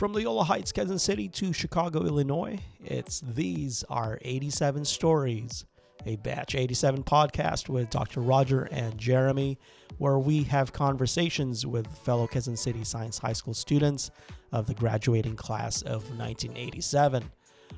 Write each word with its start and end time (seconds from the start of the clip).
From 0.00 0.14
Loyola 0.14 0.44
Heights, 0.44 0.72
Quezon 0.72 0.98
City 0.98 1.28
to 1.28 1.52
Chicago, 1.52 2.06
Illinois, 2.06 2.58
it's 2.82 3.20
These 3.20 3.84
Are 3.90 4.18
87 4.22 4.86
Stories, 4.86 5.66
a 6.06 6.16
Batch 6.16 6.54
87 6.54 7.04
podcast 7.04 7.68
with 7.68 7.90
Dr. 7.90 8.22
Roger 8.22 8.62
and 8.72 8.96
Jeremy, 8.96 9.58
where 9.98 10.18
we 10.18 10.42
have 10.44 10.72
conversations 10.72 11.66
with 11.66 11.86
fellow 11.98 12.26
Quezon 12.26 12.56
City 12.56 12.82
Science 12.82 13.18
High 13.18 13.34
School 13.34 13.52
students 13.52 14.10
of 14.52 14.66
the 14.66 14.72
graduating 14.72 15.36
class 15.36 15.82
of 15.82 16.04
1987. 16.18 17.22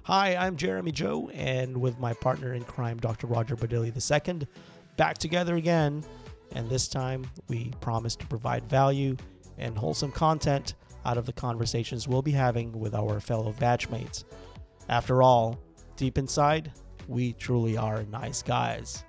Hi, 0.04 0.36
I'm 0.36 0.54
Jeremy 0.54 0.92
Joe, 0.92 1.28
and 1.34 1.76
with 1.76 1.98
my 1.98 2.14
partner 2.14 2.54
in 2.54 2.62
crime, 2.62 2.98
Dr. 2.98 3.26
Roger 3.26 3.56
Badilli 3.56 3.90
II, 3.92 4.46
back 4.96 5.18
together 5.18 5.56
again. 5.56 6.04
And 6.54 6.70
this 6.70 6.86
time, 6.86 7.26
we 7.48 7.72
promise 7.80 8.14
to 8.14 8.26
provide 8.28 8.64
value 8.66 9.16
and 9.58 9.76
wholesome 9.76 10.12
content 10.12 10.74
out 11.04 11.18
of 11.18 11.26
the 11.26 11.32
conversations 11.32 12.06
we'll 12.06 12.22
be 12.22 12.32
having 12.32 12.72
with 12.78 12.94
our 12.94 13.20
fellow 13.20 13.52
batchmates. 13.52 14.24
After 14.88 15.22
all, 15.22 15.58
deep 15.96 16.18
inside, 16.18 16.72
we 17.08 17.32
truly 17.34 17.76
are 17.76 18.04
nice 18.04 18.42
guys. 18.42 19.04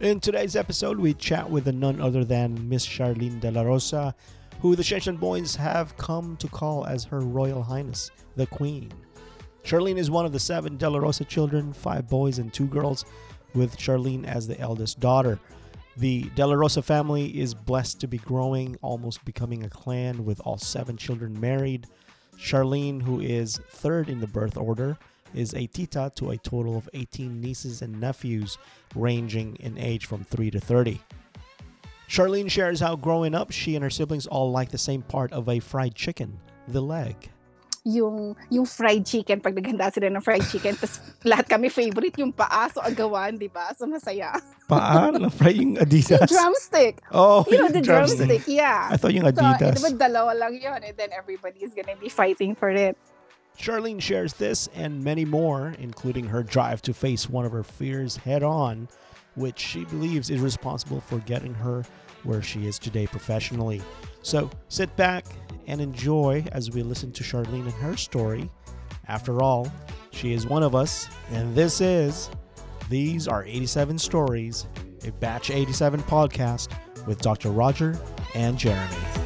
In 0.00 0.20
today's 0.20 0.56
episode, 0.56 0.98
we 0.98 1.14
chat 1.14 1.48
with 1.48 1.66
none 1.66 2.00
other 2.00 2.24
than 2.24 2.68
Miss 2.68 2.86
Sharlene 2.86 3.40
De 3.40 3.50
La 3.50 3.62
Rosa, 3.62 4.14
who 4.60 4.74
the 4.74 4.82
Shenshen 4.82 5.18
boys 5.18 5.54
have 5.56 5.96
come 5.96 6.36
to 6.38 6.48
call 6.48 6.84
as 6.86 7.04
Her 7.04 7.20
Royal 7.20 7.62
Highness, 7.62 8.10
the 8.36 8.46
Queen. 8.46 8.90
Sharlene 9.62 9.96
is 9.96 10.10
one 10.10 10.26
of 10.26 10.32
the 10.32 10.40
seven 10.40 10.76
De 10.76 10.90
La 10.90 10.98
Rosa 10.98 11.24
children, 11.24 11.72
five 11.72 12.08
boys 12.08 12.38
and 12.38 12.52
two 12.52 12.66
girls, 12.66 13.04
with 13.54 13.78
Sharlene 13.78 14.26
as 14.26 14.46
the 14.46 14.58
eldest 14.58 15.00
daughter. 15.00 15.38
The 15.96 16.22
De 16.34 16.44
La 16.44 16.54
Rosa 16.54 16.82
family 16.82 17.38
is 17.38 17.54
blessed 17.54 18.00
to 18.00 18.08
be 18.08 18.18
growing, 18.18 18.76
almost 18.82 19.24
becoming 19.24 19.62
a 19.62 19.70
clan 19.70 20.24
with 20.24 20.40
all 20.40 20.58
seven 20.58 20.96
children 20.96 21.40
married. 21.40 21.86
Sharlene, 22.36 23.02
who 23.02 23.20
is 23.20 23.60
third 23.68 24.08
in 24.08 24.18
the 24.18 24.26
birth 24.26 24.56
order, 24.56 24.98
is 25.34 25.54
a 25.54 25.68
tita 25.68 26.10
to 26.16 26.30
a 26.30 26.36
total 26.36 26.76
of 26.76 26.88
18 26.94 27.40
nieces 27.40 27.80
and 27.80 28.00
nephews, 28.00 28.58
ranging 28.96 29.54
in 29.56 29.78
age 29.78 30.06
from 30.06 30.24
3 30.24 30.50
to 30.50 30.58
30. 30.58 31.00
Sharlene 32.08 32.50
shares 32.50 32.80
how 32.80 32.96
growing 32.96 33.34
up, 33.34 33.52
she 33.52 33.76
and 33.76 33.84
her 33.84 33.90
siblings 33.90 34.26
all 34.26 34.50
like 34.50 34.70
the 34.70 34.78
same 34.78 35.02
part 35.02 35.32
of 35.32 35.48
a 35.48 35.60
fried 35.60 35.94
chicken, 35.94 36.40
the 36.66 36.80
leg. 36.80 37.30
Yung 37.84 38.32
yung 38.48 38.64
fried 38.64 39.04
chicken 39.04 39.44
pag 39.44 39.52
naghanda 39.52 39.92
sila 39.92 40.08
ng 40.08 40.24
fried 40.24 40.40
chicken 40.48 40.72
tapos 40.72 41.04
lahat 41.20 41.44
kami 41.44 41.68
favorite 41.68 42.16
yung 42.16 42.32
paa 42.32 42.72
so 42.72 42.80
agawan 42.80 43.36
di 43.36 43.46
ba? 43.52 43.76
So 43.76 43.84
masaya. 43.84 44.32
Paa 44.64 45.12
na 45.12 45.28
fry 45.38 45.52
yung 45.52 45.76
Adidas. 45.76 46.24
yung 46.24 46.32
drumstick. 46.32 47.04
Oh, 47.12 47.44
you 47.44 47.60
know 47.60 47.68
the 47.68 47.84
drumstick, 47.84 48.48
yeah. 48.48 48.88
I 48.88 48.96
thought 48.96 49.12
yung 49.12 49.28
so 49.28 49.36
eh, 49.36 49.36
Adidas. 49.36 49.76
di 49.76 49.84
ba 49.84 49.92
dalawa 49.92 50.32
lang 50.32 50.56
yun 50.56 50.80
and 50.80 50.96
then 50.96 51.12
everybody 51.12 51.60
is 51.60 51.76
gonna 51.76 51.96
be 52.00 52.08
fighting 52.08 52.56
for 52.56 52.72
it. 52.72 52.96
Charlene 53.54 54.00
shares 54.00 54.34
this 54.34 54.66
and 54.74 55.04
many 55.04 55.24
more, 55.24 55.74
including 55.78 56.26
her 56.26 56.42
drive 56.42 56.82
to 56.82 56.92
face 56.92 57.30
one 57.30 57.44
of 57.44 57.52
her 57.52 57.62
fears 57.62 58.16
head 58.16 58.42
on, 58.42 58.88
which 59.36 59.60
she 59.60 59.84
believes 59.84 60.28
is 60.30 60.40
responsible 60.40 61.00
for 61.00 61.18
getting 61.22 61.54
her 61.54 61.84
where 62.24 62.42
she 62.42 62.66
is 62.66 62.78
today 62.78 63.06
professionally. 63.06 63.82
So 64.22 64.50
sit 64.68 64.94
back 64.96 65.26
and 65.66 65.80
enjoy 65.80 66.44
as 66.52 66.70
we 66.70 66.82
listen 66.82 67.12
to 67.12 67.24
Sharlene 67.24 67.64
and 67.64 67.72
her 67.74 67.96
story. 67.96 68.50
After 69.08 69.42
all, 69.42 69.70
she 70.10 70.32
is 70.32 70.46
one 70.46 70.62
of 70.62 70.74
us, 70.74 71.08
and 71.30 71.54
this 71.54 71.80
is 71.80 72.30
These 72.88 73.28
Are 73.28 73.44
87 73.44 73.98
Stories, 73.98 74.66
a 75.04 75.12
Batch 75.12 75.50
87 75.50 76.02
podcast 76.04 76.68
with 77.06 77.20
Dr. 77.20 77.50
Roger 77.50 77.98
and 78.34 78.58
Jeremy. 78.58 79.23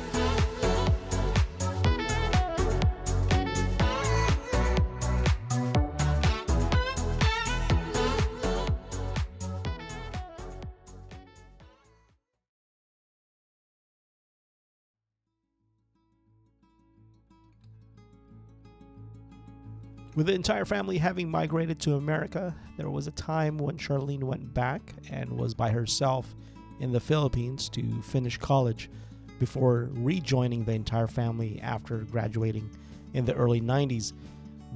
With 20.18 20.26
the 20.26 20.34
entire 20.34 20.64
family 20.64 20.98
having 20.98 21.30
migrated 21.30 21.78
to 21.82 21.94
America, 21.94 22.52
there 22.76 22.90
was 22.90 23.06
a 23.06 23.12
time 23.12 23.56
when 23.56 23.76
Sharlene 23.76 24.24
went 24.24 24.52
back 24.52 24.92
and 25.12 25.30
was 25.30 25.54
by 25.54 25.70
herself 25.70 26.34
in 26.80 26.90
the 26.90 26.98
Philippines 26.98 27.68
to 27.68 28.02
finish 28.02 28.36
college 28.36 28.90
before 29.38 29.90
rejoining 29.92 30.64
the 30.64 30.72
entire 30.72 31.06
family 31.06 31.60
after 31.60 31.98
graduating 31.98 32.68
in 33.14 33.26
the 33.26 33.34
early 33.34 33.60
90s. 33.60 34.12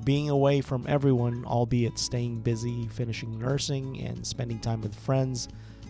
Being 0.05 0.31
away 0.31 0.61
from 0.61 0.87
everyone, 0.87 1.45
albeit 1.45 1.99
staying 1.99 2.43
busy, 2.43 2.87
finishing 2.87 3.37
nursing, 3.37 4.01
and 4.01 4.25
spending 4.25 4.61
time 4.61 4.81
with 4.81 4.95
friends, 4.95 5.49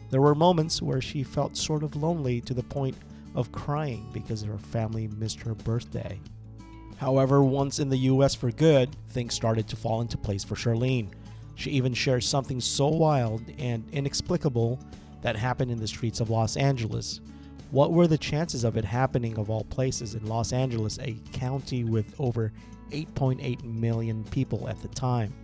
there 0.09 0.23
were 0.23 0.35
moments 0.35 0.81
where 0.81 1.03
she 1.03 1.23
felt 1.23 1.59
sort 1.59 1.83
of 1.83 1.95
lonely 1.95 2.41
to 2.41 2.55
the 2.55 2.63
point 2.63 2.97
of 3.35 3.53
crying 3.53 4.09
because 4.15 4.43
her 4.45 4.57
family 4.57 5.09
missed 5.09 5.43
her 5.43 5.55
birthday. 5.55 6.19
However, 7.03 7.43
once 7.43 7.81
in 7.81 7.89
the 7.89 7.97
US 7.97 8.33
for 8.33 8.53
good, 8.53 8.95
things 9.09 9.35
started 9.35 9.67
to 9.67 9.75
fall 9.75 10.03
into 10.03 10.17
place 10.17 10.45
for 10.45 10.55
Sharlene. 10.55 11.09
She 11.57 11.73
even 11.73 11.95
shares 11.95 12.29
something 12.29 12.61
so 12.61 12.87
wild 12.87 13.43
and 13.59 13.85
inexplicable 13.91 14.79
that 15.21 15.35
happened 15.35 15.73
in 15.73 15.81
the 15.81 15.89
streets 15.89 16.21
of 16.21 16.31
Los 16.31 16.57
Angeles. 16.57 17.21
What 17.73 17.91
were 17.91 18.07
the 18.07 18.17
chances 18.17 18.63
of 18.63 18.77
it 18.77 18.85
happening, 18.85 19.37
of 19.37 19.51
all 19.51 19.65
places, 19.65 20.15
in 20.15 20.25
Los 20.27 20.53
Angeles, 20.53 21.01
a 21.01 21.17
county 21.33 21.83
with 21.83 22.15
over 22.21 22.53
8.8 22.93 23.65
million 23.65 24.23
people 24.23 24.69
at 24.69 24.81
the 24.81 24.87
time? 24.87 25.35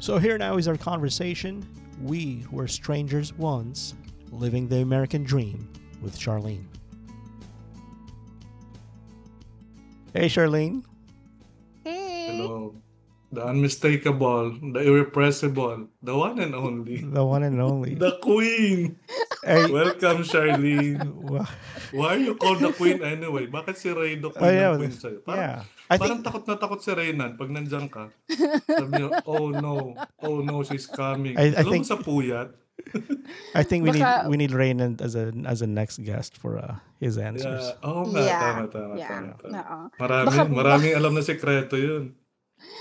So, 0.00 0.18
here 0.18 0.36
now 0.36 0.58
is 0.58 0.68
our 0.68 0.76
conversation. 0.76 1.66
We 2.02 2.44
were 2.50 2.68
strangers 2.68 3.32
once, 3.32 3.94
living 4.30 4.68
the 4.68 4.82
American 4.82 5.24
dream 5.24 5.66
with 6.02 6.18
Sharlene. 6.18 6.66
Hey, 10.14 10.30
Charlene. 10.30 10.86
hey 11.82 12.38
Hello. 12.38 12.78
The 13.34 13.42
unmistakable, 13.50 14.54
the 14.62 14.78
irrepressible, 14.78 15.90
the 15.98 16.14
one 16.14 16.38
and 16.38 16.54
only, 16.54 17.02
The 17.02 17.24
one 17.26 17.42
and 17.42 17.58
only. 17.58 17.98
the 17.98 18.14
queen. 18.22 18.94
hey, 19.42 19.66
Welcome, 19.66 20.22
Charlene. 20.22 21.02
Why 21.90 22.14
are 22.14 22.22
you 22.22 22.38
called 22.38 22.62
the 22.62 22.70
queen 22.70 23.02
anyway? 23.02 23.50
Bakit 23.50 23.74
si 23.74 23.90
Reydo 23.90 24.30
oh, 24.30 24.38
queen 24.38 24.54
yeah. 24.54 24.70
ng 24.70 24.78
queen 24.78 24.94
sa'yo? 24.94 25.18
Parang, 25.26 25.66
yeah. 25.66 25.90
I 25.90 25.98
parang 25.98 26.22
think 26.22 26.30
takot 26.30 26.44
na 26.46 26.54
takot 26.62 26.78
si 26.78 26.94
Reynan 26.94 27.34
pag 27.34 27.50
nandyan 27.50 27.90
ka. 27.90 28.06
Sabi 28.70 29.02
niyo, 29.02 29.10
oh 29.26 29.50
no, 29.50 29.98
oh 30.22 30.38
no, 30.38 30.62
she's 30.62 30.86
coming. 30.86 31.34
I- 31.34 31.58
I 31.58 31.66
Alam 31.66 31.74
think- 31.74 31.90
mo 31.90 31.90
sa 31.90 31.98
puyat? 31.98 32.54
I 33.54 33.62
think 33.62 33.84
we 33.84 33.90
need 33.90 34.02
Baka- 34.02 34.26
we 34.28 34.36
need 34.36 34.50
Raynan 34.50 34.98
as 35.00 35.14
a 35.14 35.30
as 35.46 35.62
a 35.62 35.68
next 35.68 36.02
guest 36.02 36.36
for 36.36 36.58
uh, 36.58 36.76
his 36.98 37.16
answers. 37.16 37.70
Yeah. 37.72 37.86
Oo 37.86 38.02
nga, 38.10 38.20
yeah 38.20 38.40
tama, 38.40 38.62
tama, 38.68 38.92
yeah 38.94 39.10
tama, 39.10 39.32
tama. 39.38 39.54
oo 39.54 39.84
Marami, 39.96 40.26
Baka- 40.26 40.50
maraming 40.52 40.92
alam 40.94 41.12
na 41.12 41.22
sekreto 41.22 41.74
yun. 41.74 42.12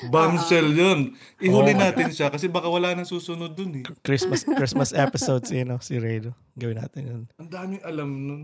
Bombshell 0.07 0.69
yun. 0.69 0.99
Oo. 1.13 1.41
Ihuli 1.41 1.73
natin 1.73 2.09
siya 2.09 2.29
kasi 2.29 2.47
baka 2.47 2.67
wala 2.67 2.93
nang 2.93 3.05
susunod 3.05 3.53
dun 3.53 3.81
eh. 3.81 3.85
Christmas 4.01 4.45
Christmas 4.45 4.93
episodes, 4.93 5.49
you 5.49 5.63
know, 5.63 5.77
si 5.77 5.97
Raydo. 5.97 6.33
Gawin 6.55 6.77
natin 6.77 7.01
yun. 7.03 7.21
Ang 7.37 7.49
daming 7.49 7.81
alam 7.83 8.09
nun. 8.09 8.43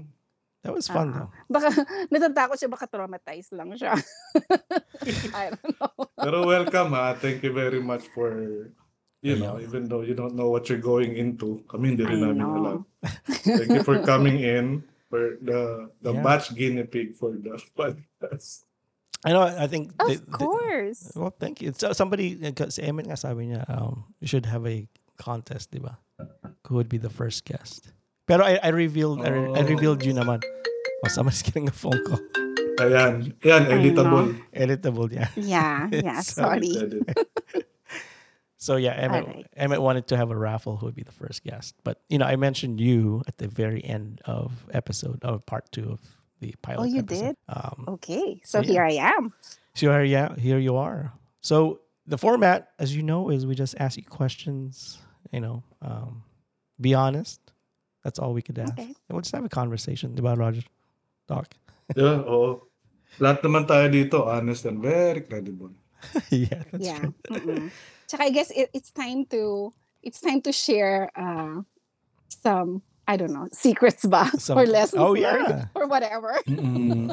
That 0.59 0.75
was 0.75 0.91
fun 0.91 1.15
Ah. 1.15 1.23
though. 1.23 1.31
baka 1.47 1.71
natatakot 2.11 2.59
siya 2.59 2.67
baka 2.67 2.83
traumatized 2.83 3.55
lang 3.55 3.71
siya 3.73 3.95
I 5.31 5.55
don't 5.55 5.71
know 5.79 6.11
Pero 6.19 6.43
welcome 6.43 6.91
ha. 6.91 7.15
Thank 7.15 7.47
you 7.47 7.55
very 7.55 7.79
much 7.79 8.03
for, 8.11 8.67
you 9.21 9.35
know, 9.35 9.55
Ayun. 9.59 9.63
even 9.67 9.81
though 9.87 10.01
you 10.01 10.13
don't 10.15 10.35
know 10.35 10.49
what 10.49 10.69
you're 10.69 10.79
going 10.81 11.15
into, 11.15 11.63
kami 11.67 11.95
hindi 11.95 12.03
rin 12.07 12.23
I 12.23 12.27
namin 12.31 12.37
know. 12.39 12.55
alam. 12.55 12.79
Thank 13.43 13.71
you 13.71 13.83
for 13.83 13.99
coming 14.03 14.39
in 14.39 14.83
for 15.11 15.35
the 15.41 15.89
the 15.99 16.13
Yeah. 16.15 16.23
batch 16.23 16.53
guinea 16.55 16.87
pig 16.87 17.15
for 17.19 17.35
the 17.35 17.59
podcast. 17.77 18.63
I 19.27 19.35
know 19.35 19.43
I 19.43 19.67
think 19.67 19.91
of 19.99 20.07
they- 20.07 20.15
they- 20.23 20.31
course 20.31 21.11
well, 21.11 21.35
thank 21.35 21.59
you. 21.59 21.75
So 21.75 21.91
somebody 21.91 22.39
si 22.71 22.79
Emin 22.87 23.11
nga 23.11 23.19
sabi 23.19 23.51
niya 23.51 23.67
um 23.67 24.07
we 24.23 24.27
should 24.31 24.47
have 24.47 24.63
a 24.63 24.87
contest, 25.19 25.75
di 25.75 25.83
ba? 25.83 25.99
Who 26.71 26.79
would 26.79 26.87
be 26.87 26.95
the 27.01 27.11
first 27.11 27.43
guest? 27.43 27.91
Pero 28.31 28.47
I, 28.47 28.59
I 28.63 28.71
revealed 28.71 29.19
I, 29.25 29.31
I 29.59 29.61
Oh. 29.63 29.67
revealed 29.67 30.07
you 30.07 30.15
naman. 30.15 30.39
Oh, 31.03 31.11
somebody's 31.11 31.43
getting 31.47 31.67
a 31.67 31.75
phone 31.75 31.99
call. 32.07 32.23
Ayan. 32.79 33.35
Yan, 33.43 33.63
I 33.67 33.75
editable. 33.75 34.39
Editable, 34.55 35.11
yeah. 35.11 35.27
yeah 35.35 35.91
yeah 35.91 36.23
Sorry. 36.23 36.71
sorry 36.71 37.03
Edit. 37.03 37.03
So 38.59 38.75
yeah, 38.75 38.91
Emmett, 38.91 39.23
Alright. 39.23 39.47
Emmett 39.55 39.81
wanted 39.81 40.07
to 40.11 40.17
have 40.19 40.31
a 40.31 40.35
raffle 40.35 40.75
who 40.75 40.85
would 40.85 40.95
be 40.95 41.07
the 41.07 41.15
first 41.15 41.47
guest. 41.47 41.75
But 41.87 42.03
you 42.11 42.19
know, 42.19 42.27
I 42.27 42.35
mentioned 42.35 42.79
you 42.79 43.23
at 43.25 43.39
the 43.39 43.47
very 43.47 43.79
end 43.83 44.19
of 44.27 44.51
episode 44.75 45.23
of 45.23 45.45
part 45.47 45.71
two 45.71 45.95
of 45.95 46.01
the 46.43 46.53
pilot. 46.61 46.83
Oh, 46.83 46.85
you 46.85 46.99
episode. 46.99 47.35
did? 47.35 47.37
Um, 47.47 47.85
okay 47.99 48.41
so 48.43 48.59
So, 48.61 48.67
yeah. 48.67 48.71
here 48.71 48.83
I 48.83 49.15
am 49.15 49.33
so 49.79 49.87
here, 49.91 50.03
yeah, 50.03 50.35
here 50.35 50.59
you 50.59 50.75
are. 50.75 51.13
So 51.39 51.79
the 52.05 52.17
format, 52.17 52.75
as 52.79 52.95
you 52.95 53.01
know, 53.01 53.29
is 53.29 53.47
we 53.47 53.55
just 53.55 53.79
ask 53.79 53.95
you 53.95 54.03
questions. 54.03 54.99
You 55.31 55.39
know, 55.39 55.63
um, 55.81 56.23
be 56.81 56.93
honest. 56.93 57.39
That's 58.03 58.19
all 58.19 58.33
we 58.33 58.41
could 58.41 58.59
ask. 58.59 58.73
Okay. 58.73 58.91
And 58.91 59.11
we'll 59.11 59.21
just 59.21 59.35
have 59.35 59.45
a 59.45 59.49
conversation 59.49 60.17
about 60.19 60.37
Roger. 60.37 60.63
Doc. 61.27 61.53
Yeah, 61.97 62.21
oo. 62.21 62.69
Lahat 63.17 63.41
naman 63.41 63.65
tayo 63.65 63.89
dito, 63.89 64.21
honest 64.21 64.69
and 64.69 64.77
very 64.77 65.25
credible. 65.25 65.73
yeah, 66.29 66.61
that's 66.69 66.85
Yeah. 66.85 67.09
True. 68.09 68.17
Tsaka 68.17 68.23
I 68.25 68.29
guess 68.33 68.49
it, 68.51 68.69
it's 68.73 68.91
time 68.91 69.25
to 69.29 69.73
it's 70.01 70.19
time 70.21 70.41
to 70.41 70.51
share 70.51 71.09
uh, 71.15 71.61
some 72.29 72.81
I 73.07 73.17
don't 73.17 73.31
know 73.33 73.47
secrets 73.53 74.05
ba 74.05 74.25
Some- 74.37 74.57
or 74.57 74.65
lessons 74.65 75.01
oh, 75.01 75.13
yeah. 75.13 75.65
or 75.75 75.87
whatever. 75.87 76.39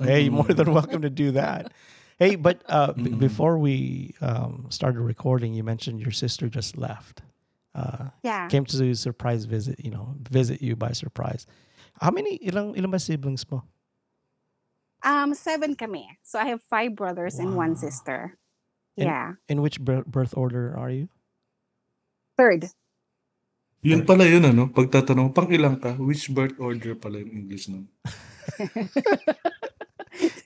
Hey, 0.02 0.28
more 0.28 0.48
than 0.48 0.72
welcome 0.72 1.02
to 1.02 1.10
do 1.10 1.32
that. 1.32 1.72
Hey, 2.18 2.36
but 2.36 2.62
uh, 2.68 2.92
b- 2.92 3.12
before 3.12 3.58
we 3.58 4.14
um, 4.22 4.66
started 4.70 5.00
recording, 5.00 5.52
you 5.52 5.62
mentioned 5.64 6.00
your 6.00 6.12
sister 6.12 6.48
just 6.48 6.76
left. 6.76 7.20
Uh, 7.76 8.08
Yeah. 8.24 8.48
came 8.48 8.64
to 8.64 8.94
surprise 8.96 9.44
visit, 9.44 9.76
you 9.84 9.90
know, 9.92 10.16
visit 10.24 10.62
you 10.64 10.76
by 10.76 10.92
surprise. 10.96 11.44
How 12.00 12.08
many 12.10 12.40
ilang 12.40 12.72
ilang 12.76 12.90
ba 12.92 12.96
siblings 13.00 13.44
mo? 13.52 13.64
Um, 15.04 15.36
seven 15.36 15.76
kami. 15.76 16.08
So 16.24 16.40
I 16.40 16.48
have 16.48 16.64
five 16.64 16.96
brothers 16.96 17.36
and 17.36 17.52
one 17.56 17.76
sister. 17.76 18.36
And- 18.96 19.06
Yeah. 19.08 19.28
In 19.48 19.60
which 19.60 19.80
bir- 19.80 20.04
birth 20.08 20.32
order 20.36 20.72
are 20.76 20.90
you? 20.90 21.08
Third. 22.36 22.68
Yun 23.86 24.02
pala 24.02 24.26
yun, 24.26 24.42
ano? 24.44 24.66
Pagtatanong, 24.66 25.30
pang 25.30 25.46
ilang 25.46 25.78
ka? 25.78 25.94
Which 25.94 26.32
birth 26.32 26.58
order 26.58 26.96
pala 26.98 27.22
yung 27.22 27.44
English 27.44 27.68
nun? 27.70 27.86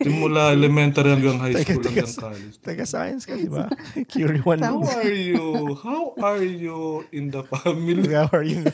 Simula 0.02 0.50
elementary 0.50 1.14
hanggang 1.14 1.38
high 1.38 1.54
school 1.62 1.78
teka, 1.78 2.02
hanggang 2.02 2.10
sa- 2.10 2.22
college. 2.26 2.54
Taga 2.58 2.84
science 2.88 3.22
ka, 3.22 3.38
di 3.38 3.46
ba? 3.46 3.70
Curie 4.10 4.42
one. 4.42 4.58
How 4.58 4.82
are 4.82 5.14
you? 5.14 5.78
How 5.78 6.10
are 6.18 6.42
you 6.42 7.06
in 7.14 7.30
the 7.30 7.46
family? 7.46 8.10
How 8.10 8.26
are 8.34 8.42
you? 8.42 8.66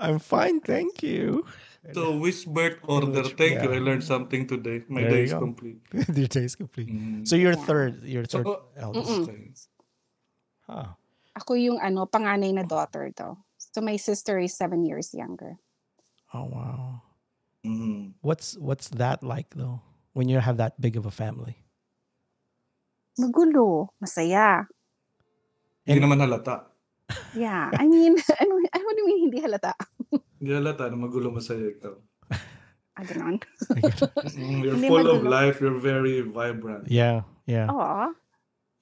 I'm 0.00 0.16
fine, 0.16 0.64
thank 0.64 1.04
you. 1.04 1.44
So, 1.90 2.14
which 2.14 2.46
birth 2.46 2.78
order? 2.86 3.10
Which- 3.26 3.34
Thank 3.34 3.58
you. 3.58 3.74
yeah. 3.74 3.76
I 3.76 3.82
learned 3.82 4.06
something 4.06 4.46
today. 4.46 4.86
My 4.86 5.02
There 5.02 5.10
day 5.10 5.22
you 5.26 5.34
is 5.34 5.34
complete. 5.34 5.82
Your 6.14 6.30
day 6.30 6.46
is 6.46 6.54
complete. 6.54 6.86
Mm. 6.86 7.26
So 7.26 7.34
you're 7.34 7.58
Yeah. 7.58 7.66
third, 7.66 7.92
you're 8.06 8.22
third 8.22 8.46
So, 8.46 8.70
eldest. 8.78 9.10
Mm-mm. 9.10 9.50
Huh. 10.70 10.94
Ako 11.42 11.58
yung 11.58 11.82
ano, 11.82 12.06
panganay 12.06 12.54
na 12.54 12.62
daughter 12.62 13.10
to. 13.18 13.34
So 13.58 13.82
my 13.82 13.98
sister 13.98 14.38
is 14.38 14.54
seven 14.54 14.86
years 14.86 15.10
younger. 15.10 15.58
Oh 16.30 16.46
wow. 16.46 17.02
Mm. 17.66 18.14
What's 18.22 18.54
what's 18.62 18.86
that 19.02 19.26
like 19.26 19.50
though? 19.58 19.82
When 20.14 20.30
you 20.30 20.38
have 20.38 20.62
that 20.62 20.78
big 20.78 20.94
of 20.94 21.02
a 21.02 21.10
family? 21.10 21.58
Magulo. 23.18 23.90
Masaya. 23.98 24.66
Hindi 25.82 25.98
naman 25.98 26.22
halata. 26.22 26.70
Yeah. 27.36 27.68
I 27.76 27.84
mean, 27.90 28.16
ano, 28.40 28.52
ano 28.72 28.86
do 28.94 28.98
you 29.02 29.06
mean 29.08 29.20
hindi 29.28 29.38
halata? 29.42 29.74
Hindi 30.42 30.58
halata 30.58 30.90
na 30.90 30.98
magulo 30.98 31.30
masaya 31.30 31.70
ikaw. 31.70 31.94
Ah, 32.92 33.08
ganon. 33.08 33.40
Mm, 33.72 34.60
You're 34.60 34.76
Hindi 34.76 34.88
full 34.92 35.08
of 35.08 35.24
magulo. 35.24 35.32
life. 35.32 35.64
You're 35.64 35.80
very 35.80 36.20
vibrant. 36.20 36.90
yeah, 36.92 37.24
yeah. 37.48 37.64
Oo. 37.72 38.12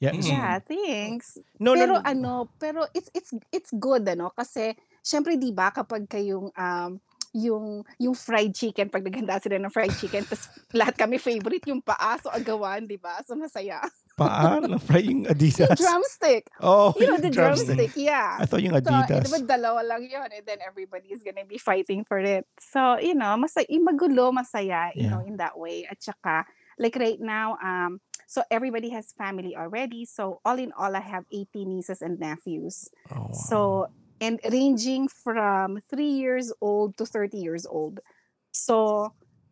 Yeah. 0.02 0.18
Mm. 0.18 0.24
Yeah, 0.26 0.58
thanks. 0.66 1.38
No, 1.62 1.78
pero 1.78 1.94
no, 1.94 2.02
no. 2.02 2.08
ano, 2.08 2.32
pero 2.58 2.80
it's 2.90 3.06
it's 3.14 3.30
it's 3.54 3.70
good 3.70 4.02
ano 4.10 4.34
kasi 4.34 4.74
syempre 5.04 5.38
'di 5.38 5.54
ba 5.54 5.70
kapag 5.70 6.10
kayong 6.10 6.50
um 6.58 6.98
yung 7.30 7.86
yung 8.02 8.18
fried 8.18 8.50
chicken 8.50 8.90
pag 8.90 9.06
naghanda 9.06 9.38
sila 9.38 9.62
ng 9.62 9.70
fried 9.70 9.94
chicken 9.94 10.26
tapos 10.26 10.50
lahat 10.80 10.98
kami 10.98 11.14
favorite 11.22 11.62
yung 11.70 11.78
paa 11.78 12.18
so 12.18 12.34
agawan 12.34 12.90
'di 12.90 12.98
ba 12.98 13.22
so 13.22 13.38
masaya 13.38 13.78
Paano? 14.20 14.76
Fry 14.76 15.00
yung 15.08 15.24
Adidas. 15.24 15.72
yung 15.72 15.80
drumstick 15.80 16.44
oh, 16.60 16.92
you 17.00 17.08
know 17.08 17.16
yung 17.16 17.24
the 17.24 17.32
drumstick, 17.32 17.92
yeah 17.96 18.36
I 18.36 18.44
thought 18.44 18.60
yung 18.60 18.76
so 18.76 18.80
eh, 18.80 18.84
Adidas. 18.84 19.24
di 19.24 19.30
ba 19.32 19.40
dalawa 19.48 19.80
lang 19.80 20.04
yun 20.04 20.28
and 20.28 20.44
then 20.44 20.60
everybody 20.60 21.08
is 21.08 21.24
gonna 21.24 21.48
be 21.48 21.56
fighting 21.56 22.04
for 22.04 22.20
it 22.20 22.44
so 22.60 23.00
you 23.00 23.16
know 23.16 23.32
masaya 23.40 23.72
magulo 23.80 24.28
masaya 24.30 24.92
you 24.92 25.08
Yeah. 25.08 25.16
know 25.16 25.22
in 25.24 25.40
that 25.40 25.56
way 25.56 25.88
at 25.88 25.96
saka 26.04 26.44
like 26.76 26.96
right 27.00 27.20
now 27.20 27.56
um 27.64 27.98
so 28.28 28.44
everybody 28.52 28.92
has 28.92 29.10
family 29.16 29.56
already 29.56 30.04
so 30.04 30.38
all 30.44 30.60
in 30.60 30.70
all 30.76 30.92
I 30.94 31.00
have 31.02 31.24
18 31.32 31.66
nieces 31.66 31.98
and 32.04 32.20
nephews 32.20 32.86
oh, 33.10 33.26
wow. 33.26 33.34
So, 33.34 33.58
and 34.20 34.36
ranging 34.52 35.08
from 35.08 35.80
three 35.88 36.12
years 36.12 36.52
old 36.60 36.94
to 37.00 37.06
30 37.08 37.40
years 37.40 37.64
old. 37.64 37.98
So, 38.52 39.10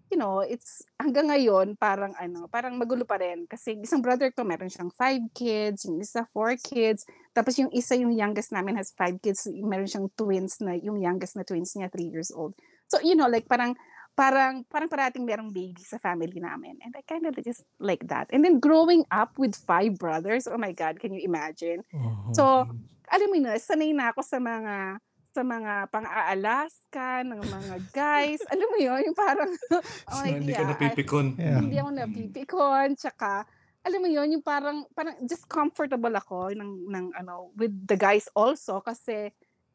you 0.09 0.19
know, 0.19 0.41
it's 0.41 0.85
hanggang 0.97 1.29
ngayon 1.29 1.77
parang 1.77 2.17
ano, 2.17 2.49
parang 2.49 2.77
magulo 2.81 3.05
pa 3.05 3.21
rin 3.21 3.45
kasi 3.45 3.77
isang 3.81 4.01
brother 4.01 4.33
ko 4.33 4.45
meron 4.45 4.73
siyang 4.73 4.93
five 4.97 5.21
kids, 5.37 5.85
yung 5.85 6.01
isa 6.01 6.25
four 6.33 6.57
kids, 6.57 7.05
tapos 7.37 7.61
yung 7.61 7.69
isa 7.73 7.95
yung 7.95 8.13
youngest 8.17 8.53
namin 8.53 8.77
has 8.77 8.93
five 8.97 9.21
kids, 9.21 9.45
meron 9.49 9.89
siyang 9.89 10.09
twins 10.17 10.61
na 10.65 10.77
yung 10.77 11.01
youngest 11.01 11.37
na 11.37 11.45
twins 11.45 11.77
niya 11.77 11.93
three 11.93 12.09
years 12.09 12.33
old. 12.33 12.57
So, 12.89 13.01
you 13.05 13.15
know, 13.15 13.29
like 13.29 13.45
parang 13.47 13.77
parang 14.19 14.67
parang 14.67 14.91
parating 14.91 15.23
merong 15.23 15.55
baby 15.55 15.85
sa 15.87 16.03
family 16.03 16.43
namin. 16.43 16.81
And 16.83 16.91
I 16.97 17.07
kind 17.07 17.23
of 17.29 17.39
just 17.39 17.63
like 17.79 18.03
that. 18.11 18.27
And 18.35 18.43
then 18.43 18.59
growing 18.59 19.07
up 19.15 19.37
with 19.39 19.55
five 19.55 19.95
brothers, 19.95 20.51
oh 20.51 20.59
my 20.59 20.75
god, 20.75 20.99
can 20.99 21.15
you 21.15 21.23
imagine? 21.23 21.87
Mhm. 21.95 22.35
So, 22.35 22.67
alam 23.09 23.29
mo 23.31 23.39
na, 23.39 23.57
sanay 23.57 23.95
na 23.95 24.11
ako 24.11 24.21
sa 24.27 24.43
mga 24.43 24.99
sa 25.29 25.43
mga 25.43 25.87
pang-aalaska 25.89 27.23
ng 27.23 27.41
mga 27.41 27.75
guys. 27.97 28.41
alam 28.47 28.67
mo 28.67 28.79
yun, 28.79 29.01
yung 29.05 29.17
parang, 29.17 29.51
oh, 29.75 29.83
So, 30.11 30.25
hindi 30.25 30.53
ka 30.53 30.63
yeah, 30.63 30.71
napipikon. 30.73 31.27
Yeah. 31.37 31.61
hindi 31.61 31.77
ako 31.77 31.91
napipikon, 31.93 32.89
tsaka, 32.95 33.45
alam 33.81 34.01
mo 34.01 34.09
yun, 34.09 34.29
yung 34.31 34.43
parang, 34.43 34.85
parang 34.93 35.17
just 35.25 35.47
comfortable 35.47 36.13
ako 36.13 36.51
ng, 36.51 36.71
ng 36.89 37.07
ano, 37.15 37.53
with 37.55 37.73
the 37.87 37.95
guys 37.95 38.27
also, 38.33 38.81
kasi, 38.81 39.31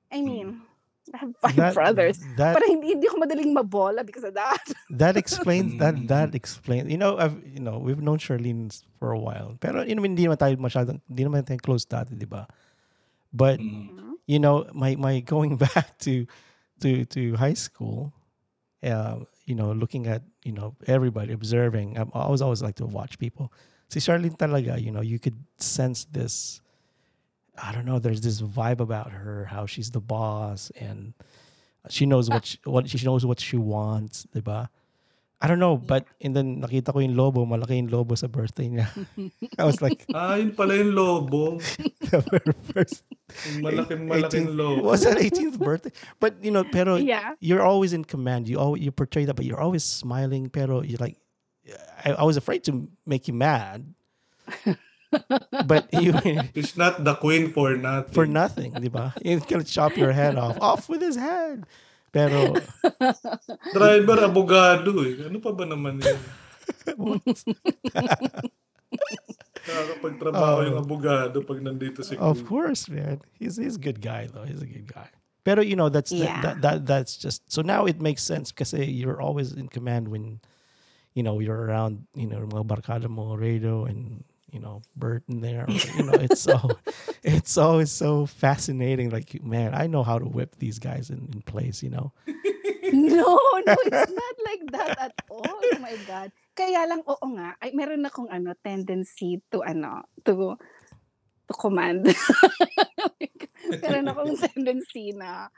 I 0.10 0.20
mean, 0.20 0.62
I 1.12 1.20
have 1.20 1.36
five 1.36 1.58
That- 1.60 1.76
brothers. 1.76 2.16
That 2.40 2.56
Parang 2.56 2.80
hindi, 2.80 2.96
hindi 2.96 3.12
ako 3.12 3.18
madaling 3.20 3.52
mabola 3.52 4.08
because 4.08 4.24
of 4.24 4.40
that. 4.40 4.64
that 5.04 5.20
explains 5.20 5.76
that 5.76 6.00
Mm. 6.00 6.08
that 6.08 6.32
explains. 6.32 6.88
You 6.88 6.96
know, 6.96 7.20
I've 7.20 7.36
you 7.44 7.60
know 7.60 7.76
we've 7.76 8.00
known 8.00 8.24
Charlene 8.24 8.72
for 8.96 9.12
a 9.12 9.20
while, 9.20 9.60
pero 9.60 9.84
you 9.84 10.00
know 10.00 10.02
hindi 10.02 10.24
naman 10.24 10.40
tayo 10.40 10.56
masyadong 10.56 11.04
hindi 11.04 11.22
naman 11.28 11.44
tayo 11.44 11.60
close 11.60 11.84
dati, 11.84 12.16
di 12.16 12.24
ba? 12.24 12.48
But 13.36 13.60
Mm. 13.60 14.13
You 14.26 14.40
know, 14.40 14.68
my 14.74 14.96
my 14.96 15.20
going 15.20 15.58
back 15.76 15.98
to 16.00 16.28
to 16.82 17.06
to 17.06 17.36
high 17.36 17.54
school, 17.56 18.14
uh, 18.84 19.20
you 19.46 19.56
know, 19.56 19.72
looking 19.72 20.08
at 20.08 20.24
you 20.44 20.52
know 20.52 20.76
everybody 20.88 21.34
observing. 21.34 21.98
I'm, 21.98 22.12
I 22.14 22.30
was 22.30 22.42
always 22.42 22.62
like 22.62 22.76
to 22.76 22.86
watch 22.86 23.20
people. 23.20 23.52
See, 23.90 24.00
Sharlene 24.00 24.38
talaga, 24.38 24.82
you 24.82 24.92
know, 24.92 25.02
you 25.02 25.20
could 25.20 25.36
sense 25.58 26.06
this. 26.06 26.62
I 27.62 27.72
don't 27.72 27.86
know. 27.86 28.00
There's 28.00 28.22
this 28.22 28.42
vibe 28.42 28.80
about 28.80 29.12
her, 29.12 29.46
how 29.46 29.68
she's 29.68 29.92
the 29.92 30.00
boss, 30.00 30.72
and 30.80 31.14
she 31.90 32.06
knows 32.06 32.30
what 32.30 32.46
she, 32.46 32.58
what 32.64 32.90
she 32.90 33.06
knows 33.06 33.26
what 33.26 33.40
she 33.40 33.58
wants, 33.58 34.26
diba? 34.34 34.70
I 35.44 35.48
don't 35.52 35.60
know, 35.60 35.76
but 35.76 36.08
and 36.24 36.32
then 36.32 36.64
nakita 36.64 36.96
ko 36.96 37.04
yung 37.04 37.20
lobo, 37.20 37.44
malaki 37.44 37.76
yung 37.76 37.92
lobo 37.92 38.16
sa 38.16 38.32
birthday 38.32 38.72
niya. 38.72 38.88
I 39.60 39.68
was 39.68 39.84
like, 39.84 40.08
Ah, 40.16 40.40
yun 40.40 40.56
pala 40.56 40.80
yung 40.80 40.96
lobo. 40.96 41.60
the 42.08 42.24
very 42.32 42.56
first 42.72 43.04
Yung 43.52 43.60
malaking 43.60 44.08
malaking 44.12 44.48
18th 44.48 44.56
lobo. 44.56 44.88
was 44.88 45.04
that 45.04 45.20
18th 45.20 45.60
birthday? 45.60 45.92
But 46.24 46.40
you 46.40 46.56
know, 46.56 46.64
pero 46.64 46.96
yeah. 46.96 47.36
you're 47.44 47.60
always 47.60 47.92
in 47.92 48.08
command. 48.08 48.48
You 48.48 48.56
always 48.56 48.88
you 48.88 48.96
portray 48.96 49.28
that, 49.28 49.36
but 49.36 49.44
you're 49.44 49.60
always 49.60 49.84
smiling. 49.84 50.48
Pero 50.48 50.80
you're 50.80 51.04
like, 51.04 51.20
I, 52.08 52.16
I 52.16 52.24
was 52.24 52.40
afraid 52.40 52.64
to 52.72 52.88
make 53.04 53.28
you 53.28 53.36
mad, 53.36 53.84
but 55.68 55.92
you 55.92 56.16
it's 56.56 56.80
not 56.80 57.04
the 57.04 57.20
queen 57.20 57.52
for 57.52 57.76
nothing. 57.76 58.16
for 58.16 58.24
nothing, 58.24 58.72
di 58.80 58.88
ba? 58.88 59.12
You 59.20 59.44
can 59.44 59.68
chop 59.68 60.00
your 60.00 60.16
head 60.16 60.40
off, 60.40 60.56
off 60.64 60.88
with 60.88 61.04
his 61.04 61.20
head. 61.20 61.68
Pero 62.14 62.54
Driver, 63.76 64.22
abogado 64.22 65.02
eh. 65.02 65.26
Ano 65.26 65.42
pa 65.42 65.50
ba 65.50 65.66
naman 65.66 65.98
yun? 65.98 66.20
Nakakapagtrabaho 69.64 70.58
Oh. 70.60 70.66
yung 70.68 70.78
abogado 70.78 71.40
pag 71.42 71.60
nandito 71.64 72.04
si 72.04 72.14
of 72.20 72.44
Queen. 72.44 72.48
course, 72.48 72.86
man, 72.92 73.24
he's 73.34 73.56
he's 73.58 73.80
a 73.80 73.84
good 73.84 74.04
guy 74.04 74.28
though. 74.28 74.44
He's 74.44 74.62
a 74.62 74.68
good 74.70 74.86
guy. 74.86 75.08
Pero 75.44 75.64
you 75.64 75.76
know 75.76 75.88
that's 75.90 76.12
Yeah. 76.12 76.40
that, 76.44 76.62
that 76.62 76.78
that's 76.86 77.16
just 77.18 77.44
so 77.52 77.64
now 77.64 77.86
it 77.88 78.00
makes 78.00 78.24
sense 78.24 78.52
because 78.52 78.72
you're 78.76 79.20
always 79.24 79.52
in 79.56 79.68
command 79.72 80.08
when 80.12 80.40
you 81.16 81.24
know 81.24 81.40
you're 81.40 81.58
around 81.64 82.06
you 82.14 82.28
know 82.28 82.44
mga 82.44 82.68
barkada 82.68 83.08
mo 83.10 83.36
radio 83.36 83.88
and 83.88 84.24
you 84.54 84.62
know 84.62 84.82
Bert 84.96 85.24
in 85.28 85.42
there 85.42 85.66
or, 85.66 85.74
you 85.74 86.04
know 86.06 86.14
it's 86.14 86.42
so 86.48 86.78
it's 87.24 87.58
always 87.58 87.92
so 87.92 88.26
fascinating 88.26 89.10
like 89.10 89.44
man 89.44 89.74
I 89.74 89.88
know 89.88 90.04
how 90.04 90.20
to 90.20 90.26
whip 90.26 90.56
these 90.62 90.78
guys 90.78 91.10
in, 91.10 91.28
in 91.34 91.42
place 91.42 91.82
you 91.82 91.90
know 91.90 92.14
No, 92.94 93.40
no, 93.66 93.76
it's 93.90 94.14
not 94.22 94.36
like 94.46 94.64
that 94.70 94.94
at 95.02 95.14
all. 95.26 95.42
Oh 95.42 95.78
my 95.82 95.98
God. 96.06 96.30
Kaya 96.54 96.86
lang, 96.86 97.02
oo 97.10 97.26
nga, 97.34 97.58
ay, 97.58 97.74
meron 97.74 98.06
akong 98.06 98.30
ano, 98.30 98.54
tendency 98.62 99.42
to, 99.50 99.66
ano, 99.66 100.06
to, 100.22 100.54
to 101.50 101.54
command. 101.58 102.06
meron 103.82 104.14
akong 104.14 104.38
tendency 104.38 105.10
na, 105.18 105.50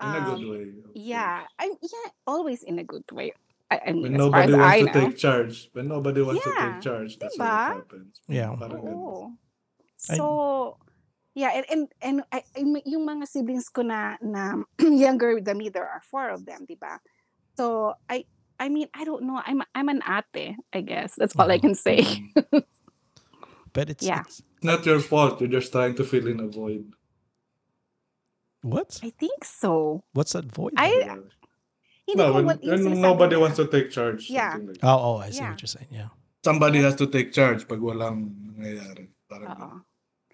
In 0.00 0.14
a 0.14 0.20
good 0.22 0.40
um, 0.40 0.48
way. 0.48 0.64
of 0.80 0.94
yeah, 0.94 1.42
I'm, 1.58 1.74
yeah, 1.82 2.08
always 2.24 2.62
in 2.62 2.78
a 2.78 2.86
good 2.86 3.04
way. 3.12 3.34
I, 3.70 3.80
I 3.88 3.92
mean, 3.92 4.02
When 4.02 4.14
as 4.16 4.20
far 4.30 4.40
as 4.40 4.48
nobody 4.48 4.54
I 4.54 4.58
wants 4.58 4.78
to 4.78 4.84
know. 4.86 4.92
take 5.08 5.16
charge. 5.18 5.56
When 5.76 5.86
nobody 5.88 6.22
wants 6.22 6.44
to 6.44 6.52
take 6.56 6.80
charge, 6.80 7.18
that's 7.18 7.36
diba? 7.36 7.44
when 7.44 7.76
it 7.76 7.80
happens. 7.84 8.12
Yeah. 8.28 8.50
Parang. 8.56 8.80
Oo. 8.80 9.32
So, 9.98 10.24
yeah, 11.34 11.52
and 11.52 11.66
and, 11.68 11.82
and 12.00 12.16
I, 12.32 12.40
I- 12.56 12.82
yung 12.88 13.04
mga 13.04 13.28
siblings 13.28 13.68
ko 13.68 13.82
na 13.82 14.16
na 14.24 14.64
younger 14.80 15.40
than 15.44 15.58
me, 15.58 15.68
there 15.68 15.84
are 15.86 16.00
four 16.00 16.30
of 16.32 16.46
them, 16.48 16.64
di 16.64 16.80
ba? 16.80 16.96
So, 17.60 17.92
I 18.08 18.24
I 18.58 18.70
mean, 18.72 18.88
I 18.96 19.04
don't 19.04 19.22
know. 19.28 19.42
I'm 19.44 19.60
I'm 19.76 19.88
an 19.92 20.00
ate, 20.06 20.56
I 20.72 20.80
guess. 20.80 21.14
That's 21.20 21.36
all 21.36 21.50
I 21.50 21.58
Mhm. 21.60 21.64
can 21.68 21.74
say. 21.76 22.02
But 23.76 23.90
it's, 23.92 24.02
Yeah. 24.02 24.24
it's 24.24 24.40
It's 24.58 24.64
not 24.64 24.82
your 24.88 24.98
fault. 24.98 25.38
You're 25.44 25.52
just 25.52 25.70
trying 25.70 25.94
to 26.00 26.04
fill 26.08 26.26
in 26.26 26.40
a 26.40 26.48
void. 26.48 26.88
what? 28.62 28.98
I 29.04 29.10
think 29.10 29.44
so. 29.44 30.02
What's 30.12 30.32
that 30.32 30.50
void? 30.50 30.72
I- 30.76 31.04
Yeah. 31.04 31.14
Hindi 31.14 31.37
No, 32.16 32.32
ko 32.32 32.42
when, 32.42 32.58
when 32.62 33.00
nobody 33.00 33.36
niya. 33.36 33.40
wants 33.40 33.56
to 33.60 33.66
take 33.66 33.90
charge. 33.90 34.30
Yeah. 34.30 34.56
like 34.56 34.80
oh, 34.82 34.96
oh, 34.96 35.16
I 35.18 35.30
see 35.30 35.42
Yeah. 35.44 35.50
what 35.52 35.60
you're 35.60 35.68
saying. 35.68 35.88
Yeah. 35.90 36.08
Somebody 36.44 36.80
has 36.80 36.94
to 36.96 37.06
take 37.06 37.32
charge 37.32 37.68
pag 37.68 37.80
walang 37.80 38.32
nangyayari. 38.56 39.08
Parang 39.28 39.84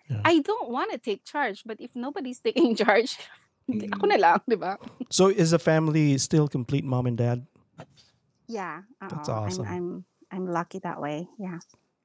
Yeah. 0.05 0.21
I 0.23 0.45
don't 0.45 0.69
want 0.69 0.93
to 0.93 0.99
take 1.01 1.25
charge, 1.25 1.65
but 1.65 1.81
if 1.81 1.89
nobody's 1.97 2.39
taking 2.45 2.77
charge, 2.77 3.17
hindi, 3.67 3.89
ako 3.95 4.05
Mm. 4.07 4.11
na 4.13 4.19
lang, 4.21 4.39
di 4.45 4.55
ba? 4.61 4.77
So 5.09 5.33
is 5.33 5.51
the 5.57 5.59
family 5.59 6.15
still 6.21 6.47
complete 6.47 6.85
mom 6.85 7.09
and 7.09 7.17
dad? 7.17 7.49
Yeah. 8.47 8.85
That's 9.01 9.33
awesome. 9.33 9.65
I'm, 9.65 10.05
I'm, 10.31 10.45
I'm 10.45 10.47
lucky 10.53 10.79
that 10.85 11.01
way. 11.01 11.25
Yeah. 11.41 11.59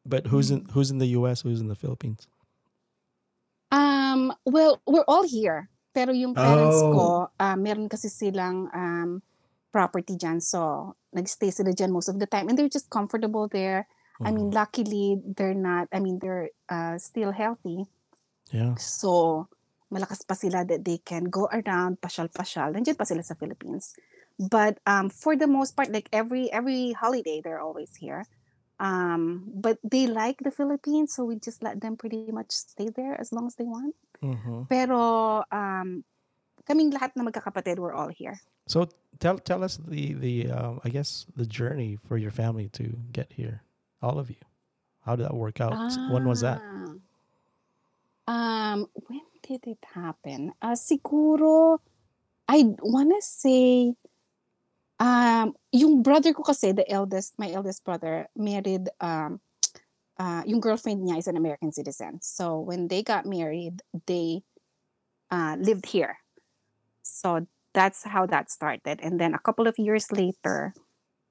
But 0.07 0.31
who's 0.31 0.47
in 0.49 0.63
Mm. 0.65 0.71
who's 0.71 0.89
in 0.89 0.97
the 1.03 1.11
US? 1.19 1.43
Who's 1.43 1.59
in 1.59 1.67
the 1.67 1.75
Philippines? 1.75 2.25
Um, 3.71 4.33
well, 4.45 4.81
we're 4.87 5.05
all 5.07 5.27
here. 5.27 5.69
Pero 5.93 6.13
yung 6.13 6.33
parents 6.33 6.79
Oh. 6.79 6.93
ko, 6.93 7.07
ah, 7.39 7.55
meron 7.59 7.89
kasi 7.89 8.07
silang 8.09 8.69
um, 8.73 9.21
property 9.71 10.15
dyan. 10.17 10.41
So, 10.41 10.95
nagstay 11.15 11.53
sila 11.53 11.71
dyan 11.73 11.91
most 11.91 12.09
of 12.09 12.19
the 12.19 12.27
time. 12.27 12.47
And 12.49 12.57
they're 12.57 12.69
just 12.71 12.89
comfortable 12.89 13.47
there. 13.47 13.87
I 14.23 14.31
mean, 14.31 14.49
Mhm. 14.49 14.53
luckily, 14.53 15.21
they're 15.23 15.55
not, 15.57 15.87
I 15.93 15.99
mean, 15.99 16.19
they're 16.19 16.49
uh, 16.69 16.97
still 16.97 17.31
healthy. 17.31 17.87
yeah. 18.51 18.75
So, 18.75 19.47
malakas 19.91 20.25
pa 20.27 20.33
sila 20.35 20.65
that 20.65 20.85
they 20.85 20.97
can 20.99 21.25
go 21.29 21.47
around, 21.51 22.01
pasyal-pasyal. 22.01 22.73
Nandiyan 22.73 22.97
pa 22.97 23.05
sila 23.05 23.23
sa 23.23 23.35
Philippines. 23.35 23.93
But 24.39 24.79
um, 24.87 25.09
for 25.09 25.35
the 25.35 25.47
most 25.47 25.75
part, 25.75 25.91
like 25.91 26.07
every 26.13 26.47
every 26.51 26.93
holiday, 26.95 27.41
they're 27.43 27.59
always 27.61 27.95
here. 27.99 28.23
Um, 28.79 29.51
but 29.51 29.77
they 29.83 30.07
like 30.07 30.39
the 30.39 30.51
Philippines, 30.51 31.13
so 31.15 31.25
we 31.27 31.35
just 31.37 31.61
let 31.63 31.81
them 31.83 31.97
pretty 31.99 32.31
much 32.31 32.51
stay 32.51 32.87
there 32.87 33.13
as 33.19 33.31
long 33.31 33.43
as 33.47 33.55
they 33.55 33.67
want. 33.67 33.91
Mhm. 34.21 34.69
Pero 34.69 35.43
um, 35.51 36.03
kaming 36.67 36.91
lahat 36.91 37.15
na 37.15 37.23
magkakapatid, 37.23 37.79
we're 37.79 37.93
all 37.93 38.09
here. 38.09 38.39
So 38.67 38.87
tell 39.19 39.39
tell 39.39 39.63
us 39.63 39.77
the 39.77 40.13
the 40.13 40.51
um, 40.51 40.79
I 40.83 40.89
guess 40.89 41.25
the 41.35 41.45
journey 41.45 41.97
for 42.07 42.17
your 42.17 42.31
family 42.31 42.69
to 42.77 42.93
get 43.11 43.31
here, 43.33 43.63
all 44.01 44.19
of 44.19 44.29
you. 44.29 44.41
How 45.05 45.15
did 45.15 45.25
that 45.25 45.33
work 45.33 45.59
out? 45.61 45.73
When 46.11 46.25
was 46.27 46.41
that? 46.41 46.61
Ah. 46.61 46.93
Um, 48.29 48.85
when 49.09 49.25
did 49.41 49.65
it 49.65 49.81
happen? 49.81 50.53
Uh, 50.61 50.77
siguro, 50.77 51.79
I 52.47 52.77
wanna 52.77 53.17
say, 53.21 53.95
um, 54.99 55.57
yung 55.71 56.03
brother 56.03 56.33
ko 56.33 56.43
kasi, 56.43 56.71
the 56.71 56.85
eldest, 56.85 57.33
my 57.39 57.49
eldest 57.49 57.83
brother, 57.83 58.29
married, 58.37 58.85
um, 59.01 59.41
uh, 60.19 60.43
yung 60.45 60.59
girlfriend 60.59 61.01
niya 61.01 61.17
is 61.17 61.27
an 61.27 61.37
American 61.37 61.71
citizen. 61.71 62.19
So 62.21 62.59
when 62.59 62.87
they 62.87 63.01
got 63.01 63.25
married, 63.25 63.81
they 64.05 64.43
uh, 65.31 65.57
lived 65.57 65.87
here. 65.87 66.17
So 67.19 67.43
that's 67.75 68.07
how 68.07 68.25
that 68.31 68.47
started. 68.47 69.03
And 69.03 69.19
then 69.19 69.35
a 69.35 69.43
couple 69.43 69.67
of 69.67 69.75
years 69.75 70.07
later, 70.15 70.71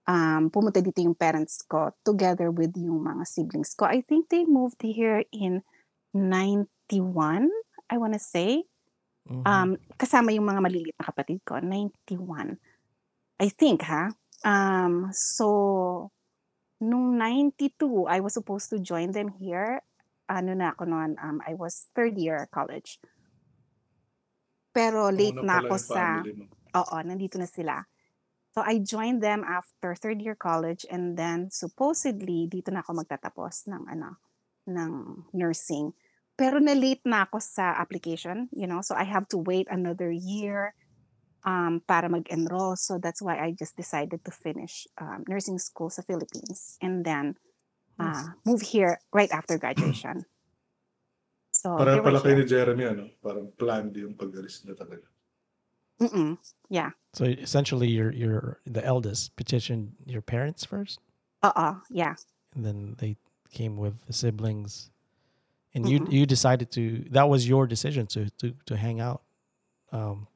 um, 0.05 0.53
pumunta 0.53 0.85
dito 0.85 1.01
yung 1.01 1.17
parents 1.17 1.65
ko 1.65 1.97
together 2.05 2.53
with 2.53 2.77
yung 2.77 3.01
mga 3.01 3.25
siblings 3.25 3.73
ko. 3.73 3.89
I 3.89 4.05
think 4.05 4.29
they 4.29 4.45
moved 4.45 4.85
here 4.85 5.25
in 5.33 5.65
91, 6.13 7.49
I 7.89 7.97
want 7.97 8.13
to 8.13 8.21
say. 8.21 8.69
Mhm. 9.29 9.45
Um, 9.45 9.71
kasama 9.97 10.33
yung 10.33 10.49
mga 10.49 10.61
maliliit 10.61 10.97
na 10.97 11.09
kapatid 11.09 11.41
ko, 11.45 11.61
91. 11.61 12.57
I 13.41 13.49
think, 13.49 13.85
ha? 13.85 14.13
Um, 14.45 15.13
so, 15.13 16.11
nung 16.81 17.17
92, 17.17 18.09
I 18.09 18.21
was 18.21 18.35
supposed 18.35 18.73
to 18.73 18.81
join 18.81 19.13
them 19.13 19.29
here. 19.37 19.85
Ano 20.29 20.53
na 20.53 20.73
ako 20.73 20.85
noon, 20.85 21.17
um, 21.21 21.41
I 21.45 21.57
was 21.57 21.89
third 21.93 22.17
year 22.17 22.49
college. 22.53 23.01
Pero 24.73 25.09
late 25.11 25.41
Una 25.41 25.61
na 25.61 25.67
ako 25.67 25.77
sa... 25.81 26.23
Oo, 26.77 26.97
nandito 27.01 27.41
na 27.41 27.49
sila. 27.49 27.81
So 28.53 28.67
I 28.67 28.83
joined 28.83 29.23
them 29.23 29.47
after 29.47 29.95
third 29.95 30.19
year 30.19 30.35
college 30.35 30.83
and 30.91 31.15
then 31.15 31.47
supposedly 31.53 32.51
dito 32.51 32.75
na 32.75 32.83
ako 32.83 33.05
magtatapos 33.05 33.71
ng 33.71 33.87
ano 33.87 34.19
ng 34.67 34.93
nursing. 35.33 35.95
Pero 36.39 36.59
na 36.59 36.75
late 36.75 37.03
na 37.07 37.27
ako 37.27 37.43
sa 37.43 37.75
application, 37.79 38.51
you 38.51 38.67
know, 38.67 38.83
so 38.83 38.95
I 38.95 39.07
have 39.07 39.27
to 39.35 39.39
wait 39.39 39.67
another 39.71 40.11
year 40.11 40.75
um, 41.43 41.83
para 41.87 42.07
mag-enroll. 42.07 42.77
So 42.79 42.99
that's 42.99 43.23
why 43.23 43.39
I 43.39 43.55
just 43.55 43.75
decided 43.75 44.23
to 44.25 44.31
finish 44.31 44.87
um, 44.99 45.25
nursing 45.27 45.59
school 45.59 45.91
sa 45.91 46.03
Philippines 46.03 46.79
and 46.83 47.03
then 47.03 47.35
uh, 47.99 48.39
move 48.47 48.63
here 48.63 48.99
right 49.11 49.31
after 49.31 49.59
graduation. 49.59 50.27
So 51.77 51.85
Para 51.85 51.91
they 51.93 52.01
were 52.01 52.07
pala 52.09 52.21
kayo 52.25 52.33
here. 52.33 52.39
ni 52.41 52.45
Jeremy, 52.49 52.85
ano? 52.85 53.05
Parang 53.21 53.47
planned 53.59 53.93
yung 53.97 54.15
pag-alis 54.15 54.65
na 54.65 54.73
talaga. 54.73 55.05
Mm-mm. 56.01 56.39
So 57.13 57.25
essentially, 57.25 57.89
you're 57.91 58.13
you're 58.15 58.61
the 58.65 58.85
eldest 58.85 59.35
petitioned 59.35 59.93
your 60.07 60.23
parents 60.23 60.63
first, 60.65 61.01
Oo, 61.43 61.75
yeah. 61.91 62.15
and 62.55 62.63
then 62.65 62.95
they 63.03 63.17
came 63.51 63.75
with 63.77 64.07
the 64.07 64.13
siblings, 64.15 64.95
and 65.75 65.89
you 65.89 66.07
you 66.07 66.23
decided 66.25 66.71
to 66.79 67.03
that 67.11 67.27
was 67.29 67.49
your 67.49 67.67
decision 67.67 68.07
to 68.15 68.31
to 68.39 68.55
to 68.71 68.77
hang 68.79 69.01
out, 69.03 69.27
um, 69.91 70.29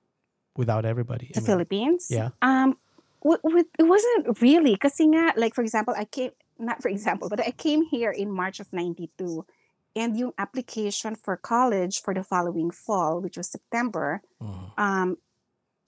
without 0.59 0.83
everybody. 0.85 1.31
I 1.31 1.39
sa 1.39 1.41
mean, 1.41 1.47
Philippines? 1.47 2.11
yeah. 2.11 2.35
Um, 2.43 2.75
w- 3.23 3.39
w- 3.47 3.71
it 3.79 3.87
wasn't 3.87 4.35
really. 4.43 4.75
Kasi 4.75 5.07
nga, 5.15 5.31
like 5.39 5.55
for 5.55 5.63
example, 5.63 5.95
I 5.95 6.11
came, 6.11 6.35
not 6.59 6.83
for 6.83 6.91
example, 6.91 7.31
but 7.31 7.39
I 7.39 7.55
came 7.55 7.87
here 7.87 8.11
in 8.11 8.35
March 8.35 8.59
of 8.59 8.67
92. 8.75 9.47
And 9.95 10.17
yung 10.17 10.33
application 10.39 11.17
for 11.17 11.37
college 11.37 12.01
for 12.01 12.15
the 12.15 12.25
following 12.25 12.71
fall, 12.71 13.21
which 13.21 13.37
was 13.37 13.49
September, 13.49 14.23
mhm. 14.41 14.73
um, 14.79 15.17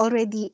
already 0.01 0.53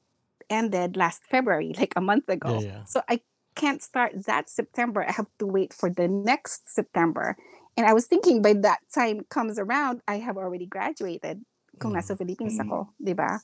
ended 0.48 0.96
last 0.96 1.22
February, 1.26 1.74
like 1.78 1.94
a 1.96 2.00
month 2.00 2.28
ago. 2.28 2.60
Yeah, 2.60 2.66
yeah. 2.66 2.84
So 2.84 3.02
I 3.08 3.20
can't 3.54 3.82
start 3.82 4.26
that 4.26 4.48
September. 4.48 5.04
I 5.06 5.12
have 5.12 5.26
to 5.38 5.46
wait 5.46 5.74
for 5.74 5.90
the 5.90 6.06
next 6.06 6.70
September. 6.70 7.36
And 7.76 7.86
I 7.86 7.92
was 7.92 8.06
thinking 8.06 8.42
by 8.42 8.54
that 8.62 8.80
time 8.94 9.26
comes 9.30 9.58
around, 9.58 10.02
I 10.06 10.18
have 10.18 10.36
already 10.36 10.66
graduated 10.66 11.42
kung 11.78 11.92
Mm. 11.92 12.02
nasa 12.02 12.18
Philippines 12.18 12.58
Mm. 12.58 12.66
ako, 12.66 12.78
di 13.02 13.14
ba? 13.14 13.40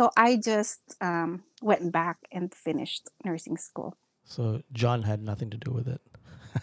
So 0.00 0.10
I 0.16 0.36
just 0.36 0.82
um, 1.00 1.42
went 1.62 1.92
back 1.92 2.18
and 2.32 2.50
finished 2.50 3.06
nursing 3.24 3.56
school. 3.56 3.94
So 4.24 4.62
John 4.72 5.02
had 5.02 5.22
nothing 5.22 5.50
to 5.50 5.58
do 5.58 5.70
with 5.70 5.86
it. 5.86 6.02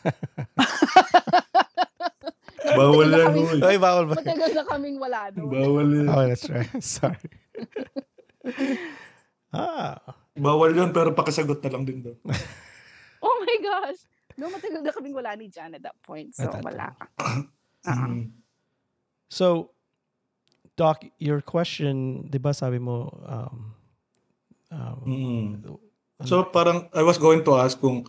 Bawal 2.75 3.07
na 3.07 3.17
kaming- 3.29 3.49
uy. 3.49 3.59
Ay, 3.63 3.77
bawal 3.79 4.03
ba? 4.05 4.13
Matagal 4.19 4.51
na 4.53 4.63
kaming 4.65 4.97
wala 4.99 5.19
doon. 5.31 5.49
Bawal 5.49 5.87
yan. 5.87 6.07
Oh, 6.09 6.23
that's 6.27 6.47
right. 6.49 6.69
Sorry. 6.97 7.29
ah, 9.55 9.95
Bawal 10.35 10.71
yun, 10.71 10.91
pero 10.95 11.11
pakasagot 11.11 11.59
na 11.59 11.69
lang 11.69 11.83
din 11.85 11.99
daw. 12.03 12.15
Oh 13.19 13.35
my 13.43 13.57
gosh! 13.59 13.99
No, 14.39 14.47
matagal 14.47 14.79
na 14.79 14.95
kaming 14.95 15.11
wala 15.11 15.35
ni 15.35 15.51
Jan 15.51 15.75
at 15.75 15.83
that 15.83 15.99
point. 15.99 16.31
So, 16.31 16.47
At 16.47 16.55
that 16.55 16.63
wala. 16.63 16.95
Mm. 17.83 18.31
So, 19.27 19.75
Doc, 20.79 21.03
your 21.19 21.43
question, 21.43 22.23
di 22.31 22.39
ba 22.39 22.55
sabi 22.55 22.79
mo, 22.79 23.11
um, 23.27 23.75
um, 24.71 24.99
Mm. 25.03 25.51
So 26.23 26.47
parang 26.47 26.87
I 26.95 27.03
was 27.03 27.19
going 27.19 27.43
to 27.43 27.59
ask 27.59 27.75
kung 27.75 28.07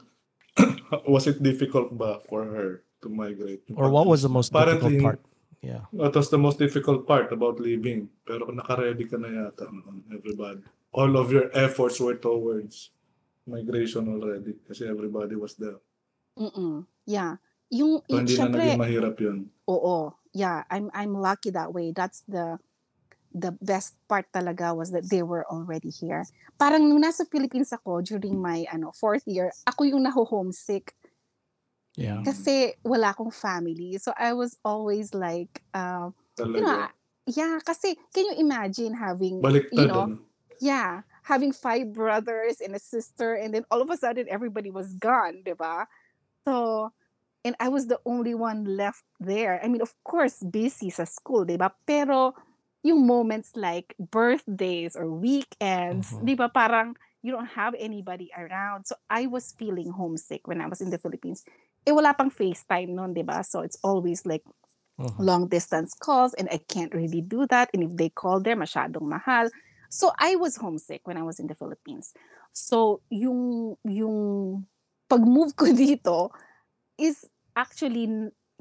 was 1.11 1.27
it 1.27 1.43
difficult 1.43 1.91
ba 1.91 2.23
for 2.27 2.47
her 2.47 2.87
to 3.03 3.09
migrate? 3.09 3.63
or 3.77 3.91
what 3.91 4.07
was 4.07 4.23
the 4.23 4.29
most 4.29 4.53
difficult 4.53 4.77
Apparently, 4.77 5.01
part? 5.01 5.21
Yeah. 5.61 5.85
What 5.93 6.17
was 6.17 6.31
the 6.31 6.41
most 6.41 6.59
difficult 6.59 7.05
part 7.07 7.33
about 7.33 7.61
leaving? 7.61 8.09
Pero 8.25 8.49
naka-ready 8.49 9.05
ka 9.05 9.21
na 9.21 9.29
yata, 9.29 9.69
no, 9.69 10.01
everybody. 10.09 10.65
All 10.93 11.13
of 11.21 11.29
your 11.31 11.53
efforts 11.53 12.01
were 12.01 12.17
towards 12.17 12.91
migration 13.47 14.09
already 14.09 14.57
kasi 14.65 14.89
everybody 14.89 15.37
was 15.37 15.55
there. 15.61 15.79
Mm-mm. 16.41 16.89
Yeah. 17.05 17.37
Yung, 17.71 18.03
So 18.03 18.17
yung 18.17 18.27
hindi 18.27 18.35
na 18.35 18.41
syempre, 18.49 18.63
naging 18.65 18.83
mahirap 18.83 19.17
yun. 19.21 19.39
Oo. 19.69 20.17
Yeah, 20.33 20.63
I'm 20.71 20.91
I'm 20.95 21.15
lucky 21.15 21.51
that 21.55 21.75
way. 21.75 21.91
That's 21.95 22.23
the 22.27 22.59
the 23.31 23.55
best 23.63 23.95
part 24.11 24.27
talaga 24.35 24.75
was 24.75 24.91
that 24.91 25.07
they 25.07 25.23
were 25.23 25.47
already 25.47 25.91
here. 25.91 26.27
Parang 26.59 26.83
nung 26.83 27.03
nasa 27.03 27.23
Philippines 27.31 27.71
ako 27.71 28.03
during 28.03 28.39
my 28.39 28.67
ano 28.71 28.91
fourth 28.91 29.23
year, 29.27 29.55
ako 29.67 29.87
yung 29.87 30.03
naho-homesick 30.03 30.95
Yeah. 32.01 32.25
kasi 32.25 32.73
wala 32.81 33.13
akong 33.13 33.29
family. 33.29 34.01
So 34.01 34.17
I 34.17 34.33
was 34.33 34.57
always 34.65 35.13
like 35.13 35.61
uh, 35.77 36.09
you 36.41 36.65
know, 36.65 36.89
yeah, 37.29 37.61
kasi 37.61 38.01
can 38.17 38.25
you 38.33 38.37
imagine 38.41 38.97
having 38.97 39.45
Baliktad, 39.45 39.77
you 39.77 39.87
know, 39.87 40.09
ano? 40.09 40.19
yeah, 40.65 41.05
having 41.29 41.53
five 41.53 41.93
brothers 41.93 42.65
and 42.65 42.73
a 42.73 42.81
sister 42.81 43.37
and 43.37 43.53
then 43.53 43.69
all 43.69 43.85
of 43.85 43.93
a 43.93 44.01
sudden 44.01 44.25
everybody 44.33 44.73
was 44.73 44.97
gone, 44.97 45.45
'di 45.45 45.53
ba? 45.61 45.85
So 46.49 46.89
and 47.45 47.57
I 47.61 47.69
was 47.69 47.89
the 47.89 48.01
only 48.05 48.33
one 48.33 48.65
left 48.65 49.05
there. 49.21 49.61
I 49.61 49.69
mean, 49.69 49.85
of 49.85 49.93
course, 50.05 50.41
busy 50.41 50.89
sa 50.89 51.05
school, 51.05 51.45
'di 51.45 51.61
ba? 51.61 51.73
Pero 51.85 52.33
yung 52.81 53.05
moments 53.05 53.53
like 53.61 53.93
birthdays 54.01 54.97
or 54.97 55.13
weekends, 55.13 56.17
Mhm. 56.17 56.25
'di 56.25 56.35
ba, 56.41 56.49
parang 56.49 56.97
you 57.21 57.33
don't 57.33 57.53
have 57.53 57.77
anybody 57.77 58.33
around. 58.33 58.89
So 58.89 58.97
I 59.13 59.29
was 59.29 59.53
feeling 59.53 59.93
homesick 59.93 60.49
when 60.49 60.65
I 60.65 60.69
was 60.69 60.81
in 60.81 60.89
the 60.89 60.97
Philippines. 60.97 61.45
Eh 61.87 61.93
wala 61.93 62.13
pang 62.15 62.31
FaceTime 62.31 62.93
noon, 62.93 63.15
'di 63.17 63.25
ba? 63.25 63.41
So 63.45 63.61
it's 63.65 63.79
always 63.83 64.25
like 64.27 64.45
Mhm. 64.99 65.21
long 65.21 65.49
distance 65.49 65.93
calls 65.95 66.35
and 66.35 66.49
I 66.51 66.59
can't 66.69 66.95
really 66.95 67.21
do 67.21 67.47
that 67.49 67.69
and 67.75 67.85
if 67.85 67.93
they 67.97 68.09
call 68.09 68.41
there 68.41 68.57
masyadong 68.57 69.05
mahal. 69.05 69.49
So 69.91 70.13
I 70.19 70.37
was 70.37 70.57
homesick 70.57 71.03
when 71.05 71.17
I 71.17 71.23
was 71.23 71.39
in 71.41 71.47
the 71.49 71.55
Philippines. 71.57 72.13
So 72.53 73.03
yung 73.11 73.77
yung 73.85 74.65
pag-move 75.11 75.57
ko 75.57 75.67
dito 75.77 76.31
is 76.99 77.25
actually 77.57 78.09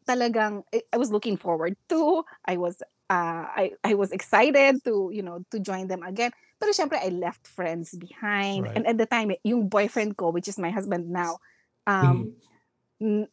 talagang 0.07 0.63
I, 0.73 0.81
I 0.93 0.97
was 0.97 1.11
looking 1.11 1.37
forward 1.37 1.75
to. 1.89 2.23
I 2.45 2.57
was 2.57 2.81
uh, 3.09 3.45
I 3.53 3.71
I 3.83 3.93
was 3.95 4.11
excited 4.11 4.83
to, 4.85 5.09
you 5.13 5.21
know, 5.21 5.43
to 5.51 5.59
join 5.59 5.87
them 5.87 6.03
again. 6.03 6.31
Pero 6.59 6.71
syempre 6.75 6.99
I 6.99 7.09
left 7.09 7.47
friends 7.47 7.95
behind 7.95 8.67
Right. 8.67 8.75
and 8.75 8.87
at 8.87 8.97
the 8.97 9.07
time 9.07 9.31
eh, 9.31 9.39
yung 9.43 9.69
boyfriend 9.69 10.17
ko 10.17 10.29
which 10.31 10.47
is 10.47 10.59
my 10.59 10.71
husband 10.71 11.07
now 11.09 11.39
Mm. 12.01 12.11
um 12.11 12.27
n- 12.27 12.35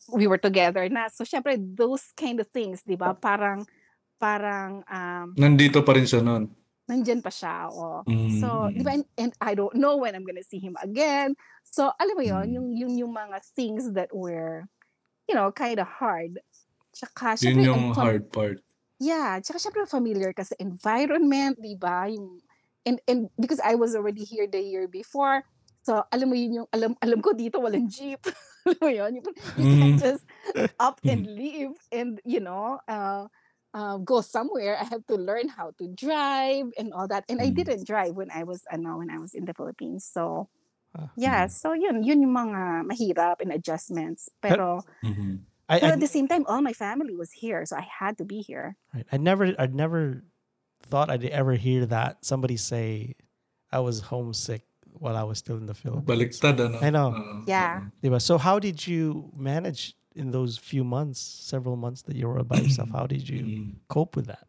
we 0.09 0.27
were 0.27 0.39
together 0.39 0.87
na. 0.89 1.11
So 1.11 1.27
syempre 1.27 1.59
those 1.59 2.15
kind 2.15 2.39
of 2.39 2.47
things, 2.49 2.87
'di 2.87 2.95
ba? 2.95 3.13
Parang 3.13 3.67
parang 4.17 4.81
um 4.89 5.35
Nandito 5.35 5.83
pa 5.83 5.93
rin 5.93 6.07
siya 6.07 6.23
noon. 6.23 6.49
nandyan 6.87 7.19
pa 7.19 7.35
siya. 7.35 7.67
Oh. 7.67 8.07
Mm, 8.07 8.39
So, 8.39 8.71
di 8.71 8.87
ba, 8.87 8.95
mm. 8.95 9.03
and, 9.03 9.05
and 9.19 9.33
I 9.43 9.59
don't 9.59 9.75
know 9.75 9.99
when 9.99 10.15
I'm 10.15 10.23
gonna 10.23 10.47
see 10.47 10.63
him 10.63 10.79
again. 10.79 11.35
So, 11.67 11.91
alam 11.99 12.15
mo 12.15 12.23
yon 12.23 12.47
Mm. 12.47 12.55
yung, 12.55 12.69
yung, 12.79 12.93
yung 12.95 13.13
mga 13.13 13.43
things 13.59 13.91
that 13.99 14.15
were, 14.15 14.71
you 15.27 15.35
know, 15.35 15.51
kind 15.51 15.83
of 15.83 15.91
hard. 15.91 16.39
Tsaka, 16.95 17.35
Yun 17.43 17.59
syempre, 17.59 17.67
yung 17.67 17.83
ang 17.91 17.91
fam- 17.91 18.07
hard 18.07 18.25
part. 18.31 18.59
Yeah, 19.03 19.43
tsaka 19.43 19.59
syempre 19.59 19.83
familiar 19.91 20.31
ka 20.31 20.47
sa 20.47 20.55
environment, 20.63 21.59
di 21.59 21.75
ba? 21.75 22.07
Yung, 22.07 22.39
and, 22.87 23.03
and 23.11 23.35
because 23.35 23.59
I 23.67 23.75
was 23.75 23.99
already 23.99 24.23
here 24.23 24.47
the 24.47 24.63
year 24.63 24.87
before, 24.87 25.43
so 25.83 26.07
alam 26.15 26.31
mo 26.31 26.39
yun 26.39 26.63
yung, 26.63 26.69
alam, 26.71 26.95
alam 27.03 27.19
ko 27.19 27.35
dito 27.35 27.59
walang 27.59 27.91
jeep. 27.91 28.23
mo? 28.83 28.89
You, 28.89 29.23
you 29.57 29.67
Mm. 29.67 29.69
can't 29.69 29.99
just 29.99 30.25
up 30.79 31.01
and 31.07 31.27
leave 31.27 31.71
and, 31.93 32.21
you 32.25 32.41
know, 32.41 32.81
uh, 32.89 33.29
uh, 33.75 33.99
go 33.99 34.21
somewhere. 34.21 34.77
I 34.81 34.85
have 34.85 35.07
to 35.07 35.17
learn 35.17 35.49
how 35.49 35.73
to 35.79 35.89
drive 35.89 36.73
and 36.79 36.93
all 36.93 37.09
that. 37.09 37.25
And 37.29 37.41
I 37.41 37.51
Mm. 37.51 37.57
didn't 37.57 37.87
drive 37.87 38.15
when 38.15 38.31
I 38.31 38.45
was, 38.45 38.63
ano, 38.73 38.99
when 38.99 39.11
I 39.11 39.19
was 39.19 39.35
in 39.35 39.45
the 39.45 39.55
Philippines. 39.55 40.05
So, 40.05 40.49
Ah. 40.95 41.11
yeah, 41.17 41.47
Mm. 41.47 41.51
so 41.51 41.73
yun, 41.75 42.03
yun 42.05 42.23
yung 42.23 42.35
mga 42.35 42.87
mahirap 42.89 43.41
and 43.41 43.53
adjustments. 43.53 44.29
Pero, 44.43 44.83
Mhm. 45.03 45.45
I, 45.69 45.81
I, 45.81 45.93
at 45.93 46.01
the 46.01 46.07
same 46.09 46.29
time, 46.29 46.45
all 46.47 46.63
my 46.63 46.73
family 46.73 47.17
was 47.17 47.33
here, 47.33 47.65
so 47.67 47.77
I 47.77 47.87
had 48.01 48.19
to 48.19 48.25
be 48.25 48.41
here. 48.41 48.77
right. 48.95 49.07
I 49.13 49.17
never 49.17 49.55
I 49.59 49.67
never 49.67 50.25
thought 50.83 51.11
I'd 51.11 51.25
ever 51.25 51.55
hear 51.55 51.87
that 51.87 52.25
somebody 52.25 52.57
say 52.57 53.15
I 53.73 53.81
was 53.81 54.01
homesick 54.13 54.63
while 54.99 55.17
I 55.17 55.23
was 55.23 55.39
still 55.39 55.57
in 55.57 55.67
the 55.67 55.75
Philippines. 55.75 56.09
Baliktad, 56.09 56.57
ano? 56.61 56.79
I 56.81 56.91
know. 56.91 57.09
Oo, 57.13 57.45
Yeah. 57.47 57.93
Diba? 58.03 58.21
So 58.21 58.39
how 58.39 58.59
did 58.59 58.87
you 58.87 59.31
manage 59.37 59.95
in 60.17 60.31
those 60.33 60.57
few 60.57 60.85
months, 60.85 61.21
several 61.21 61.77
months 61.77 62.03
that 62.09 62.17
you 62.17 62.29
were 62.29 62.43
by 62.45 62.65
yourself? 62.65 62.89
How 62.93 63.07
did 63.07 63.29
you 63.29 63.45
Mm. 63.45 63.69
cope 63.89 64.17
with 64.17 64.27
that? 64.33 64.49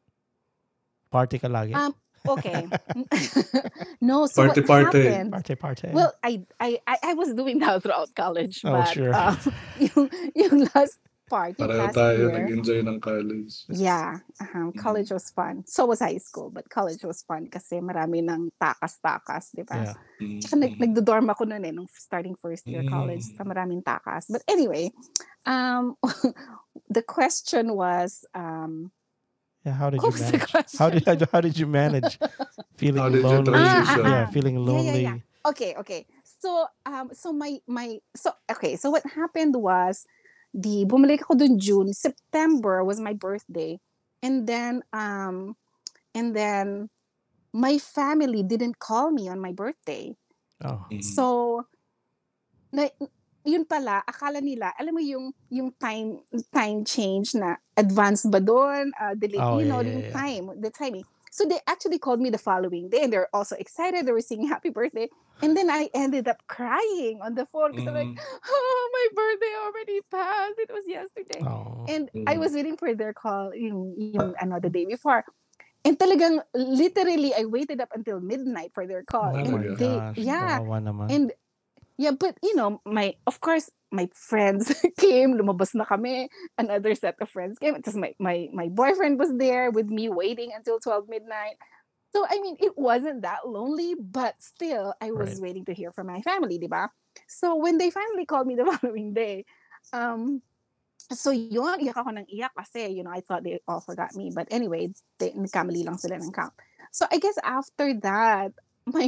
Party 1.12 1.40
ka 1.40 1.48
lagi? 1.48 1.76
Um, 1.76 1.96
okay. 2.28 2.68
no, 4.02 4.28
so 4.28 4.44
Party, 4.48 4.62
what 4.62 4.68
party. 4.68 5.04
happened? 5.08 5.32
party, 5.32 5.56
party. 5.56 5.88
Well, 5.92 6.12
I, 6.24 6.44
I 6.60 6.80
I 6.88 6.96
I 7.04 7.14
was 7.16 7.34
doing 7.34 7.60
that 7.64 7.84
throughout 7.84 8.12
college, 8.16 8.62
Oh, 8.68 8.72
but 8.76 8.92
sure. 8.92 9.16
um, 9.16 9.40
yung 9.80 10.10
yung 10.36 10.68
last 10.76 11.00
part, 11.28 11.60
yung 11.60 11.68
Pareho 11.68 11.84
last 11.92 11.96
tayo 11.96 12.22
year, 12.24 12.34
nag-enjoy 12.40 12.80
ng 12.88 12.98
college. 13.04 13.54
yeah, 13.70 14.24
uh 14.40 14.72
college 14.80 15.12
was 15.12 15.28
fun. 15.36 15.62
So 15.68 15.86
was 15.86 16.00
high 16.00 16.18
school, 16.24 16.50
but 16.50 16.72
college 16.72 17.04
was 17.04 17.22
fun 17.28 17.52
kasi 17.52 17.84
marami 17.84 18.24
ng 18.24 18.50
takas-takas, 18.58 19.52
di 19.54 19.68
ba? 19.68 19.92
yeah. 19.92 19.96
Mm, 20.18 20.40
Tsaka 20.42 20.56
nag, 20.58 20.74
nagdo-dorm 20.80 21.28
ako 21.30 21.44
noon 21.46 21.68
eh, 21.68 21.74
nung 21.76 21.86
starting 21.92 22.34
first 22.40 22.66
year 22.66 22.82
college, 22.88 23.22
Mm. 23.28 23.36
sa 23.38 23.44
maraming 23.44 23.82
takas. 23.84 24.26
But 24.32 24.42
anyway, 24.48 24.90
um, 25.46 25.94
the 26.90 27.04
question 27.04 27.76
was, 27.76 28.24
um, 28.34 28.90
Yeah, 29.68 29.76
how 29.76 29.92
did 29.92 30.00
you 30.00 30.16
manage? 30.16 30.48
How 30.80 30.88
did 30.88 31.04
how 31.28 31.42
did 31.44 31.60
you 31.60 31.68
manage 31.68 32.16
feeling 32.80 33.04
How 33.04 33.12
did 33.12 33.20
you 33.20 33.44
lonely? 33.44 33.52
transition? 33.52 34.00
Ah, 34.00 34.08
ah, 34.08 34.08
yeah, 34.08 34.24
ah. 34.24 34.32
feeling 34.32 34.56
Yeah, 34.56 34.64
yeah, 34.64 34.72
lonely. 34.72 35.04
yeah. 35.04 35.18
okay 35.48 35.72
okay 35.80 36.04
so 36.24 36.68
um 36.88 37.08
so 37.12 37.32
my 37.32 37.56
my 37.68 38.00
so 38.16 38.32
okay 38.52 38.76
so 38.80 38.92
what 38.92 39.04
happened 39.08 39.56
was 39.56 40.04
the 40.54 40.86
bumalik 40.88 41.24
ako 41.26 41.36
dun 41.40 41.60
June. 41.60 41.94
September 41.94 42.84
was 42.84 43.00
my 43.00 43.14
birthday. 43.14 43.80
And 44.24 44.48
then 44.48 44.84
um 44.94 45.56
and 46.16 46.36
then 46.36 46.90
my 47.54 47.78
family 47.80 48.44
didn't 48.44 48.80
call 48.80 49.12
me 49.12 49.30
on 49.30 49.40
my 49.42 49.52
birthday. 49.54 50.16
Oh, 50.64 50.86
Mhm. 50.92 51.02
so 51.02 51.66
na, 52.74 52.88
yun 53.48 53.64
pala 53.64 54.04
akala 54.04 54.44
nila 54.44 54.76
alam 54.76 54.92
mo 54.92 55.00
yung 55.04 55.32
yung 55.48 55.72
time 55.80 56.20
time 56.52 56.84
change 56.84 57.32
na 57.32 57.56
advance 57.80 58.28
ba 58.28 58.44
doon 58.44 58.92
uh, 59.00 59.16
delay 59.16 59.40
Oh, 59.40 59.60
you 59.60 59.64
yeah, 59.64 59.68
know 59.68 59.80
yeah, 59.80 59.92
yung 59.96 60.04
yeah. 60.04 60.12
time 60.12 60.52
the 60.60 60.68
timing. 60.72 61.08
So 61.32 61.46
they 61.48 61.60
actually 61.70 62.00
called 62.02 62.20
me 62.20 62.28
the 62.34 62.42
following 62.42 62.90
day 62.90 63.04
and 63.08 63.14
they're 63.14 63.30
also 63.32 63.56
excited. 63.56 64.04
They 64.06 64.12
were 64.12 64.26
singing 64.26 64.50
happy 64.52 64.70
birthday 64.74 65.08
and 65.42 65.56
then 65.56 65.70
I 65.70 65.90
ended 65.94 66.28
up 66.28 66.42
crying 66.48 67.20
on 67.22 67.36
the 67.36 67.46
phone 67.54 67.72
because 67.72 67.88
I'm 67.88 67.94
like 67.94 68.08
Mm. 68.08 68.18
oh 68.50 68.82
my 68.94 69.06
birthday 69.14 69.54
already 69.66 70.00
passed 70.10 70.58
it 70.58 70.70
was 70.72 70.86
yesterday 70.88 71.42
oh. 71.46 71.86
and 71.88 72.10
I 72.26 72.36
Mm. 72.36 72.40
was 72.40 72.54
waiting 72.54 72.78
for 72.78 72.94
their 72.96 73.14
call 73.14 73.54
yung, 73.54 73.96
yung 73.98 74.34
ano, 74.42 74.60
the 74.60 74.70
day 74.70 74.86
before. 74.86 75.24
And 75.86 75.98
talagang, 75.98 76.44
literally, 76.54 77.32
I 77.34 77.46
waited 77.46 77.80
up 77.80 77.90
until 77.96 78.20
midnight 78.20 78.72
for 78.74 78.86
their 78.88 79.04
call. 79.04 79.32
Oh 79.32 79.40
and 79.40 79.80
they, 79.80 79.96
gosh. 79.96 80.18
yeah. 80.18 80.60
And, 81.08 81.32
yeah, 81.98 82.12
but, 82.12 82.36
you 82.44 82.56
know, 82.56 82.82
my, 82.84 83.16
of 83.26 83.40
course, 83.40 83.72
my 83.92 84.10
friends 84.12 84.68
came, 85.00 85.40
lumabas 85.40 85.72
na 85.76 85.86
kami, 85.86 86.28
another 86.58 86.94
set 86.94 87.16
of 87.22 87.30
friends 87.30 87.58
came. 87.58 87.76
Because 87.76 87.96
my, 87.96 88.12
my, 88.20 88.50
my 88.52 88.68
boyfriend 88.68 89.18
was 89.18 89.32
there 89.38 89.72
with 89.72 89.88
me 89.88 90.10
waiting 90.10 90.52
until 90.52 90.80
12 90.80 91.08
midnight. 91.08 91.56
So, 92.16 92.26
I 92.30 92.40
mean, 92.40 92.56
it 92.60 92.78
wasn't 92.78 93.22
that 93.24 93.48
lonely, 93.48 93.96
but 93.96 94.42
still, 94.42 94.94
I 95.02 95.12
was 95.12 95.36
Right. 95.36 95.42
waiting 95.42 95.66
to 95.66 95.74
hear 95.74 95.92
from 95.92 96.08
my 96.08 96.22
family, 96.22 96.58
di 96.58 96.68
ba? 96.68 96.90
So, 97.28 97.56
when 97.56 97.78
they 97.78 97.92
finally 97.92 98.26
called 98.26 98.48
me 98.48 98.56
the 98.60 98.66
following 98.66 99.14
day, 99.14 99.46
um, 99.94 100.42
so 101.12 101.32
yun, 101.32 101.80
iyak 101.84 101.98
ako 102.00 102.12
ng 102.18 102.28
iyak 102.32 102.52
kasi, 102.58 102.88
you 102.92 103.04
know, 103.04 103.12
I 103.14 103.22
thought 103.22 103.44
they 103.44 103.60
all 103.68 103.82
forgot 103.82 104.16
me. 104.16 104.32
But 104.34 104.48
anyway, 104.52 104.92
they, 105.20 105.32
nagkamali 105.36 105.84
lang 105.86 105.98
sila 106.00 106.20
ng 106.20 106.32
count. 106.34 106.54
So, 106.92 107.08
I 107.12 107.20
guess 107.20 107.38
after 107.44 107.94
that, 108.04 108.54
my 108.88 109.08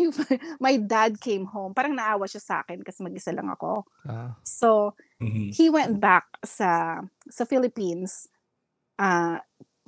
my 0.60 0.76
dad 0.78 1.20
came 1.24 1.48
home. 1.48 1.74
Parang 1.76 1.96
naawa 1.96 2.28
siya 2.28 2.44
sa 2.44 2.56
akin 2.64 2.84
kasi 2.84 3.04
mag-isa 3.04 3.32
lang 3.36 3.48
ako. 3.52 3.88
Ah, 4.04 4.36
So, 4.44 4.96
Mhm. 5.20 5.54
he 5.54 5.70
went 5.70 6.00
back 6.02 6.28
sa 6.46 7.02
sa 7.32 7.44
Philippines 7.46 8.28
uh, 9.00 9.40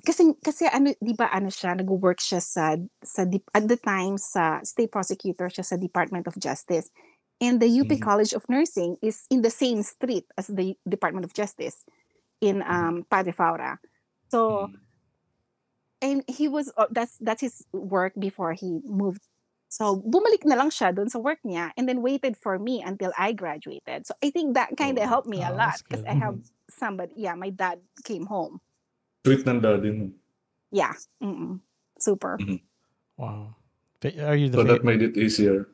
kasi 0.05 0.33
kasi 0.43 0.65
ano 0.69 0.93
'di 1.01 1.13
ba 1.17 1.29
ano 1.33 1.49
siya 1.49 1.77
nag-work 1.77 2.19
siya 2.21 2.41
sa 2.41 2.75
sa 3.05 3.23
at 3.55 3.65
the 3.67 3.77
time 3.79 4.17
sa 4.17 4.59
state 4.65 4.91
prosecutor 4.91 5.47
siya 5.49 5.65
sa 5.65 5.77
Department 5.77 6.25
of 6.27 6.37
Justice 6.41 6.89
and 7.41 7.61
the 7.61 7.69
UP 7.81 7.89
Mhm. 7.89 8.01
College 8.01 8.33
of 8.33 8.45
Nursing 8.49 8.97
is 9.01 9.25
in 9.29 9.41
the 9.41 9.53
same 9.53 9.81
street 9.83 10.25
as 10.37 10.47
the 10.47 10.77
Department 10.89 11.25
of 11.25 11.33
Justice 11.33 11.85
in 12.41 12.63
um 12.67 13.05
Padre 13.09 13.33
Faura 13.33 13.79
so 14.29 14.69
Mhm. 14.69 14.81
and 16.01 16.23
he 16.27 16.47
was 16.47 16.71
uh, 16.77 16.87
that's 16.91 17.17
that's 17.21 17.41
his 17.41 17.63
work 17.73 18.13
before 18.19 18.53
he 18.53 18.79
moved 18.83 19.21
so 19.69 20.01
bumalik 20.03 20.43
na 20.43 20.57
lang 20.57 20.73
siya 20.73 20.91
doon 20.91 21.07
sa 21.07 21.21
work 21.21 21.39
niya 21.45 21.69
and 21.77 21.87
then 21.87 22.01
waited 22.01 22.35
for 22.35 22.57
me 22.59 22.81
until 22.81 23.13
I 23.17 23.31
graduated 23.37 24.09
so 24.09 24.17
I 24.25 24.33
think 24.33 24.57
that 24.57 24.75
kind 24.75 24.97
of 24.97 25.05
Oh. 25.05 25.07
helped 25.07 25.29
me 25.29 25.45
a 25.45 25.53
Oh, 25.53 25.53
lot 25.53 25.79
because. 25.87 26.03
I 26.09 26.17
have 26.17 26.35
Mhm. 26.35 26.51
somebody 26.67 27.13
yeah 27.21 27.37
my 27.37 27.53
dad 27.53 27.79
came 28.03 28.25
home 28.25 28.59
Sweet 29.21 29.45
ng 29.45 29.61
daddy 29.61 29.91
mo. 29.91 30.05
yeah 30.71 30.95
mm-mm. 31.21 31.59
super 31.99 32.39
wow. 33.17 33.53
Are 34.01 34.33
you 34.33 34.49
the 34.49 34.57
So 34.57 34.65
that 34.65 34.81
made 34.81 35.05
it 35.05 35.13
easier. 35.13 35.69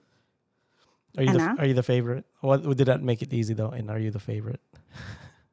are 1.15 1.23
you 1.23 1.31
the 1.31 1.55
are 1.55 1.67
you 1.69 1.77
the 1.77 1.85
favorite? 1.85 2.27
What 2.43 2.67
did 2.75 2.91
that 2.91 2.99
make 2.99 3.23
it 3.23 3.31
easy 3.31 3.55
though? 3.55 3.71
And 3.71 3.87
are 3.87 3.99
you 4.01 4.11
the 4.11 4.19
favorite? 4.19 4.59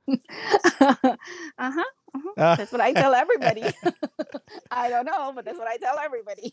uh-huh, 0.11 1.17
uh-huh. 1.55 1.91
Ah. 2.37 2.55
that's 2.59 2.75
what 2.75 2.83
I 2.83 2.93
tell 2.93 3.15
everybody 3.15 3.63
I 4.71 4.91
don't 4.91 5.07
know 5.07 5.33
but 5.35 5.47
that's 5.47 5.59
what 5.59 5.67
I 5.67 5.79
tell 5.79 5.99
everybody 5.99 6.53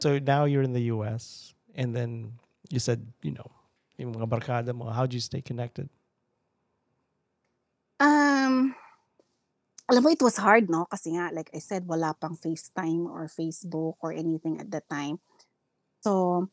so 0.00 0.18
now 0.18 0.46
you're 0.46 0.62
in 0.62 0.72
the 0.72 0.88
US 0.94 1.52
and 1.76 1.94
then 1.94 2.38
you 2.70 2.78
said, 2.78 3.06
you 3.22 3.32
know, 3.32 3.46
yung 3.98 4.14
mga 4.14 4.28
barkada 4.28 4.74
mo, 4.74 4.90
how'd 4.90 5.12
you 5.12 5.20
stay 5.20 5.40
connected? 5.40 5.88
Um, 8.00 8.74
alam 9.88 10.02
mo, 10.02 10.10
it 10.10 10.22
was 10.22 10.36
hard, 10.36 10.68
no? 10.68 10.86
Kasi 10.90 11.14
nga, 11.14 11.30
like 11.32 11.50
I 11.54 11.58
said, 11.58 11.86
wala 11.86 12.14
pang 12.18 12.36
FaceTime 12.36 13.06
or 13.06 13.30
Facebook 13.30 13.94
or 14.02 14.12
anything 14.12 14.60
at 14.60 14.70
that 14.70 14.88
time. 14.90 15.18
So, 16.02 16.48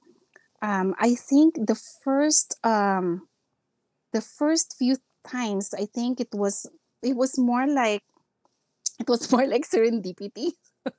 um, 0.61 0.95
I 0.99 1.15
think 1.15 1.55
the 1.57 1.75
first, 1.75 2.57
um, 2.63 3.27
the 4.13 4.21
first 4.21 4.75
few 4.77 4.97
times, 5.25 5.73
I 5.73 5.85
think 5.85 6.21
it 6.21 6.33
was, 6.33 6.65
it 7.01 7.15
was 7.15 7.37
more 7.37 7.65
like, 7.65 8.03
it 8.99 9.09
was 9.09 9.31
more 9.31 9.45
like 9.47 9.65
serendipity. 9.65 10.53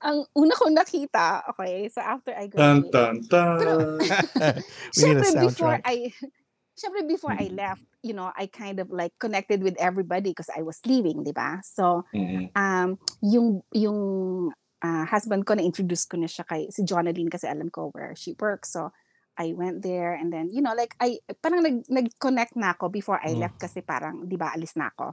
ang 0.00 0.24
una 0.36 0.54
kong 0.56 0.72
nakita, 0.72 1.44
okay, 1.52 1.88
so 1.92 2.00
after 2.00 2.32
I 2.32 2.48
Tan, 2.48 2.88
graduated, 2.88 3.28
tan, 3.28 3.58
tan. 3.58 3.98
we 4.96 5.02
need 5.04 5.20
a 5.20 5.24
syempre 5.28 5.50
before. 5.50 5.80
I, 5.84 6.12
syempre 6.80 7.04
before 7.04 7.36
I 7.36 7.52
Mm. 7.52 7.60
left, 7.60 7.84
you 8.00 8.16
know, 8.16 8.32
I 8.32 8.48
kind 8.48 8.80
of 8.80 8.88
like 8.88 9.12
connected 9.20 9.60
with 9.60 9.76
everybody 9.76 10.32
because 10.32 10.48
I 10.48 10.64
was 10.64 10.80
leaving, 10.88 11.20
di 11.20 11.36
ba? 11.36 11.60
So, 11.60 12.08
Mm-mm. 12.16 12.48
um, 12.56 12.96
yung, 13.20 13.60
yung 13.76 14.00
ah, 14.80 15.04
husband 15.04 15.44
ko, 15.44 15.52
na-introduce 15.52 16.08
ko 16.08 16.16
na 16.16 16.24
siya 16.24 16.48
kay, 16.48 16.72
si 16.72 16.80
Jonaline 16.88 17.28
kasi 17.28 17.44
alam 17.44 17.68
ko 17.68 17.92
where 17.92 18.16
she 18.16 18.32
works. 18.40 18.72
So, 18.72 18.88
I 19.36 19.52
went 19.52 19.84
there 19.84 20.16
and 20.16 20.32
then, 20.32 20.48
you 20.48 20.64
know, 20.64 20.72
like, 20.72 20.96
I, 21.00 21.20
parang 21.44 21.60
nag, 21.60 21.84
nag-connect 21.92 22.56
na 22.56 22.72
ako 22.72 22.88
before 22.88 23.20
I 23.20 23.36
Mm. 23.36 23.44
left 23.44 23.60
kasi 23.60 23.84
parang, 23.84 24.24
di 24.24 24.40
ba, 24.40 24.56
alis 24.56 24.72
na 24.76 24.88
ako. 24.88 25.12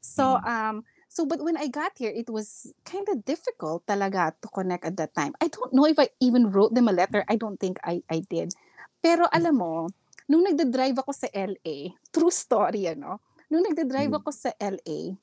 So, 0.00 0.40
Mm. 0.40 0.48
um, 0.48 0.76
so 1.08 1.24
but 1.24 1.40
when 1.40 1.56
I 1.56 1.68
got 1.68 1.96
here, 1.96 2.12
it 2.12 2.28
was 2.28 2.72
kind 2.84 3.08
of 3.08 3.24
difficult 3.24 3.86
talaga 3.88 4.32
to 4.42 4.48
connect 4.52 4.84
at 4.84 4.96
that 4.96 5.14
time. 5.14 5.32
I 5.40 5.48
don't 5.48 5.72
know 5.72 5.86
if 5.86 5.96
I 5.98 6.08
even 6.20 6.50
wrote 6.52 6.74
them 6.74 6.88
a 6.88 6.96
letter. 6.96 7.24
I 7.28 7.36
don't 7.36 7.56
think 7.56 7.78
I, 7.84 8.02
I 8.10 8.20
did. 8.28 8.52
Pero 9.00 9.28
alam 9.32 9.56
mo, 9.60 9.88
nung 10.24 10.42
nagda-drive 10.42 10.96
ako 10.96 11.12
sa 11.12 11.28
LA, 11.30 11.92
true 12.08 12.30
story, 12.30 12.88
ano? 12.88 13.20
Nung 13.46 13.62
nagda-drive 13.62 14.10
Mm. 14.10 14.18
ako 14.20 14.30
sa 14.30 14.50
LA, 14.56 15.14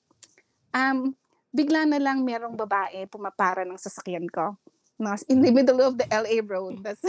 um, 0.72 1.12
bigla 1.50 1.84
na 1.84 1.98
lang 1.98 2.22
merong 2.22 2.54
babae 2.54 3.06
pumapara 3.06 3.62
ng 3.62 3.76
sasakyan 3.76 4.28
ko. 4.28 4.56
No, 4.96 5.18
in 5.28 5.42
the 5.42 5.50
middle 5.50 5.82
of 5.82 5.98
the 5.98 6.06
LA 6.08 6.40
road. 6.40 6.78
That's 6.86 7.02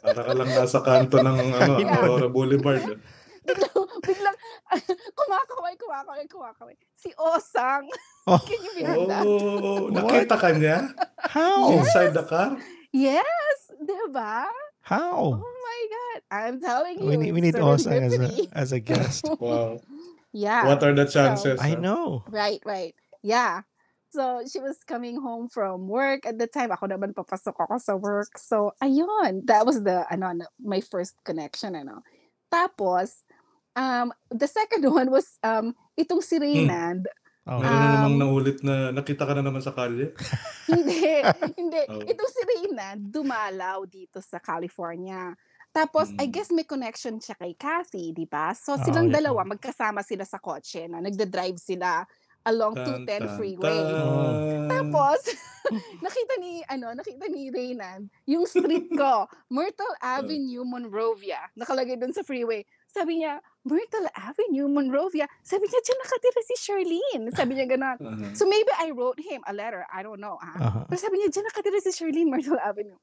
Para 0.00 0.20
ka 0.22 0.32
lang 0.32 0.48
nasa 0.48 0.80
kanto 0.80 1.20
ng 1.20 1.36
ano, 1.60 1.76
Yeah. 1.76 2.00
Aurora 2.00 2.28
Boulevard. 2.28 2.80
eh. 2.82 2.98
biglang, 3.44 3.70
biglang 4.02 4.36
kumakaway, 5.18 5.74
kumakaway, 5.76 6.24
kumakaway. 6.26 6.74
Si 6.96 7.12
Osang. 7.14 7.86
Oh, 8.26 8.40
Can 8.40 8.58
you 8.58 8.72
believe 8.74 9.06
that? 9.06 9.22
Oh, 9.22 9.86
nakita 9.86 10.34
ka 10.34 10.50
niya? 10.50 10.90
how? 11.20 11.70
Inside 11.70 12.10
the 12.10 12.24
car? 12.24 12.56
Yes, 12.90 13.70
diba? 13.76 14.48
How? 14.86 15.42
Oh 15.42 15.42
my 15.42 15.80
God. 15.90 16.18
I'm 16.30 16.60
telling 16.62 17.02
you. 17.02 17.10
We 17.10 17.16
need 17.18 17.32
we 17.34 17.42
need 17.42 17.58
Osang 17.58 18.06
as 18.06 18.14
a 18.14 18.30
as 18.54 18.70
a 18.70 18.78
guest. 18.86 19.26
Wow. 19.42 19.82
yeah. 20.30 20.62
What 20.62 20.78
are 20.86 20.94
the 20.94 21.10
chances? 21.10 21.58
I 21.58 21.74
know. 21.74 22.22
Right, 22.30 22.62
right. 22.62 22.94
Yeah. 23.18 23.66
So, 24.14 24.46
she 24.46 24.62
was 24.62 24.78
coming 24.86 25.20
home 25.20 25.50
from 25.50 25.90
work 25.90 26.24
at 26.24 26.38
the 26.38 26.46
time. 26.46 26.70
Ako 26.70 26.86
naman 26.86 27.18
papasok 27.18 27.58
ako 27.58 27.82
sa 27.82 27.98
work. 27.98 28.38
So, 28.38 28.72
ayun. 28.78 29.42
That 29.50 29.66
was 29.66 29.82
the, 29.82 30.06
ano, 30.06 30.30
ano, 30.30 30.46
my 30.62 30.78
first 30.80 31.18
connection, 31.26 31.74
ano. 31.74 32.06
Tapos, 32.48 33.26
um, 33.74 34.14
the 34.30 34.46
second 34.46 34.86
one 34.94 35.10
was, 35.10 35.36
um, 35.42 35.74
itong 35.98 36.22
si 36.22 36.38
Reynand. 36.38 37.10
Oh, 37.10 37.25
Meron 37.46 37.78
na 37.78 37.88
namang 37.94 38.14
Um, 38.18 38.20
naulit 38.20 38.58
na 38.66 38.90
nakita 38.90 39.22
ka 39.22 39.30
na 39.30 39.42
naman 39.46 39.62
sa 39.62 39.70
kalye. 39.70 40.10
hindi, 40.70 41.22
hindi. 41.54 41.82
Oh. 41.86 42.02
Itong 42.02 42.30
si 42.34 42.40
Reynand, 42.42 43.06
dumalaw 43.06 43.86
dito 43.86 44.18
sa 44.18 44.42
California. 44.42 45.30
Tapos, 45.70 46.10
I 46.18 46.26
Mm. 46.26 46.32
guess 46.32 46.50
may 46.50 46.66
connection 46.66 47.22
siya 47.22 47.38
kay 47.38 47.54
Kathy, 47.54 48.10
di 48.10 48.26
ba? 48.26 48.50
So, 48.50 48.74
Oh, 48.74 48.82
silang 48.82 49.12
yeah. 49.12 49.22
dalawa, 49.22 49.46
magkasama 49.46 50.02
sila 50.02 50.26
sa 50.26 50.42
kotse, 50.42 50.90
no? 50.90 50.98
Nagda-drive 50.98 51.60
sila 51.60 52.02
along 52.42 52.74
Tan, 52.74 53.06
210 53.06 53.22
tan, 53.22 53.34
freeway. 53.36 53.82
tan. 53.86 54.66
Tapos, 54.66 55.20
nakita 56.04 56.34
ni, 56.40 56.66
ano, 56.66 56.96
nakita 56.96 57.30
ni 57.30 57.54
Reynan, 57.54 58.10
yung 58.24 58.42
street 58.42 58.90
ko, 58.90 59.28
Myrtle 59.46 59.94
Avenue, 60.00 60.66
Monrovia. 60.66 61.46
Nakalagay 61.54 61.94
dun 61.94 62.10
sa 62.10 62.26
freeway. 62.26 62.66
Sabi 62.96 63.20
niya, 63.20 63.44
Myrtle 63.68 64.08
Avenue, 64.16 64.72
Monrovia. 64.72 65.28
Sabi 65.44 65.68
niya, 65.68 65.84
dyan 65.84 65.98
nakatira 66.00 66.40
si 66.40 66.54
Charlene. 66.56 67.28
Sabi 67.36 67.52
niya 67.52 67.68
ganon. 67.68 68.00
Aha. 68.00 68.32
So 68.38 68.48
maybe 68.48 68.72
I 68.72 68.88
wrote 68.96 69.20
him 69.20 69.44
a 69.44 69.52
letter. 69.52 69.84
I 69.92 70.00
don't 70.00 70.16
know. 70.16 70.40
Ah. 70.40 70.48
uh-huh. 70.56 70.84
Pero 70.88 70.98
sabi 71.04 71.20
niya, 71.20 71.28
dyan 71.28 71.44
nakatira 71.44 71.78
si 71.84 71.92
Charlene, 71.92 72.32
Myrtle 72.32 72.56
Avenue. 72.56 72.96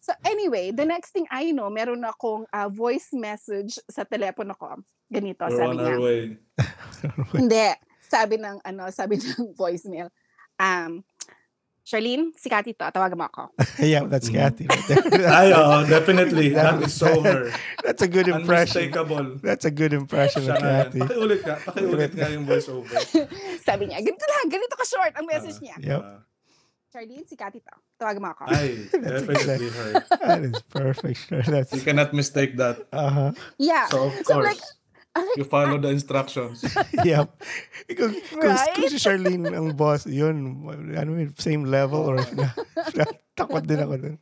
So 0.00 0.16
anyway, 0.24 0.72
the 0.72 0.88
next 0.88 1.12
thing 1.12 1.28
I 1.28 1.52
know, 1.52 1.68
meron 1.68 2.04
akong 2.08 2.48
ah, 2.52 2.72
voice 2.72 3.12
message 3.12 3.76
sa 3.92 4.08
telepono 4.08 4.56
ko. 4.56 4.80
Ganito, 5.12 5.44
We're 5.44 5.60
sabi 5.60 5.68
on 5.68 5.76
niya. 5.76 5.92
our 5.92 6.00
way. 6.00 6.20
Hindi. 7.36 7.68
Sabi 8.08 8.34
ng 8.40 8.64
ano, 8.64 8.88
sabi 8.88 9.20
ng 9.20 9.52
voicemail. 9.52 10.08
Um, 10.56 11.04
Charlene, 11.84 12.32
si 12.40 12.48
Cathy 12.48 12.72
to. 12.72 12.88
Tawagan 12.88 13.20
mo 13.20 13.28
ako. 13.28 13.52
yeah, 13.84 14.08
that's 14.08 14.32
Mhm. 14.32 14.40
Kathy. 14.40 14.64
Right 15.20 15.52
oo, 15.60 15.84
definitely. 15.84 16.56
That 16.56 16.80
is 16.80 16.96
so 16.96 17.20
her. 17.20 17.52
That's 17.84 18.00
a 18.00 18.08
good 18.08 18.24
impression. 18.26 18.88
Unmistakable. 18.88 19.36
That's 19.44 19.68
a 19.68 19.70
good 19.70 19.92
impression 19.92 20.48
of. 20.48 20.56
Kathy. 20.56 21.04
Pakiulit 21.04 21.44
nga. 21.44 21.60
Pakiulit 21.60 22.16
nga 22.16 22.32
yung 22.32 22.48
voiceover. 22.48 22.96
sabi 23.60 23.92
niya, 23.92 24.00
ganito 24.00 24.24
lang, 24.24 24.48
ganito 24.48 24.72
ka 24.72 24.84
short 24.88 25.12
ang 25.12 25.28
message 25.28 25.60
niya. 25.60 25.76
Yep. 25.76 26.00
Ah, 26.00 26.24
Charlene, 26.88 27.26
si 27.28 27.36
Cathy 27.36 27.60
to. 27.60 27.74
Tawagan 28.00 28.22
mo 28.24 28.28
ako. 28.32 28.48
ay, 28.48 28.88
That's 28.88 29.28
definitely 29.28 29.68
her. 29.68 29.92
That 30.24 30.40
is 30.40 30.56
perfect. 30.72 31.18
Sure. 31.28 31.44
That's 31.44 31.68
You 31.76 31.84
cannot 31.84 32.16
mistake 32.16 32.56
that. 32.56 32.88
uh-huh. 32.96 33.36
yeah. 33.60 33.92
So, 33.92 34.08
of 34.08 34.16
So, 34.24 34.40
course, 34.40 34.56
like, 34.56 34.62
you 35.36 35.44
follow 35.44 35.78
the 35.78 35.88
instructions. 35.88 36.64
yep. 37.04 37.30
Kung, 37.88 38.14
kung, 38.30 38.40
Right? 38.40 38.74
kung 38.74 38.88
si 38.88 38.98
Sharlene 38.98 39.54
ang 39.54 39.74
boss, 39.76 40.06
yun, 40.06 40.66
ano 40.94 41.10
yun, 41.14 41.34
same 41.38 41.64
level 41.64 42.02
or 42.02 42.18
if 42.18 42.32
na, 42.38 42.50
if 42.88 42.94
na, 42.94 43.04
takot 43.36 43.66
din 43.66 43.78
ako 43.78 43.94
dun. 43.96 44.16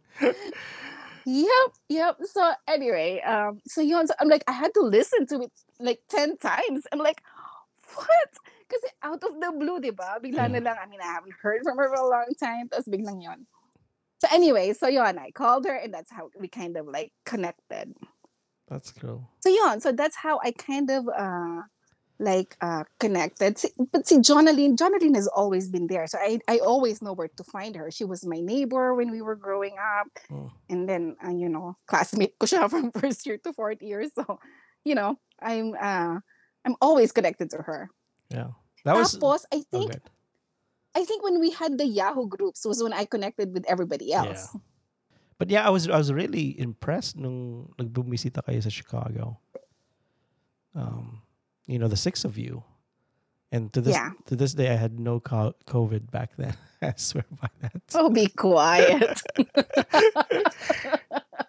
Yep, 1.24 1.70
yep. 1.88 2.14
So 2.26 2.42
anyway, 2.66 3.22
um, 3.22 3.62
so 3.66 3.80
yun, 3.80 4.06
so 4.06 4.14
I'm 4.20 4.28
like, 4.28 4.44
I 4.48 4.52
had 4.52 4.74
to 4.74 4.82
listen 4.82 5.26
to 5.32 5.46
it 5.46 5.52
like 5.78 6.00
10 6.10 6.36
times. 6.38 6.84
I'm 6.92 6.98
like, 6.98 7.22
what? 7.94 8.30
Kasi 8.68 8.88
out 9.02 9.22
of 9.22 9.36
the 9.38 9.52
blue, 9.52 9.80
di 9.80 9.92
ba? 9.92 10.18
Bigla 10.18 10.50
na 10.50 10.60
lang, 10.60 10.76
I 10.80 10.86
mean, 10.88 11.00
I 11.00 11.12
haven't 11.12 11.36
heard 11.40 11.62
from 11.62 11.76
her 11.78 11.88
for 11.88 12.00
a 12.00 12.08
long 12.08 12.32
time. 12.40 12.68
Tapos 12.68 12.88
biglang 12.88 13.22
yun. 13.22 13.46
So 14.18 14.28
anyway, 14.32 14.72
so 14.72 14.86
yun, 14.88 15.18
I 15.18 15.30
called 15.30 15.66
her 15.66 15.74
and 15.74 15.92
that's 15.92 16.10
how 16.10 16.30
we 16.38 16.48
kind 16.48 16.76
of 16.76 16.86
like 16.86 17.12
connected. 17.24 17.94
That's 18.72 18.90
cool. 18.92 19.28
So 19.40 19.50
yun, 19.50 19.80
so 19.80 19.92
that's 19.92 20.16
how 20.16 20.40
I 20.42 20.52
kind 20.52 20.88
of 20.90 21.04
uh 21.06 21.60
like 22.18 22.56
uh 22.62 22.84
connected. 22.98 23.58
Si- 23.58 23.76
But 23.92 24.08
see, 24.08 24.16
Jonaline, 24.16 24.76
Jonaline 24.80 25.14
has 25.14 25.28
always 25.28 25.68
been 25.68 25.88
there. 25.88 26.06
So 26.06 26.16
I 26.16 26.40
I 26.48 26.58
always 26.64 27.02
know 27.02 27.12
where 27.12 27.28
to 27.36 27.44
find 27.44 27.76
her. 27.76 27.90
She 27.90 28.08
was 28.08 28.24
my 28.24 28.40
neighbor 28.40 28.94
when 28.94 29.10
we 29.10 29.20
were 29.20 29.36
growing 29.36 29.76
up. 29.76 30.08
Mm. 30.32 30.50
And 30.70 30.88
then 30.88 31.16
uh, 31.20 31.36
you 31.36 31.52
know, 31.52 31.76
classmate 31.86 32.38
ko 32.40 32.48
siya 32.48 32.70
from 32.72 32.96
first 32.96 33.28
year 33.28 33.36
to 33.44 33.52
fourth 33.52 33.84
year. 33.84 34.08
So, 34.08 34.40
you 34.88 34.96
know, 34.96 35.20
I'm 35.36 35.76
uh 35.76 36.24
I'm 36.64 36.76
always 36.80 37.12
connected 37.12 37.52
to 37.52 37.60
her. 37.60 37.92
Yeah. 38.32 38.56
That 38.88 38.96
was 38.96 39.12
Tapos, 39.12 39.44
I 39.52 39.60
oh, 39.60 39.84
think. 39.84 40.00
I 40.96 41.04
think 41.04 41.22
when 41.22 41.40
we 41.40 41.52
had 41.52 41.76
the 41.76 41.86
Yahoo 41.86 42.28
groups 42.28 42.64
was 42.64 42.82
when 42.82 42.92
I 42.92 43.04
connected 43.04 43.52
with 43.52 43.64
everybody 43.68 44.12
else. 44.12 44.52
But 45.38 45.50
yeah, 45.50 45.66
I 45.66 45.70
was 45.70 45.88
I 45.88 45.96
was 45.98 46.12
really 46.12 46.58
impressed 46.58 47.16
nung 47.16 47.72
nagbumisita 47.78 48.42
kayo 48.44 48.62
sa 48.62 48.68
Chicago. 48.70 49.38
Um, 50.74 51.22
you 51.66 51.78
know, 51.78 51.88
the 51.88 51.96
six 51.96 52.24
of 52.24 52.38
you. 52.38 52.62
And 53.52 53.68
to 53.76 53.80
this 53.84 53.92
Yeah. 53.94 54.10
to 54.26 54.36
this 54.36 54.54
day 54.54 54.72
I 54.72 54.76
had 54.80 54.96
no 54.98 55.20
COVID 55.20 56.10
back 56.10 56.36
then. 56.36 56.56
I 56.82 56.94
swear 56.96 57.24
by 57.40 57.48
that. 57.60 57.82
Oh, 57.94 58.08
be 58.08 58.26
quiet. 58.32 59.20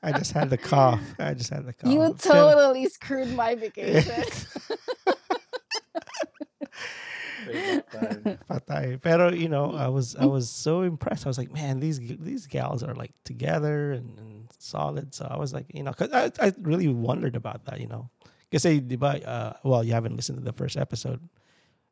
I 0.04 0.12
just 0.12 0.34
had 0.36 0.50
the 0.50 0.58
cough. 0.60 1.00
I 1.17 1.34
just 1.34 1.50
had 1.50 1.65
the 1.65 1.72
cough. 1.74 1.89
you 1.89 2.13
totally 2.19 2.86
screwed 2.91 3.32
my 3.34 3.56
vacation. 3.56 4.26
Favorite 7.46 7.92
time. 7.92 8.40
Patay. 8.50 9.02
Pero 9.02 9.32
you 9.32 9.50
know, 9.50 9.74
I 9.74 9.88
was 9.88 10.16
I 10.16 10.26
was 10.26 10.50
so 10.50 10.82
impressed. 10.82 11.26
I 11.26 11.30
was 11.30 11.38
like, 11.38 11.52
man, 11.52 11.80
these 11.80 12.00
these 12.00 12.48
gals 12.48 12.84
are 12.84 12.96
like 12.96 13.12
together 13.24 13.92
and, 13.92 14.18
and 14.20 14.50
solid. 14.60 15.14
So 15.14 15.28
I 15.30 15.38
was 15.38 15.54
like, 15.54 15.66
you 15.74 15.84
know, 15.84 15.94
'cause 15.94 16.10
I 16.12 16.32
I 16.40 16.54
really 16.62 16.88
wondered 16.88 17.36
about 17.36 17.66
that. 17.66 17.80
You 17.80 17.88
know, 17.88 18.10
because 18.50 18.64
say, 18.64 18.82
uh, 19.26 19.54
well, 19.64 19.84
you 19.84 19.94
haven't 19.94 20.16
listened 20.16 20.38
to 20.40 20.44
the 20.44 20.54
first 20.54 20.78
episode. 20.78 21.22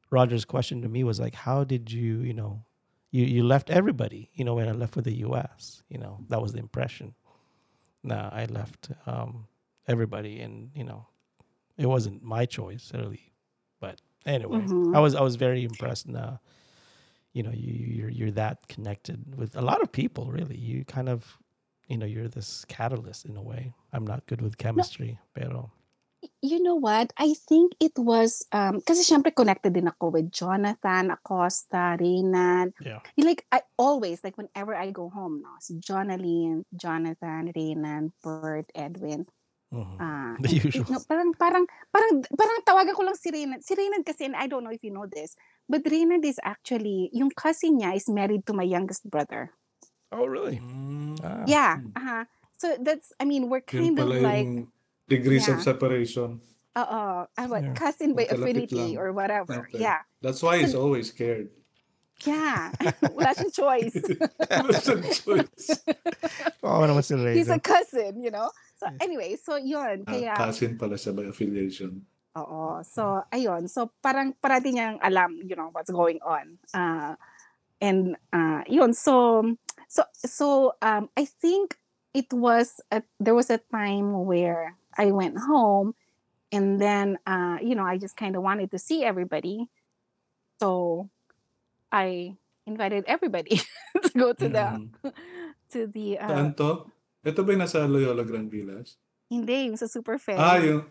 Roger's 0.10 0.44
question 0.46 0.82
to 0.82 0.90
me 0.90 1.04
was 1.04 1.20
like, 1.20 1.34
how 1.34 1.64
did 1.64 1.90
you, 1.92 2.20
you 2.20 2.34
know, 2.34 2.64
you 3.12 3.26
you 3.26 3.44
left 3.44 3.70
everybody. 3.70 4.30
You 4.34 4.44
know, 4.46 4.56
when 4.56 4.68
I 4.68 4.72
left 4.74 4.94
for 4.94 5.02
the 5.02 5.14
U.S. 5.28 5.84
You 5.90 5.98
know, 6.00 6.20
that 6.30 6.42
was 6.42 6.52
the 6.54 6.60
impression. 6.60 7.14
Nah, 8.04 8.30
I 8.34 8.46
left 8.46 8.92
um, 9.06 9.48
everybody, 9.88 10.40
and 10.42 10.72
you 10.76 10.84
know, 10.84 11.08
it 11.78 11.86
wasn't 11.86 12.24
my 12.24 12.46
choice 12.46 12.92
really. 12.94 13.32
But 13.80 14.02
anyway, 14.26 14.60
Mhm. 14.62 14.96
I 14.96 15.00
was 15.00 15.16
I 15.16 15.22
was 15.22 15.36
very 15.36 15.64
impressed. 15.64 16.08
Now, 16.08 16.40
you 17.34 17.44
know, 17.44 17.52
you 17.52 17.74
you're 17.74 18.10
you're 18.10 18.32
that 18.32 18.68
connected 18.68 19.36
with 19.38 19.56
a 19.56 19.62
lot 19.62 19.82
of 19.82 19.92
people. 19.92 20.32
Really, 20.32 20.58
you 20.58 20.86
kind 20.86 21.10
of, 21.10 21.38
you 21.88 21.98
know, 21.98 22.06
you're 22.06 22.28
this 22.28 22.66
catalyst 22.66 23.26
in 23.26 23.38
a 23.38 23.42
way. 23.42 23.74
I'm 23.94 24.06
not 24.06 24.26
good 24.28 24.42
with 24.42 24.58
chemistry, 24.58 25.20
pero 25.34 25.72
you 26.42 26.62
know 26.62 26.76
what? 26.76 27.14
I 27.18 27.34
think 27.34 27.74
it 27.80 27.98
was 27.98 28.46
um 28.52 28.82
kasi 28.82 29.02
syempre 29.02 29.34
connected 29.34 29.74
din 29.74 29.90
ako 29.90 30.14
with 30.14 30.30
Jonathan 30.30 31.12
Acosta, 31.12 31.98
Renan. 31.98 32.74
yeah, 32.82 33.02
like 33.18 33.46
I 33.52 33.62
always 33.78 34.22
like 34.24 34.38
whenever 34.38 34.76
I 34.78 34.92
go 34.94 35.10
home, 35.10 35.42
no, 35.42 35.50
si 35.60 35.78
Jonaline, 35.82 36.66
Jonathan, 36.78 37.50
Renan, 37.56 38.14
Bert, 38.22 38.70
Edwin. 38.78 39.26
Mhm. 39.72 39.96
Ah, 39.98 40.36
The 40.38 40.48
and, 40.52 40.64
usual. 40.68 40.86
no, 40.92 41.00
parang 41.08 41.32
parang 41.34 41.64
parang 41.90 42.14
parang 42.36 42.58
tawagan 42.64 42.94
ko 42.94 43.04
lang 43.04 43.16
si 43.16 43.32
Renan. 43.32 43.64
Si 43.64 43.72
Renan 43.74 44.04
kasi 44.04 44.28
and 44.28 44.36
I 44.36 44.48
don't 44.48 44.64
know 44.64 44.72
if 44.76 44.84
you 44.84 44.92
know 44.92 45.08
this. 45.08 45.34
but 45.72 45.88
Reynard 45.88 46.28
is 46.28 46.36
actually, 46.44 47.08
yung 47.16 47.32
cousin 47.32 47.80
niya 47.80 47.96
is 47.96 48.12
married 48.12 48.44
to 48.44 48.52
my 48.52 48.68
youngest 48.68 49.08
brother. 49.08 49.56
Oh, 50.12 50.28
really? 50.28 50.60
Mm. 50.60 51.16
Ah. 51.24 51.48
Yeah. 51.48 51.80
Hmm. 51.80 51.96
Uh-huh. 51.96 52.24
So 52.60 52.76
that's, 52.76 53.16
I 53.16 53.24
mean, 53.24 53.48
we're 53.48 53.64
Yun 53.72 53.96
kind 53.96 53.96
of 53.96 54.04
pala 54.12 54.20
like, 54.20 54.44
yung 54.44 54.68
degrees 55.08 55.48
of 55.48 55.64
Yeah. 55.64 55.68
separation. 55.72 56.44
uh, 56.76 57.24
uh, 57.32 57.48
what, 57.48 57.64
Yeah. 57.64 57.72
cousin 57.72 58.20
by 58.20 58.28
Magkalapit 58.28 58.36
affinity 58.68 58.84
lang. 58.92 59.00
or 59.00 59.08
whatever. 59.16 59.64
Okay. 59.72 59.80
Yeah. 59.80 60.04
That's 60.20 60.44
why 60.44 60.60
he's 60.60 60.76
always 60.76 61.08
scared. 61.16 61.48
Yeah. 62.28 62.76
Wala 63.16 63.32
siyang 63.32 63.56
choice. 63.56 63.96
What's 64.68 64.86
the 64.92 65.00
choice? 65.08 65.68
Oh, 66.68 66.84
naman 66.86 67.02
si 67.02 67.16
He's 67.34 67.48
a 67.50 67.58
Raider. 67.58 67.64
cousin, 67.64 68.22
you 68.22 68.30
know? 68.30 68.52
So 68.82 68.90
anyway, 68.98 69.38
so 69.38 69.62
yun. 69.62 70.10
Ah, 70.10 70.18
Kaya, 70.18 70.34
cousin 70.34 70.74
pala 70.74 70.98
siya 70.98 71.14
by 71.14 71.30
affiliation. 71.30 72.02
Oo. 72.34 72.82
So, 72.82 73.22
ayun. 73.30 73.70
So, 73.70 73.94
parang 74.02 74.34
parati 74.42 74.74
niyang 74.74 74.98
alam, 75.06 75.38
you 75.38 75.54
know, 75.54 75.70
what's 75.70 75.94
going 75.94 76.18
on. 76.26 76.58
Uh, 76.74 77.14
and, 77.78 78.18
uh, 78.34 78.66
yun. 78.66 78.98
So, 78.98 79.46
so, 79.86 80.02
so, 80.18 80.74
um, 80.82 81.14
I 81.14 81.30
think 81.30 81.78
it 82.18 82.34
was, 82.34 82.82
a, 82.90 83.06
there 83.22 83.38
was 83.38 83.54
a 83.54 83.62
time 83.70 84.26
where 84.26 84.74
I 84.98 85.14
went 85.14 85.38
home 85.38 85.94
and 86.50 86.82
then, 86.82 87.22
uh, 87.30 87.62
you 87.62 87.78
know, 87.78 87.86
I 87.86 88.02
just 88.02 88.18
kind 88.18 88.34
of 88.34 88.42
wanted 88.42 88.72
to 88.72 88.80
see 88.82 89.06
everybody. 89.06 89.70
So, 90.58 91.06
I 91.92 92.34
invited 92.66 93.06
everybody 93.06 93.62
to 94.02 94.10
go 94.18 94.34
to 94.34 94.48
the, 94.50 94.66
Mm. 94.74 94.90
to 95.76 95.86
the, 95.86 96.18
uh, 96.18 96.34
Saan 96.34 96.58
to? 96.58 96.90
Ito 97.26 97.44
ba 97.46 97.52
yung 97.54 97.62
nasa 97.62 97.86
Loyola 97.88 98.24
Grand 98.26 98.50
Villas? 98.50 98.98
hindi, 99.32 99.72
yung 99.72 99.78
sa 99.80 99.88
SuperFerry. 99.88 100.36
Ah, 100.36 100.60
yung... 100.60 100.84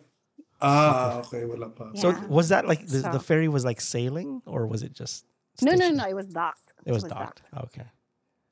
Ah, 0.64 1.20
okay. 1.20 1.44
Wala 1.44 1.68
pa. 1.68 1.92
So 1.96 2.12
was 2.28 2.48
that 2.48 2.64
like 2.68 2.86
the, 2.88 3.04
the 3.12 3.20
ferry 3.20 3.48
was 3.48 3.64
like 3.68 3.80
sailing 3.80 4.40
or 4.48 4.64
was 4.66 4.82
it 4.82 4.92
just? 4.96 5.24
no, 5.60 5.72
no, 5.76 5.90
no, 5.92 6.04
it 6.08 6.16
was 6.16 6.28
docked. 6.32 6.72
It 6.88 6.92
was 6.92 7.04
docked. 7.04 7.42
Okay, 7.68 7.84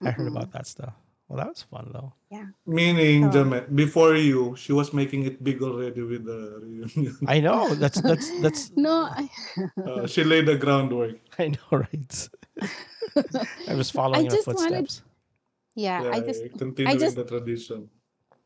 I 0.05 0.11
heard 0.13 0.29
about 0.29 0.53
that 0.53 0.67
stuff. 0.69 0.93
Well, 1.29 1.37
that 1.41 1.49
was 1.49 1.63
fun 1.65 1.89
though. 1.93 2.13
Yeah. 2.33 2.53
Meaning, 2.69 3.33
So- 3.33 3.45
Jamet, 3.45 3.73
before 3.77 4.17
you, 4.17 4.57
she 4.57 4.73
was 4.73 4.93
making 4.93 5.25
it 5.25 5.41
big 5.45 5.61
already 5.63 6.01
with 6.05 6.25
the 6.25 6.61
reunion. 6.65 7.17
I 7.29 7.41
know 7.41 7.73
that's 7.77 8.01
that's 8.01 8.29
that's. 8.41 8.73
No, 8.77 9.09
I, 9.09 9.29
Uh, 9.81 10.07
she 10.09 10.25
laid 10.25 10.45
the 10.49 10.57
groundwork. 10.57 11.17
I 11.39 11.49
know, 11.57 11.69
right? 11.85 12.13
I 13.69 13.75
was 13.75 13.89
following 13.93 14.27
in 14.27 14.31
her 14.33 14.37
just 14.37 14.47
wanted- 14.49 14.89
footsteps. 14.89 15.03
Yeah, 15.79 16.03
Yeah, 16.03 16.13
I 16.13 16.19
just 16.27 16.43
continuing 16.59 16.99
just- 16.99 17.15
the 17.15 17.23
tradition. 17.25 17.87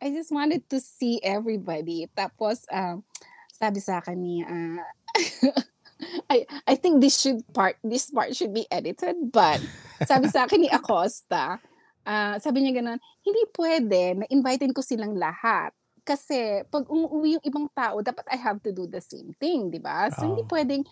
I 0.02 0.10
just 0.10 0.34
wanted 0.34 0.66
to 0.68 0.82
see 0.82 1.22
everybody. 1.22 2.10
Tapos 2.12 2.66
um 2.68 3.06
sabi 3.54 3.78
sa 3.78 4.02
akin 4.02 4.18
ni 4.18 4.42
ah, 4.42 4.82
I 6.34 6.42
I 6.66 6.74
think 6.74 6.98
this 6.98 7.22
should 7.22 7.46
part 7.54 7.78
this 7.86 8.10
part 8.10 8.34
should 8.34 8.50
be 8.50 8.66
edited 8.74 9.30
but 9.30 9.62
sabi 10.02 10.26
sa 10.26 10.50
akin 10.50 10.66
ni 10.66 10.70
Acosta 10.74 11.62
ah, 12.02 12.34
sabi 12.42 12.66
niya 12.66 12.82
ganun 12.82 12.98
hindi 13.22 13.42
pwede 13.54 14.02
na 14.18 14.26
invitein 14.26 14.74
ko 14.74 14.82
silang 14.82 15.14
lahat 15.14 15.70
kasi 16.02 16.66
pag 16.66 16.90
umuwi 16.90 17.38
yung 17.38 17.46
ibang 17.46 17.66
tao 17.70 18.02
dapat 18.02 18.26
I 18.26 18.38
have 18.42 18.58
to 18.66 18.74
do 18.74 18.90
the 18.90 18.98
same 18.98 19.30
thing 19.38 19.70
di 19.70 19.78
ba 19.78 20.10
so 20.10 20.26
hindi 20.26 20.42
Oo. 20.42 20.50
pwedeng 20.50 20.82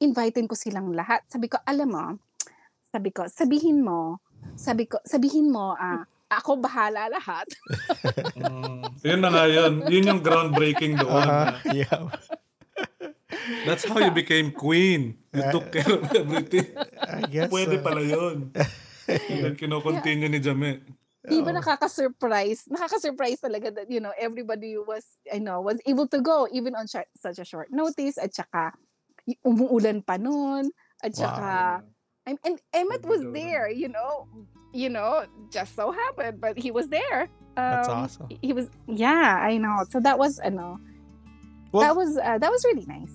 invitein 0.00 0.48
ko 0.48 0.56
silang 0.56 0.88
lahat 0.96 1.20
sabi 1.28 1.52
ko 1.52 1.60
alam 1.68 1.92
mo 1.92 2.06
sabi 2.88 3.12
ko 3.12 3.28
sabihin 3.28 3.84
mo 3.84 4.24
sabi 4.54 4.84
ko 4.86 5.00
sabihin 5.08 5.48
mo 5.48 5.72
ah 5.76 6.04
ako 6.28 6.60
bahala 6.60 7.08
lahat 7.08 7.46
Mm, 8.34 8.82
yun 9.00 9.20
na 9.22 9.28
nga 9.32 9.44
yun. 9.48 9.72
Yun 9.88 10.08
yung 10.10 10.22
groundbreaking 10.22 11.00
doon. 11.00 11.24
Uh-huh. 11.24 11.54
na, 11.54 11.72
Yeah. 11.72 12.10
That's 13.68 13.84
how 13.84 14.00
you 14.00 14.12
became 14.12 14.52
queen. 14.52 15.20
You 15.32 15.42
took 15.52 15.72
care 15.72 15.88
of 15.88 16.08
everything. 16.12 16.72
I 17.00 17.28
guess. 17.28 17.50
Pwede 17.52 17.80
uh, 17.80 17.82
pala 17.84 18.02
yun. 18.04 18.52
And 19.30 19.38
then 19.44 19.54
kinokontinue 19.56 20.32
ni 20.32 20.40
Jamet. 20.40 20.80
Di 21.24 21.40
ba 21.40 21.52
nakaka-surprise? 21.56 22.68
Nakaka-surprise 22.68 23.40
talaga 23.40 23.72
that, 23.72 23.88
you 23.88 24.00
know, 24.00 24.12
everybody 24.16 24.76
was, 24.76 25.04
I 25.28 25.40
know, 25.40 25.60
was 25.64 25.80
able 25.88 26.08
to 26.12 26.20
go 26.20 26.48
even 26.52 26.76
on 26.76 26.84
short, 26.84 27.08
such 27.16 27.40
a 27.40 27.48
short 27.48 27.72
notice. 27.72 28.20
At 28.20 28.36
saka, 28.36 28.76
umuulan 29.44 30.04
pa 30.04 30.20
noon. 30.20 30.68
At 31.00 31.16
saka, 31.16 31.84
I'm- 32.26 32.38
and 32.44 32.58
Emmett 32.72 33.04
was 33.04 33.22
there, 33.32 33.68
you 33.70 33.88
know, 33.88 34.26
you 34.72 34.88
know, 34.88 35.24
just 35.50 35.76
so 35.76 35.92
happened, 35.92 36.40
but 36.40 36.58
he 36.58 36.70
was 36.70 36.88
there. 36.88 37.28
That's 37.54 37.88
Um, 37.88 37.98
awesome. 37.98 38.28
He 38.42 38.52
was, 38.52 38.68
yeah, 38.86 39.38
I 39.40 39.58
know. 39.58 39.84
So 39.90 40.00
that 40.00 40.18
was, 40.18 40.38
ano, 40.40 40.80
Well- 41.72 41.82
that 41.82 41.94
was, 41.96 42.16
uh, 42.16 42.38
that 42.38 42.50
was 42.50 42.64
really 42.64 42.86
nice. 42.86 43.12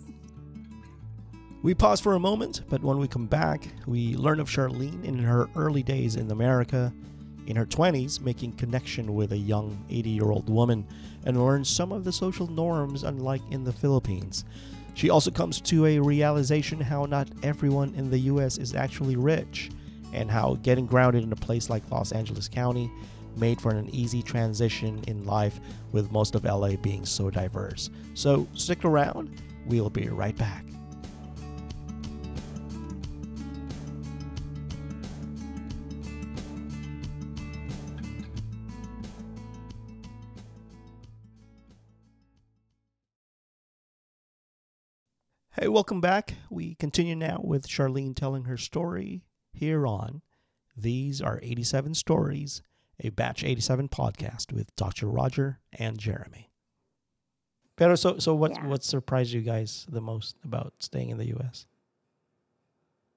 We 1.62 1.74
pause 1.74 2.00
for 2.00 2.14
a 2.14 2.20
moment, 2.20 2.62
but 2.70 2.82
when 2.82 3.00
we 3.00 3.08
come 3.08 3.26
back, 3.26 3.68
we 3.86 4.16
learn 4.16 4.40
of 4.40 4.48
Sharlene 4.48 5.04
in 5.04 5.18
her 5.20 5.50
early 5.56 5.84
days 5.84 6.16
in 6.16 6.32
America, 6.32 6.94
in 7.48 7.56
her 7.58 7.66
20s, 7.66 8.22
making 8.22 8.54
connection 8.54 9.14
with 9.14 9.34
a 9.34 9.38
young 9.38 9.78
80 9.90 10.12
year 10.12 10.32
old 10.32 10.50
woman, 10.50 10.86
and 11.26 11.44
learn 11.44 11.66
some 11.66 11.92
of 11.92 12.06
the 12.06 12.14
social 12.14 12.48
norms 12.48 13.04
unlike 13.04 13.42
in 13.52 13.66
the 13.66 13.74
Philippines. 13.74 14.46
She 15.00 15.10
also 15.10 15.32
comes 15.32 15.62
to 15.62 15.86
a 15.86 16.00
realization 16.00 16.82
how 16.82 17.06
not 17.06 17.30
everyone 17.42 17.96
in 17.96 18.10
the 18.10 18.20
US 18.20 18.58
is 18.58 18.76
actually 18.76 19.16
rich, 19.16 19.70
and 20.12 20.30
how 20.30 20.56
getting 20.56 20.86
grounded 20.86 21.24
in 21.24 21.32
a 21.32 21.38
place 21.38 21.70
like 21.70 21.90
Los 21.90 22.12
Angeles 22.12 22.50
County 22.50 22.92
made 23.38 23.62
for 23.62 23.72
an 23.72 23.90
easy 23.96 24.22
transition 24.22 25.02
in 25.08 25.24
life, 25.24 25.62
with 25.94 26.12
most 26.12 26.36
of 26.36 26.44
LA 26.44 26.76
being 26.76 27.06
so 27.06 27.30
diverse. 27.30 27.90
So 28.14 28.46
stick 28.56 28.84
around, 28.84 29.42
we'll 29.68 29.90
be 29.90 30.10
right 30.10 30.38
back. 30.38 30.66
Hey, 45.54 45.68
welcome 45.68 46.00
back. 46.00 46.36
We 46.50 46.76
continue 46.76 47.16
now 47.16 47.42
with 47.44 47.68
Sharlene 47.68 48.16
telling 48.16 48.44
her 48.46 48.58
story 48.58 49.24
here 49.52 49.86
on 49.88 50.22
These 50.78 51.22
Are 51.22 51.40
87 51.42 51.96
Stories, 51.96 52.62
a 53.00 53.10
Batch 53.10 53.44
87 53.44 53.90
podcast 53.90 54.54
with 54.54 54.74
Dr. 54.76 55.08
Roger 55.08 55.60
and 55.74 55.98
Jeremy. 55.98 56.52
Pero 57.76 57.96
so 57.96 58.20
so 58.20 58.36
what 58.36 58.52
Yeah. 58.52 58.68
what 58.68 58.84
surprised 58.84 59.32
you 59.34 59.42
guys 59.42 59.88
the 59.90 60.02
most 60.02 60.36
about 60.44 60.74
staying 60.80 61.10
in 61.10 61.18
the 61.18 61.28
US? 61.40 61.66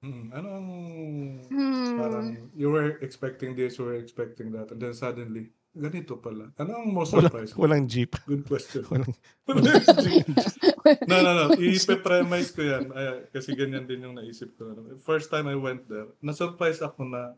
Hmm, 0.03 0.33
anong... 0.33 1.47
Hmm. 1.47 1.99
Parang 1.99 2.51
you 2.57 2.71
were 2.71 2.99
expecting 3.03 3.55
this, 3.55 3.79
you 3.79 3.85
were 3.85 3.95
expecting 3.95 4.51
that, 4.53 4.71
and 4.71 4.81
then 4.81 4.95
suddenly, 4.95 5.51
ganito 5.73 6.17
pala. 6.17 6.53
Ano 6.55 6.71
ang 6.77 6.89
most 6.89 7.13
Walang, 7.13 7.29
surprising? 7.29 7.57
walang 7.57 7.85
jeep. 7.87 8.13
Good 8.25 8.45
question. 8.45 8.85
Walang, 8.87 9.13
no, 11.09 11.17
no, 11.19 11.31
no. 11.33 11.45
Ipe-premise 11.55 12.51
ko 12.51 12.61
yan. 12.63 12.85
Ay, 12.91 13.07
kasi 13.29 13.53
ganyan 13.53 13.85
din 13.85 14.03
yung 14.03 14.15
naisip 14.15 14.53
ko. 14.55 14.69
First 14.99 15.29
time 15.29 15.47
I 15.47 15.57
went 15.57 15.87
there, 15.87 16.13
na-surprise 16.19 16.79
ako 16.79 17.05
na 17.05 17.33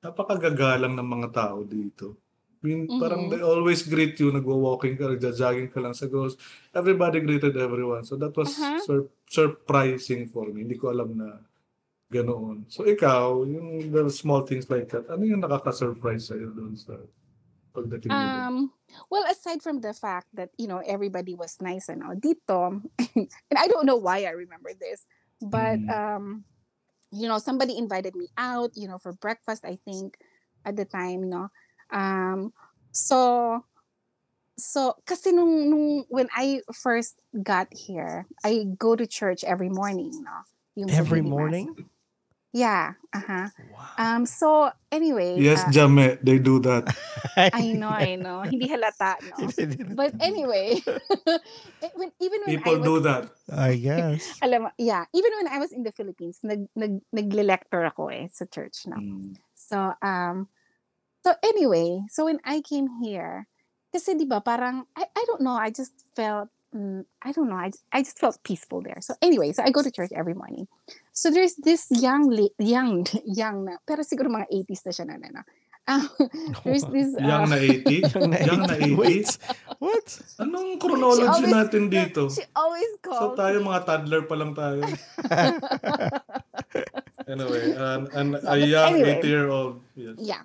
napakagagalang 0.00 0.92
ng 0.92 1.08
mga 1.08 1.28
tao 1.30 1.62
dito. 1.62 2.18
I 2.56 2.62
mean, 2.64 2.88
parang 2.98 3.26
Mhm. 3.26 3.30
they 3.30 3.42
always 3.42 3.82
greet 3.82 4.16
you, 4.16 4.28
nagwa-walking 4.28 4.96
ka, 4.96 5.06
nagja-jogging 5.08 5.68
ka 5.68 5.78
lang 5.78 5.92
sa 5.92 6.06
ghost. 6.06 6.40
Everybody 6.72 7.20
greeted 7.20 7.54
everyone. 7.54 8.02
So 8.02 8.16
that 8.16 8.32
was 8.32 8.50
Uh-huh. 8.50 8.80
sur- 8.82 9.08
surprising 9.26 10.26
for 10.26 10.48
me. 10.48 10.62
Hindi 10.62 10.74
ko 10.74 10.88
alam 10.88 11.14
na 11.14 11.38
ganoon. 12.08 12.66
So 12.66 12.82
ikaw, 12.82 13.44
yung 13.44 13.90
the 13.90 14.06
small 14.08 14.42
things 14.42 14.66
like 14.66 14.86
that, 14.88 15.06
ano 15.06 15.22
yung 15.22 15.38
nakaka-surprise 15.40 16.30
sa'yo 16.30 16.50
doon 16.50 16.74
sa 16.74 16.94
pagdating 17.76 18.08
mo 18.08 18.24
doon? 18.32 18.40
Um, 18.40 18.56
well, 19.12 19.28
aside 19.28 19.60
from 19.60 19.84
the 19.84 19.92
fact 19.92 20.32
that 20.32 20.50
you 20.56 20.66
know 20.66 20.80
everybody 20.80 21.36
was 21.36 21.60
nice 21.60 21.92
and 21.92 22.00
all, 22.00 22.16
dito, 22.16 22.80
and 23.16 23.56
I 23.56 23.68
don't 23.68 23.84
know 23.84 24.00
why 24.00 24.24
I 24.24 24.32
remember 24.32 24.72
this, 24.72 25.04
but 25.44 25.76
Mm. 25.76 25.92
um, 25.92 26.24
you 27.12 27.28
know, 27.28 27.38
somebody 27.38 27.76
invited 27.76 28.16
me 28.16 28.28
out, 28.36 28.72
you 28.74 28.88
know, 28.88 28.98
for 28.98 29.12
breakfast. 29.12 29.64
I 29.64 29.78
think 29.84 30.16
at 30.64 30.76
the 30.76 30.84
time, 30.84 31.22
you 31.22 31.30
know, 31.30 31.48
um, 31.92 32.52
so 32.92 33.60
so 34.56 34.96
kasi 35.04 35.32
nung, 35.32 35.68
nung 35.68 36.04
when 36.08 36.28
I 36.34 36.64
first 36.72 37.20
got 37.44 37.68
here, 37.70 38.26
I 38.44 38.64
go 38.78 38.96
to 38.96 39.06
church 39.06 39.44
every 39.44 39.68
morning, 39.68 40.10
no. 40.24 40.36
Yung 40.76 40.90
every 40.90 41.22
morning? 41.22 41.72
Morning? 42.56 42.64
Yeah. 42.64 42.92
Uh 43.12 43.20
huh. 43.20 43.48
Wow. 43.72 43.88
Um. 43.98 44.26
So 44.26 44.70
anyway. 44.90 45.36
Yes, 45.36 45.60
uh, 45.60 45.70
Jame, 45.70 46.18
they 46.22 46.38
do 46.38 46.58
that. 46.60 46.88
I 47.36 47.72
know. 47.76 47.88
I 47.88 48.16
know. 48.16 48.42
Hindi 48.42 48.68
halata, 48.68 49.16
no. 49.22 49.36
But 49.94 50.14
anyway, 50.20 50.80
when, 51.94 52.10
even 52.20 52.40
when 52.44 52.56
People 52.56 52.72
I 52.72 52.78
was, 52.78 52.84
do 52.84 53.00
that. 53.00 53.24
I 53.52 53.76
guess. 53.76 54.38
alam 54.42 54.62
mo, 54.66 54.70
yeah, 54.78 55.04
even 55.12 55.32
when 55.36 55.48
I 55.48 55.58
was 55.58 55.72
in 55.72 55.82
the 55.82 55.92
Philippines, 55.92 56.40
nag, 56.42 56.66
nag, 56.76 57.00
nagle-lecture 57.12 57.84
ako 57.86 58.08
eh 58.08 58.28
sa 58.32 58.44
church, 58.46 58.86
no? 58.86 58.96
Mm. 58.96 59.36
So, 59.54 59.92
um, 60.02 60.48
so 61.24 61.34
anyway, 61.44 62.02
so 62.08 62.26
when 62.26 62.40
I 62.44 62.60
came 62.60 62.88
here, 63.02 63.46
kasi 63.92 64.14
di 64.14 64.26
ba 64.26 64.40
parang, 64.40 64.84
I, 64.96 65.06
I 65.14 65.22
don't 65.26 65.40
know, 65.40 65.56
I 65.56 65.70
just 65.70 65.92
felt, 66.14 66.48
mm, 66.74 67.04
I 67.22 67.32
don't 67.32 67.48
know, 67.48 67.56
I, 67.56 67.70
I 67.92 68.02
just 68.02 68.18
felt 68.18 68.42
peaceful 68.42 68.82
there. 68.82 68.98
So 69.00 69.14
anyway, 69.22 69.52
so 69.52 69.62
I 69.62 69.70
go 69.70 69.82
to 69.82 69.90
church 69.90 70.10
every 70.14 70.34
morning. 70.34 70.68
So 71.16 71.32
there's 71.32 71.56
this 71.56 71.88
young 71.88 72.28
young 72.60 73.08
young 73.24 73.64
na 73.64 73.80
pero 73.88 74.04
siguro 74.04 74.28
mga 74.28 74.52
80s 74.52 74.84
na 74.84 74.92
siya 74.92 75.06
na 75.08 75.16
na. 75.16 75.28
na. 75.40 75.42
Um, 75.86 76.02
there's 76.66 76.82
this 76.90 77.14
uh, 77.14 77.22
Young 77.30 77.46
na 77.46 77.62
80? 77.62 78.10
Young 78.10 78.26
na 78.34 78.38
Young 78.42 78.62
na 78.66 78.74
80. 78.74 78.90
80? 78.90 78.98
Wait. 78.98 79.30
What? 79.78 80.06
Anong 80.42 80.82
chronology 80.82 81.30
always- 81.30 81.54
natin 81.54 81.86
dito? 81.86 82.26
she 82.26 82.42
always 82.58 82.90
So 83.06 83.06
calls 83.06 83.38
tayo 83.38 83.62
mga 83.62 83.80
toddler 83.86 84.22
pa 84.26 84.34
lang 84.34 84.52
tayo. 84.52 84.82
Anyway, 87.26 87.74
an, 87.74 88.06
an, 88.14 88.26
No, 88.38 88.38
a 88.46 88.54
young 88.54 89.02
anyway. 89.02 89.18
80-year-old. 89.18 89.82
Yes. 89.98 90.14
Yeah. 90.22 90.42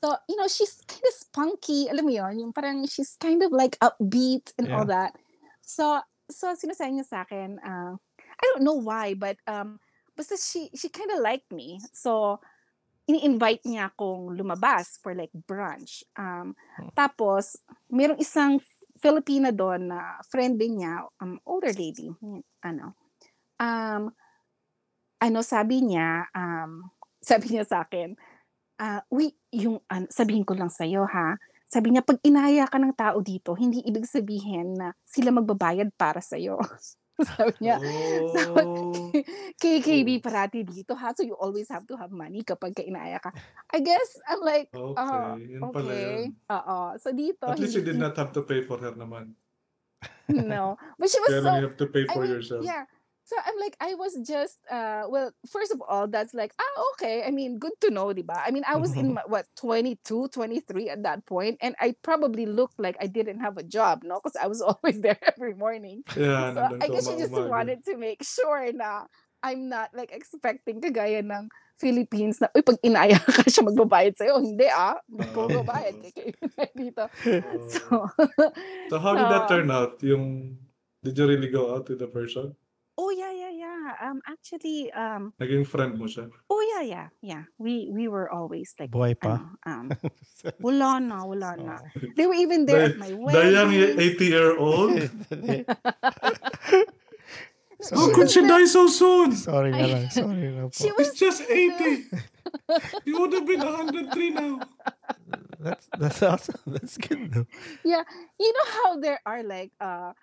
So, 0.00 0.16
you 0.28 0.36
know, 0.40 0.48
she's 0.48 0.80
kind 0.88 1.04
of 1.04 1.12
spunky. 1.12 1.92
Alam 1.92 2.08
mo 2.08 2.12
yun, 2.12 2.40
yung 2.40 2.52
parang 2.56 2.88
she's 2.88 3.20
kind 3.20 3.44
of 3.44 3.52
like 3.52 3.76
upbeat 3.84 4.48
and 4.56 4.72
all 4.72 4.88
that. 4.88 5.12
So, 5.60 6.00
so 6.32 6.56
sinasabi 6.56 7.00
niya 7.00 7.04
sa 7.04 7.28
akin, 7.28 7.60
uh, 7.60 8.00
I 8.16 8.44
don't 8.48 8.64
know 8.64 8.80
why, 8.80 9.12
but 9.12 9.36
um, 9.44 9.76
basta 10.16 10.34
she, 10.40 10.72
she 10.72 10.88
kind 10.88 11.12
of 11.12 11.20
liked 11.20 11.52
me. 11.52 11.78
So, 11.92 12.40
ini-invite 13.06 13.62
niya 13.68 13.94
akong 13.94 14.34
lumabas 14.34 14.98
for 14.98 15.14
like 15.14 15.30
brunch. 15.46 16.02
Um, 16.18 16.56
Hmm. 16.76 16.92
tapos, 16.92 17.56
merong 17.88 18.20
isang 18.20 18.60
Filipina 19.00 19.52
doon 19.52 19.92
na 19.92 20.20
friend 20.28 20.56
din 20.56 20.80
niya, 20.80 21.04
um, 21.20 21.36
older 21.44 21.72
lady, 21.76 22.08
ano, 22.64 22.96
um, 23.60 24.12
ano 25.20 25.38
sabi 25.40 25.84
niya, 25.84 26.28
um, 26.32 26.88
sabi 27.28 27.52
niya 27.56 27.64
sa 27.64 27.84
akin, 27.84 28.16
ah, 28.80 29.00
uy, 29.12 29.32
yung, 29.52 29.80
an- 29.88 30.08
sabihin 30.12 30.44
ko 30.44 30.52
lang 30.56 30.68
sa'yo 30.72 31.04
ha, 31.08 31.36
sabi 31.66 31.90
niya, 31.92 32.04
pag 32.04 32.20
inaya 32.22 32.68
ka 32.68 32.78
ng 32.78 32.94
tao 32.94 33.18
dito, 33.20 33.56
hindi 33.56 33.82
ibig 33.82 34.06
sabihin 34.06 34.78
na 34.78 34.94
sila 35.02 35.34
magbabayad 35.34 35.90
para 35.98 36.20
sa'yo. 36.22 36.56
sabi 37.32 37.56
niya, 37.64 37.80
Oh. 38.60 39.08
KKB 39.62 40.20
parati 40.20 40.60
dito 40.68 40.92
ha, 40.92 41.16
so 41.16 41.24
you 41.24 41.32
always 41.36 41.68
have 41.72 41.88
to 41.88 41.96
have 41.96 42.12
money 42.12 42.44
kapag 42.44 42.76
ka 42.76 42.84
inaya 42.84 43.16
ka. 43.16 43.32
I 43.72 43.80
guess, 43.80 44.20
I'm 44.28 44.44
like, 44.44 44.68
Okay, 44.72 45.56
yun 45.56 45.60
pala 45.72 45.88
okay, 45.88 46.12
oo. 46.52 46.78
So 47.00 47.08
dito, 47.16 47.48
At 47.48 47.56
least 47.60 47.76
you 47.76 47.84
did 47.84 47.96
not 47.96 48.12
have 48.20 48.36
to 48.36 48.44
pay 48.44 48.60
for 48.60 48.76
her 48.76 48.92
naman. 48.92 49.32
no. 50.28 50.76
But 51.00 51.08
she 51.08 51.20
was 51.24 51.32
Kaya 51.32 51.42
so, 51.42 51.50
you 51.56 51.64
have 51.72 51.78
to 51.80 51.86
pay 51.88 52.04
I 52.04 52.12
for 52.12 52.22
mean, 52.26 52.36
yourself. 52.36 52.62
yeah. 52.66 52.84
So 53.26 53.34
I'm 53.42 53.58
like, 53.58 53.74
I 53.82 53.98
was 53.98 54.14
just, 54.22 54.62
uh, 54.70 55.10
well, 55.10 55.34
first 55.50 55.74
of 55.74 55.82
all, 55.82 56.06
that's 56.06 56.30
like, 56.30 56.54
ah, 56.62 56.74
okay. 56.94 57.26
I 57.26 57.34
mean, 57.34 57.58
good 57.58 57.74
to 57.82 57.90
know, 57.90 58.14
diba? 58.14 58.38
I 58.38 58.54
mean, 58.54 58.62
I 58.62 58.78
was 58.78 58.94
in 58.94 59.18
my, 59.18 59.22
what, 59.26 59.50
22, 59.58 60.30
23 60.30 60.86
at 60.94 61.02
that 61.02 61.26
point, 61.26 61.58
and 61.58 61.74
I 61.82 61.98
probably 62.06 62.46
looked 62.46 62.78
like 62.78 62.94
I 63.02 63.10
didn't 63.10 63.42
have 63.42 63.58
a 63.58 63.66
job, 63.66 64.06
no? 64.06 64.22
Because 64.22 64.38
I 64.38 64.46
was 64.46 64.62
always 64.68 65.02
there 65.02 65.18
every 65.26 65.58
morning. 65.58 66.06
Yeah, 66.14 66.54
So 66.54 66.78
I 66.78 66.86
guess 66.86 67.10
she 67.10 67.18
just 67.18 67.34
umaga. 67.34 67.50
wanted 67.50 67.82
to 67.90 67.98
make 67.98 68.22
sure 68.22 68.70
na 68.70 69.10
I'm 69.42 69.66
not 69.68 69.90
like 69.90 70.14
expecting 70.14 70.78
kagaya 70.78 71.18
ng 71.26 71.50
Philippines 71.82 72.38
na, 72.38 72.46
uy, 72.54 72.62
pag 72.62 72.78
inaya 72.86 73.18
ka 73.18 73.42
siya 73.50 73.66
magbabayad 73.66 74.14
sa'yo. 74.22 74.38
Hindi 74.38 74.70
ah, 74.70 75.02
magbabayad 75.10 75.98
kay 76.14 76.30
kay 76.30 76.70
dito. 76.78 77.10
So, 77.74 78.06
So 78.86 79.02
how 79.02 79.18
did 79.18 79.26
that 79.34 79.50
so- 79.50 79.58
turn 79.58 79.66
out? 79.74 79.98
Yung, 80.06 80.56
did 81.02 81.18
you 81.18 81.26
really 81.26 81.50
go 81.50 81.74
out 81.74 81.90
with 81.90 81.98
the 81.98 82.06
person? 82.06 82.54
Oh 82.98 83.10
yeah, 83.12 83.32
yeah, 83.32 83.52
yeah. 83.52 83.80
Um, 84.00 84.20
actually, 84.26 84.88
um, 84.92 85.32
Naging 85.40 85.66
friend 85.66 85.98
mo 86.00 86.06
siya? 86.08 86.28
Oh 86.48 86.60
yeah, 86.74 86.82
yeah, 86.82 87.06
yeah. 87.20 87.42
We 87.60 87.92
we 87.92 88.08
were 88.08 88.28
always 88.32 88.72
like 88.80 88.90
Boy 88.90 89.14
pa. 89.14 89.36
ano, 89.36 89.56
um 89.68 89.84
wala 90.64 91.00
na, 91.00 91.24
wala 91.28 91.56
na. 91.60 91.76
They 92.16 92.24
were 92.26 92.36
even 92.40 92.64
there 92.64 92.88
The- 92.88 92.94
at 92.94 92.98
my 93.00 93.10
The 93.12 93.42
young 93.52 93.70
wedding. 93.72 94.00
80-year-old? 94.00 94.96
How 97.76 98.08
Sorry. 98.08 98.14
could 98.14 98.30
she 98.32 98.40
die 98.40 98.64
so 98.64 98.88
soon? 98.88 99.36
Sorry 99.36 99.68
na 99.70 99.84
lang. 99.84 100.08
Sorry 100.08 100.48
na 100.48 100.72
po. 100.72 100.72
She 100.72 100.88
was 100.96 101.12
It's 101.12 101.20
just 101.20 101.44
80. 101.44 102.08
You 103.04 103.20
would 103.20 103.36
have 103.36 103.44
been 103.44 103.60
103 103.60 104.30
now. 104.32 104.64
That's, 105.60 105.84
that's 105.92 106.22
awesome. 106.24 106.56
That's 106.66 106.96
good 106.96 107.28
though. 107.36 107.44
yeah. 107.84 108.00
You 108.40 108.48
know 108.48 108.66
how 108.80 108.96
there 108.96 109.20
are 109.28 109.44
like 109.44 109.76
uh 109.76 110.16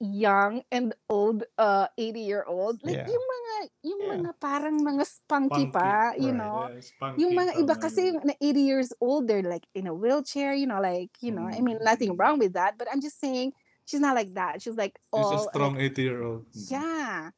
young 0.00 0.60
and 0.68 0.92
old 1.08 1.44
uh 1.56 1.88
80 1.96 2.20
year 2.20 2.44
old 2.44 2.84
like 2.84 3.00
Yeah. 3.00 3.08
yung 3.08 3.24
mga 3.24 3.54
yung 3.88 4.02
Yeah. 4.02 4.12
mga 4.12 4.30
parang 4.40 4.76
mga 4.84 5.04
spunky, 5.08 5.64
Spunky, 5.64 5.72
pa 5.72 6.12
you 6.20 6.32
right, 6.32 6.36
know 6.36 6.68
yeah, 6.68 6.80
spunky, 6.84 7.20
yung 7.24 7.32
mga 7.32 7.52
iba 7.56 7.74
kasi 7.80 8.00
yun. 8.04 8.06
yung 8.12 8.18
na 8.28 8.34
80 8.44 8.60
years 8.60 8.90
old 9.00 9.24
they're 9.24 9.40
like 9.46 9.64
in 9.72 9.88
a 9.88 9.94
wheelchair 9.96 10.52
you 10.52 10.68
know 10.68 10.80
like 10.84 11.10
you 11.24 11.32
know 11.32 11.48
I 11.48 11.64
mean 11.64 11.80
Mm. 11.80 11.84
nothing 11.84 12.12
wrong 12.20 12.36
with 12.36 12.52
that 12.60 12.76
but 12.76 12.88
I'm 12.92 13.00
just 13.00 13.16
saying 13.20 13.56
she's 13.88 14.04
not 14.04 14.12
like 14.12 14.36
that 14.36 14.60
she's 14.60 14.76
like 14.76 15.00
She's 15.16 15.32
all 15.32 15.32
a 15.32 15.38
like, 15.48 15.48
strong 15.48 15.80
80-year-old. 15.80 16.44
yeah 16.52 17.32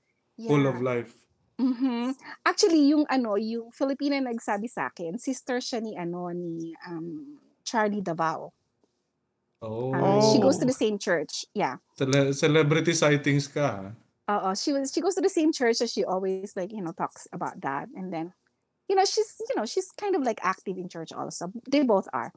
Full 0.47 0.67
yeah 0.67 0.69
of 0.69 0.83
life. 0.83 1.15
Mhm. 1.59 2.15
Actually, 2.47 2.87
yung 2.95 3.03
ano, 3.11 3.35
yung 3.35 3.75
Filipina 3.75 4.19
nagsabi 4.23 4.71
sa 4.71 4.91
akin, 4.91 5.19
sister 5.19 5.59
siya 5.59 5.83
ni 5.83 5.99
ano 5.99 6.31
ni 6.31 6.71
um 6.87 7.39
Charlie 7.67 8.03
Davao. 8.03 8.55
Oh. 9.63 9.91
Uh, 9.95 10.23
She 10.33 10.39
goes 10.39 10.59
to 10.59 10.67
the 10.67 10.77
same 10.77 10.99
church. 10.99 11.45
Yeah. 11.55 11.83
Cele- 11.99 12.33
celebrity 12.35 12.95
sightings 12.95 13.49
ka. 13.51 13.67
ha? 13.67 13.91
Uh, 14.29 14.53
she 14.55 14.77
was 14.77 14.93
she 14.93 15.01
goes 15.01 15.17
to 15.17 15.25
the 15.25 15.33
same 15.33 15.51
church 15.57 15.81
so 15.81 15.89
she 15.89 16.05
always 16.05 16.53
like, 16.53 16.69
you 16.69 16.85
know, 16.85 16.93
talks 16.93 17.25
about 17.33 17.57
that 17.65 17.89
and 17.97 18.13
then 18.13 18.31
you 18.85 18.97
know, 18.97 19.05
she's 19.09 19.41
you 19.49 19.57
know, 19.57 19.65
she's 19.65 19.89
kind 19.97 20.13
of 20.17 20.21
like 20.23 20.41
active 20.45 20.77
in 20.77 20.89
church 20.89 21.17
also. 21.17 21.49
They 21.65 21.81
both 21.81 22.09
are. 22.13 22.29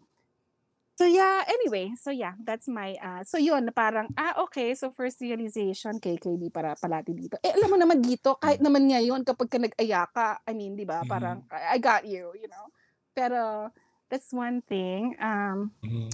So 0.95 1.03
yeah, 1.03 1.43
anyway, 1.47 1.91
so 1.99 2.11
yeah, 2.11 2.39
that's 2.47 2.71
my 2.71 2.95
uh 3.01 3.27
so 3.27 3.35
yun 3.35 3.67
na 3.67 3.73
parang 3.75 4.07
ah 4.15 4.39
okay, 4.47 4.71
so 4.71 4.95
first 4.95 5.19
realization 5.19 5.99
KKB 5.99 6.47
para 6.53 6.79
palati 6.79 7.11
dito. 7.11 7.35
Eh 7.43 7.51
alam 7.51 7.67
mo 7.73 7.77
naman 7.79 7.99
dito 7.99 8.39
kahit 8.39 8.63
naman 8.63 8.87
ngayon 8.87 9.27
kapag 9.27 9.49
ka 9.51 9.57
nag-aya 9.59 10.07
ka, 10.15 10.39
I 10.47 10.55
mean, 10.55 10.79
'di 10.79 10.87
ba? 10.87 11.03
Mhm. 11.03 11.09
Parang 11.11 11.37
I 11.51 11.75
I 11.75 11.77
got 11.83 12.07
you, 12.07 12.31
you 12.39 12.47
know. 12.47 12.71
Pero 13.11 13.67
that's 14.07 14.31
one 14.31 14.63
thing. 14.63 15.19
Um 15.19 15.75
Mhm. 15.83 16.07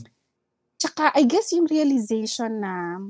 Tsaka, 0.78 1.10
I 1.18 1.26
guess 1.26 1.50
yung 1.58 1.66
realization 1.66 2.62
na 2.62 3.02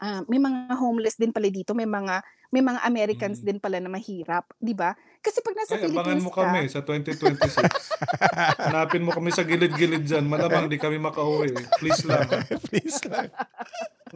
ah, 0.00 0.22
may 0.28 0.40
mga 0.40 0.76
homeless 0.76 1.16
din 1.16 1.32
pala 1.32 1.48
dito, 1.48 1.72
may 1.72 1.88
mga 1.88 2.20
may 2.48 2.64
mga 2.64 2.80
Americans 2.88 3.44
Mm. 3.44 3.46
din 3.46 3.58
pala 3.60 3.76
na 3.76 3.92
mahirap, 3.92 4.48
'di 4.56 4.72
ba? 4.72 4.96
Kasi 5.20 5.44
pag 5.44 5.52
nasa 5.52 5.76
Ay, 5.76 5.84
abangan 5.84 6.16
Philippines 6.16 6.24
mo 6.24 6.30
ka, 6.32 6.40
kami 6.48 6.60
sa 6.72 6.80
2026. 6.80 7.68
Hanapin 8.68 9.04
mo 9.04 9.12
kami 9.12 9.30
sa 9.34 9.44
gilid-gilid 9.44 10.04
dyan. 10.08 10.24
Malamang 10.24 10.70
di 10.70 10.80
kami 10.80 10.96
makauwi. 10.96 11.52
Please 11.76 12.08
lang. 12.08 12.24
Please 12.72 13.04
lang. 13.04 13.28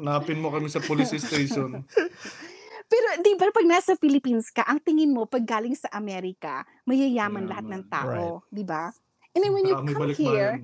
Hanapin 0.01 0.41
mo 0.41 0.49
kami 0.49 0.73
sa 0.73 0.81
police 0.81 1.13
station. 1.21 1.85
pero 2.93 3.07
'di 3.21 3.33
ba 3.37 3.53
pag 3.53 3.69
nasa 3.69 3.97
Philippines 4.01 4.49
ka, 4.49 4.65
ang 4.65 4.81
tingin 4.81 5.13
mo 5.13 5.29
pag 5.29 5.45
galing 5.45 5.77
sa 5.77 5.93
Amerika, 5.93 6.65
mayayaman 6.89 7.45
lahat 7.49 7.69
ng 7.69 7.85
tao, 7.93 8.41
'di 8.49 8.65
ba? 8.65 8.93
And 9.33 9.41
then 9.45 9.53
when 9.53 9.65
you 9.65 9.77
may 9.77 9.93
come 9.97 10.13
here, 10.13 10.57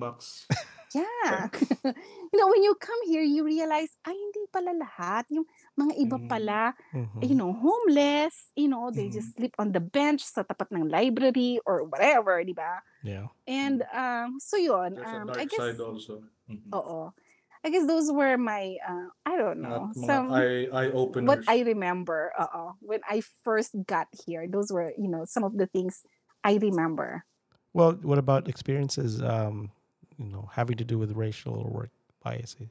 bayan 0.93 1.05
box. 1.25 1.61
yeah. 1.83 1.91
you 2.33 2.37
know, 2.39 2.47
when 2.49 2.63
you 2.63 2.75
come 2.79 2.99
here, 3.05 3.21
you 3.21 3.43
realize, 3.43 3.89
ay, 4.05 4.13
hindi 4.13 4.45
pala 4.51 4.73
lahat. 4.73 5.25
Yung 5.29 5.45
mga 5.77 5.93
iba 6.01 6.17
Mm. 6.19 6.27
pala, 6.27 6.73
Mhm. 6.93 7.21
you 7.23 7.35
know, 7.35 7.53
homeless, 7.53 8.51
you 8.55 8.67
know, 8.67 8.91
they 8.91 9.07
Mhm. 9.09 9.13
just 9.13 9.35
sleep 9.35 9.53
on 9.59 9.71
the 9.71 9.81
bench 9.81 10.23
sa 10.25 10.43
tapat 10.43 10.71
ng 10.73 10.89
library 10.89 11.59
or 11.65 11.83
whatever, 11.85 12.41
di 12.43 12.53
ba? 12.53 12.81
Yeah. 13.03 13.27
And 13.47 13.81
um, 13.93 14.37
so 14.39 14.57
yun, 14.57 14.95
There's 14.95 15.07
a 15.07 15.15
um, 15.23 15.27
dark 15.27 15.39
I 15.39 15.45
guess, 15.45 15.59
side 15.59 15.79
also. 15.81 16.23
Mhm. 16.49 16.69
oo. 16.73 17.13
I 17.59 17.67
guess 17.75 17.83
those 17.83 18.07
were 18.07 18.39
my, 18.39 18.79
uh, 18.87 19.11
I 19.27 19.35
don't 19.35 19.59
know, 19.59 19.91
Mga, 19.91 19.99
mga 19.99 20.05
some, 20.07 20.25
eye, 20.31 20.63
eye 20.71 20.91
openers. 20.95 21.27
what 21.27 21.39
I 21.51 21.59
remember, 21.67 22.31
uh-oh, 22.39 22.79
when 22.79 23.03
I 23.03 23.19
first 23.43 23.75
got 23.83 24.07
here, 24.15 24.47
those 24.47 24.71
were, 24.71 24.95
you 24.95 25.11
know, 25.11 25.27
some 25.27 25.43
of 25.43 25.59
the 25.59 25.67
things 25.67 25.99
I 26.39 26.55
remember. 26.55 27.27
Well, 27.75 27.99
what 27.99 28.15
about 28.17 28.47
experiences, 28.47 29.19
um, 29.19 29.75
you 30.19 30.27
know, 30.27 30.51
having 30.51 30.75
to 30.77 30.83
do 30.85 30.99
with 30.99 31.15
racial 31.15 31.55
or 31.55 31.71
work 31.71 31.91
biases? 32.21 32.67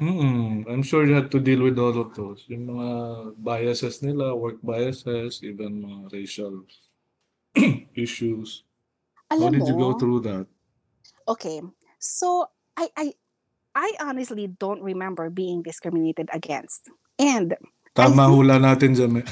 Mm, 0.00 0.66
I'm 0.70 0.82
sure 0.82 1.06
you 1.06 1.14
had 1.14 1.30
to 1.30 1.40
deal 1.40 1.62
with 1.62 1.78
all 1.78 1.94
of 1.94 2.14
those. 2.14 2.46
Yung 2.48 2.66
mga 2.66 2.88
biases 3.38 4.02
nila, 4.02 4.34
work 4.34 4.58
biases, 4.62 5.42
even 5.42 5.82
mga 5.82 6.12
racial 6.12 6.64
issues. 7.94 8.62
How 9.30 9.38
Alam 9.38 9.52
did 9.54 9.66
you 9.66 9.74
go 9.78 9.90
mo, 9.94 9.98
through 9.98 10.20
that? 10.26 10.46
okay, 11.26 11.62
so 11.98 12.46
I, 12.76 12.90
I, 12.96 13.06
I 13.74 13.88
honestly 14.00 14.46
don't 14.46 14.82
remember 14.82 15.30
being 15.30 15.62
discriminated 15.62 16.28
against. 16.32 16.90
And 17.18 17.54
Tama 17.94 18.26
think- 18.26 18.34
hula 18.34 18.56
natin 18.58 18.90
dyan. 18.94 19.22
eh. 19.22 19.26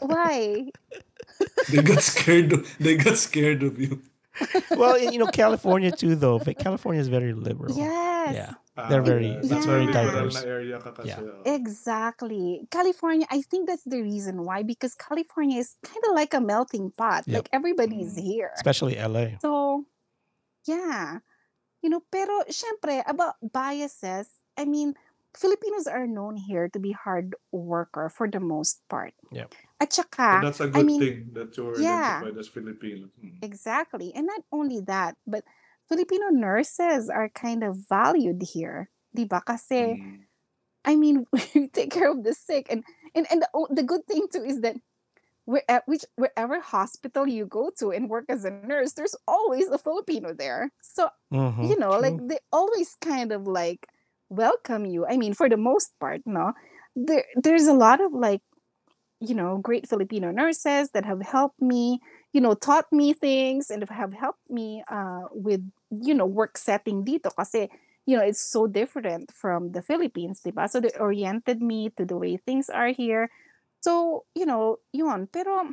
why? 0.00 0.68
They 1.70 1.82
got 1.84 2.00
scared. 2.02 2.52
Of, 2.56 2.64
they 2.80 2.96
got 2.96 3.16
scared 3.20 3.62
of 3.62 3.76
you. 3.78 4.00
well, 4.76 4.98
you 4.98 5.18
know, 5.18 5.26
California 5.28 5.90
too, 5.90 6.14
though. 6.16 6.38
but 6.38 6.58
California 6.58 7.00
is 7.00 7.08
very 7.08 7.32
liberal. 7.32 7.76
Yes. 7.76 8.34
Yeah. 8.34 8.52
They're 8.90 9.00
very- 9.02 9.38
that's 9.42 9.64
a 9.64 9.68
very 9.68 9.86
diverse. 9.88 10.34
na 10.36 10.44
area 10.50 10.76
ka 10.78 10.92
kasi. 10.92 11.08
Yeah. 11.08 11.22
Exactly. 11.48 12.68
California, 12.70 13.26
I 13.30 13.40
think 13.40 13.68
that's 13.68 13.84
the 13.84 14.02
reason 14.02 14.44
why, 14.44 14.62
because 14.62 14.94
California 14.94 15.58
is 15.60 15.76
kind 15.84 16.02
of 16.08 16.14
like 16.14 16.34
a 16.34 16.40
melting 16.40 16.92
pot. 16.92 17.24
Yep. 17.26 17.34
Like 17.36 17.48
everybody's 17.52 18.16
Mm. 18.16 18.24
here. 18.24 18.50
Especially 18.56 19.00
LA. 19.00 19.40
So, 19.40 19.84
yeah. 20.68 21.20
You 21.80 21.88
know, 21.88 22.02
pero 22.10 22.42
syempre, 22.50 23.00
about 23.06 23.36
biases, 23.40 24.28
I 24.58 24.64
mean, 24.64 24.92
Filipinos 25.36 25.86
are 25.86 26.06
known 26.08 26.36
here 26.36 26.68
to 26.72 26.78
be 26.80 26.92
hard 26.92 27.36
worker 27.52 28.08
for 28.08 28.28
the 28.28 28.40
most 28.40 28.80
part. 28.88 29.12
Yep. 29.32 29.52
At 29.80 29.92
So 30.30 30.38
saka, 30.38 30.38
that's 30.38 30.60
a 30.60 30.68
I 30.74 30.82
good 30.82 30.82
mean, 30.82 31.00
thing 31.00 31.32
that 31.34 31.56
you're 31.56 31.80
yeah, 31.80 31.84
identified 31.84 32.36
as 32.38 32.48
Filipino. 32.48 33.08
Mm. 33.24 33.42
exactly. 33.42 34.12
And 34.14 34.26
not 34.26 34.42
only 34.52 34.80
that, 34.80 35.16
but 35.26 35.44
Filipino 35.88 36.28
nurses 36.30 37.08
are 37.08 37.28
kind 37.30 37.62
of 37.64 37.76
valued 37.88 38.42
here. 38.42 38.90
Di 39.14 39.24
ba? 39.24 39.42
Kasi, 39.46 39.98
Mm. 39.98 40.26
I 40.84 40.96
mean, 40.96 41.26
we 41.32 41.68
take 41.68 41.90
care 41.90 42.10
of 42.10 42.24
the 42.24 42.34
sick. 42.34 42.66
And, 42.70 42.84
and, 43.14 43.26
and 43.30 43.42
the, 43.42 43.48
o- 43.54 43.68
the 43.70 43.82
good 43.84 44.06
thing 44.06 44.26
too 44.32 44.44
is 44.44 44.60
that 44.62 44.76
where, 45.44 45.64
at 45.68 45.84
which, 45.86 46.04
wherever 46.16 46.60
hospital 46.60 47.26
you 47.28 47.46
go 47.46 47.70
to 47.78 47.90
and 47.92 48.10
work 48.10 48.26
as 48.28 48.44
a 48.44 48.50
nurse, 48.50 48.94
there's 48.94 49.16
always 49.28 49.68
a 49.68 49.78
Filipino 49.78 50.34
there. 50.34 50.70
So 50.82 51.10
Mm-hmm. 51.32 51.60
you 51.60 51.78
know, 51.78 51.98
like 51.98 52.14
True. 52.14 52.20
they 52.20 52.38
always 52.52 52.96
kind 53.00 53.32
of 53.32 53.46
like 53.46 53.88
welcome 54.28 54.84
you. 54.86 55.06
I 55.06 55.16
mean, 55.16 55.34
for 55.34 55.48
the 55.48 55.56
most 55.56 55.92
part, 56.00 56.22
no, 56.26 56.52
there 56.94 57.24
there's 57.36 57.66
a 57.66 57.72
lot 57.74 58.00
of 58.00 58.12
like, 58.12 58.42
you 59.20 59.34
know, 59.34 59.58
great 59.58 59.88
Filipino 59.88 60.30
nurses 60.30 60.90
that 60.90 61.04
have 61.04 61.22
helped 61.22 61.60
me, 61.60 62.00
you 62.32 62.40
know, 62.40 62.54
taught 62.54 62.90
me 62.92 63.12
things 63.12 63.70
and 63.70 63.86
have 63.88 64.12
helped 64.12 64.44
me 64.50 64.82
uh 64.88 65.24
with 65.32 65.62
you 65.90 66.14
know 66.14 66.26
work 66.26 66.58
setting 66.58 67.04
dito 67.04 67.32
kasi 67.34 67.70
you 68.04 68.16
know 68.16 68.22
it's 68.22 68.42
so 68.42 68.66
different 68.66 69.32
from 69.32 69.72
the 69.72 69.80
Philippines, 69.80 70.42
diba? 70.44 70.68
So 70.68 70.80
they 70.80 70.92
oriented 71.00 71.62
me 71.62 71.90
to 71.96 72.04
the 72.04 72.16
way 72.16 72.36
things 72.36 72.68
are 72.68 72.92
here. 72.92 73.30
So 73.80 74.24
you 74.34 74.44
know, 74.44 74.78
yun. 74.92 75.28
Pero 75.32 75.72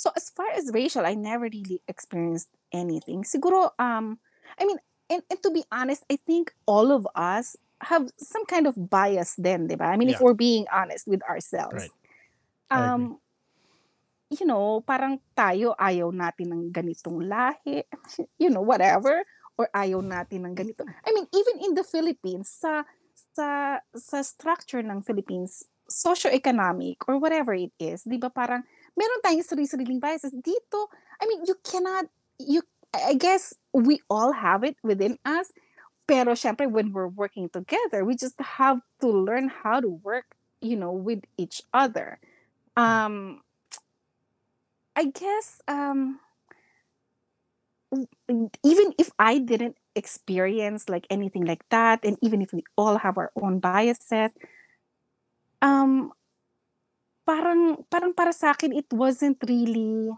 so 0.00 0.08
as 0.16 0.32
far 0.32 0.48
as 0.56 0.72
racial, 0.72 1.04
I 1.04 1.12
never 1.12 1.44
really 1.44 1.84
experienced 1.86 2.48
anything. 2.72 3.20
Siguro, 3.28 3.76
um, 3.76 4.16
I 4.56 4.64
mean, 4.64 4.80
and, 5.10 5.20
and 5.28 5.42
to 5.42 5.50
be 5.50 5.64
honest, 5.70 6.08
I 6.08 6.16
think 6.16 6.54
all 6.64 6.90
of 6.90 7.06
us 7.14 7.54
have 7.82 8.08
some 8.18 8.44
kind 8.46 8.66
of 8.66 8.76
bias 8.76 9.34
then, 9.36 9.68
diba? 9.68 9.88
I 9.88 9.96
mean, 9.96 10.08
if 10.08 10.20
Yeah. 10.20 10.24
we're 10.30 10.38
being 10.38 10.66
honest 10.72 11.08
with 11.08 11.22
ourselves. 11.24 11.74
Right. 11.74 11.92
Um, 12.70 13.18
you 14.30 14.46
know, 14.46 14.80
parang 14.86 15.18
tayo 15.34 15.74
ayaw 15.74 16.14
natin 16.14 16.54
ng 16.54 16.62
ganitong 16.70 17.26
lahi, 17.26 17.82
you 18.42 18.48
know, 18.48 18.62
whatever, 18.62 19.26
or 19.58 19.66
ayaw 19.74 19.98
natin 20.00 20.46
ng 20.46 20.54
ganito. 20.54 20.86
I 20.86 21.10
mean, 21.10 21.26
even 21.34 21.56
in 21.66 21.72
the 21.74 21.82
Philippines, 21.82 22.46
sa 22.48 22.86
sa 23.34 23.78
sa 23.92 24.18
structure 24.22 24.80
ng 24.80 25.02
Philippines, 25.02 25.66
socio-economic 25.90 27.02
or 27.10 27.18
whatever 27.18 27.52
it 27.52 27.74
is, 27.82 28.06
'di 28.06 28.22
ba 28.22 28.30
parang 28.30 28.62
meron 28.94 29.20
tayong 29.26 29.44
sarili-sariling 29.44 29.98
biases 29.98 30.30
dito. 30.38 30.86
I 31.18 31.26
mean, 31.26 31.42
you 31.44 31.58
cannot 31.66 32.06
you 32.38 32.62
I 32.94 33.14
guess 33.14 33.54
we 33.74 34.02
all 34.10 34.30
have 34.34 34.62
it 34.62 34.78
within 34.82 35.18
us. 35.26 35.50
Pero 36.10 36.34
syempre 36.34 36.66
when 36.66 36.90
we're 36.90 37.06
working 37.06 37.46
together, 37.54 38.02
we 38.02 38.18
just 38.18 38.34
have 38.42 38.82
to 38.98 39.06
learn 39.06 39.46
how 39.46 39.78
to 39.78 39.86
work, 40.02 40.26
you 40.58 40.74
know, 40.74 40.90
with 40.90 41.22
each 41.38 41.62
other. 41.70 42.18
Um 42.74 43.46
I 44.98 45.06
guess 45.14 45.62
um 45.70 46.18
even 48.66 48.90
if 48.98 49.14
I 49.22 49.38
didn't 49.38 49.78
experience 49.94 50.90
like 50.90 51.06
anything 51.10 51.46
like 51.46 51.62
that 51.70 52.02
and 52.02 52.18
even 52.22 52.42
if 52.42 52.50
we 52.50 52.66
all 52.74 52.98
have 52.98 53.18
our 53.18 53.30
own 53.34 53.58
biases 53.58 54.30
um 55.62 56.10
parang 57.26 57.82
parang 57.90 58.14
para 58.14 58.30
sa 58.30 58.54
akin 58.54 58.70
it 58.70 58.86
wasn't 58.94 59.38
really 59.46 60.10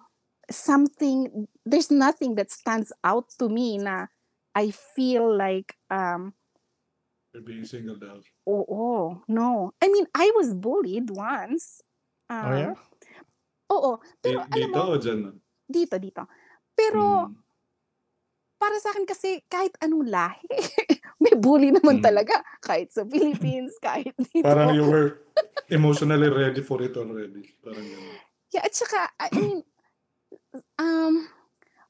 something 0.52 1.48
there's 1.64 1.88
nothing 1.88 2.36
that 2.36 2.52
stands 2.52 2.92
out 3.00 3.32
to 3.40 3.48
me 3.48 3.80
na 3.80 4.12
I 4.54 4.70
feel 4.70 5.24
like 5.32 5.76
um 5.88 6.32
You're 7.32 7.44
being 7.44 7.64
singled 7.64 8.04
out. 8.04 8.24
oh, 8.44 8.64
oh 8.68 9.04
no 9.28 9.72
I 9.80 9.88
mean 9.88 10.04
I 10.12 10.28
was 10.36 10.52
bullied 10.52 11.08
once 11.08 11.80
Oh 12.28 12.52
yeah. 12.52 12.72
um 12.72 12.76
oo 13.72 13.90
pero 14.20 14.44
alam 14.44 14.68
Dito 14.68 14.76
mo 14.76 14.92
o 14.92 14.96
dyan? 15.00 15.18
na? 15.24 15.30
dito 15.64 15.96
dito 15.96 16.22
pero 16.76 17.32
Mm. 17.32 17.40
para 18.60 18.76
sa 18.78 18.92
akin 18.94 19.08
kasi 19.08 19.40
kahit 19.50 19.74
anong 19.80 20.06
lahi 20.06 20.46
may 21.22 21.34
bully 21.34 21.72
naman 21.72 21.98
Mm. 21.98 22.04
talaga 22.04 22.36
kahit 22.60 22.92
sa 22.92 23.02
Philippines 23.08 23.74
kahit 23.84 24.12
dito 24.18 24.44
Parang 24.44 24.76
you 24.76 24.84
were 24.84 25.24
emotionally 25.72 26.28
ready 26.28 26.60
for 26.60 26.82
it 26.84 26.92
already. 27.00 27.48
Parang 27.64 27.86
gano'n. 27.88 28.18
Yeah, 28.52 28.68
at 28.68 28.74
saka, 28.76 29.08
I 29.16 29.32
mean, 29.32 29.64
um, 30.76 31.24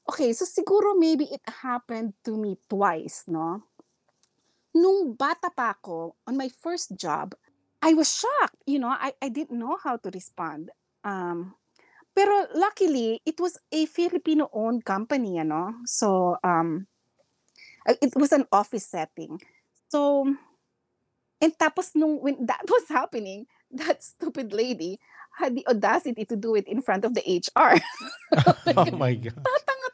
okay, 0.09 0.33
so 0.33 0.45
siguro 0.45 0.97
maybe 0.97 1.25
it 1.31 1.43
happened 1.47 2.13
to 2.23 2.35
me 2.35 2.57
twice, 2.69 3.23
no? 3.27 3.63
Nung 4.73 5.13
bata 5.13 5.53
pa 5.53 5.77
ako, 5.77 6.17
on 6.25 6.35
my 6.35 6.49
first 6.49 6.97
job, 6.97 7.37
I 7.83 7.93
was 7.93 8.09
shocked, 8.09 8.57
you 8.65 8.79
know, 8.79 8.89
I, 8.89 9.13
I 9.21 9.29
didn't 9.29 9.59
know 9.59 9.77
how 9.77 9.97
to 9.97 10.09
respond. 10.09 10.71
Um, 11.03 11.53
pero 12.15 12.47
luckily, 12.55 13.21
it 13.25 13.39
was 13.39 13.59
a 13.71 13.85
Filipino-owned 13.85 14.85
company, 14.85 15.39
ano? 15.39 15.75
So, 15.85 16.37
um, 16.43 16.87
it 17.85 18.15
was 18.15 18.31
an 18.31 18.47
office 18.51 18.87
setting. 18.87 19.41
So, 19.91 20.25
and 21.43 21.53
tapos 21.59 21.91
nung, 21.93 22.23
when 22.23 22.45
that 22.47 22.63
was 22.71 22.87
happening, 22.87 23.45
that 23.75 24.03
stupid 24.03 24.53
lady 24.53 24.99
had 25.37 25.55
the 25.55 25.65
audacity 25.67 26.25
to 26.25 26.37
do 26.37 26.55
it 26.55 26.67
in 26.67 26.81
front 26.81 27.05
of 27.05 27.13
the 27.13 27.23
HR. 27.25 27.81
Oh 28.77 28.97
my 28.97 29.13
god. 29.13 29.37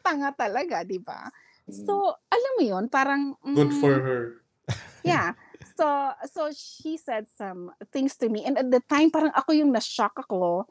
Tanga-tanga 0.10 0.34
talaga, 0.34 0.78
di 0.82 0.98
ba? 0.98 1.30
Mm. 1.70 1.86
So, 1.86 2.18
alam 2.34 2.52
mo 2.58 2.64
yun, 2.66 2.86
parang... 2.90 3.38
Good 3.46 3.74
for 3.78 3.94
mm, 3.94 4.06
her. 4.06 4.24
Yeah. 5.06 5.38
So, 5.80 5.86
so 6.28 6.52
she 6.52 7.00
said 7.00 7.32
some 7.32 7.72
things 7.94 8.18
to 8.20 8.28
me. 8.28 8.44
And 8.44 8.58
at 8.60 8.68
the 8.68 8.84
time, 8.90 9.14
parang 9.14 9.32
ako 9.32 9.56
yung 9.56 9.72
na-shock 9.72 10.12
ako. 10.18 10.68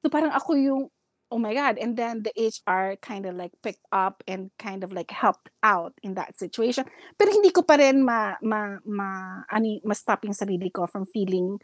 So, 0.00 0.08
parang 0.08 0.32
ako 0.32 0.56
yung, 0.56 0.82
oh 1.30 1.38
my 1.38 1.52
God. 1.52 1.76
And 1.76 1.92
then 1.92 2.22
the 2.22 2.32
HR 2.38 2.96
kind 3.02 3.26
of 3.26 3.36
like 3.36 3.52
picked 3.60 3.84
up 3.92 4.24
and 4.26 4.48
kind 4.56 4.80
of 4.80 4.96
like 4.96 5.10
helped 5.10 5.50
out 5.60 5.92
in 6.02 6.14
that 6.14 6.38
situation. 6.38 6.88
Pero 7.18 7.30
hindi 7.34 7.50
ko 7.50 7.62
pa 7.66 7.76
rin 7.76 8.00
ma, 8.00 8.40
ma, 8.40 8.80
ma, 8.86 9.42
ani, 9.52 9.82
ma-stop 9.84 10.24
yung 10.24 10.34
sarili 10.34 10.72
ko 10.72 10.86
from 10.86 11.04
feeling 11.04 11.58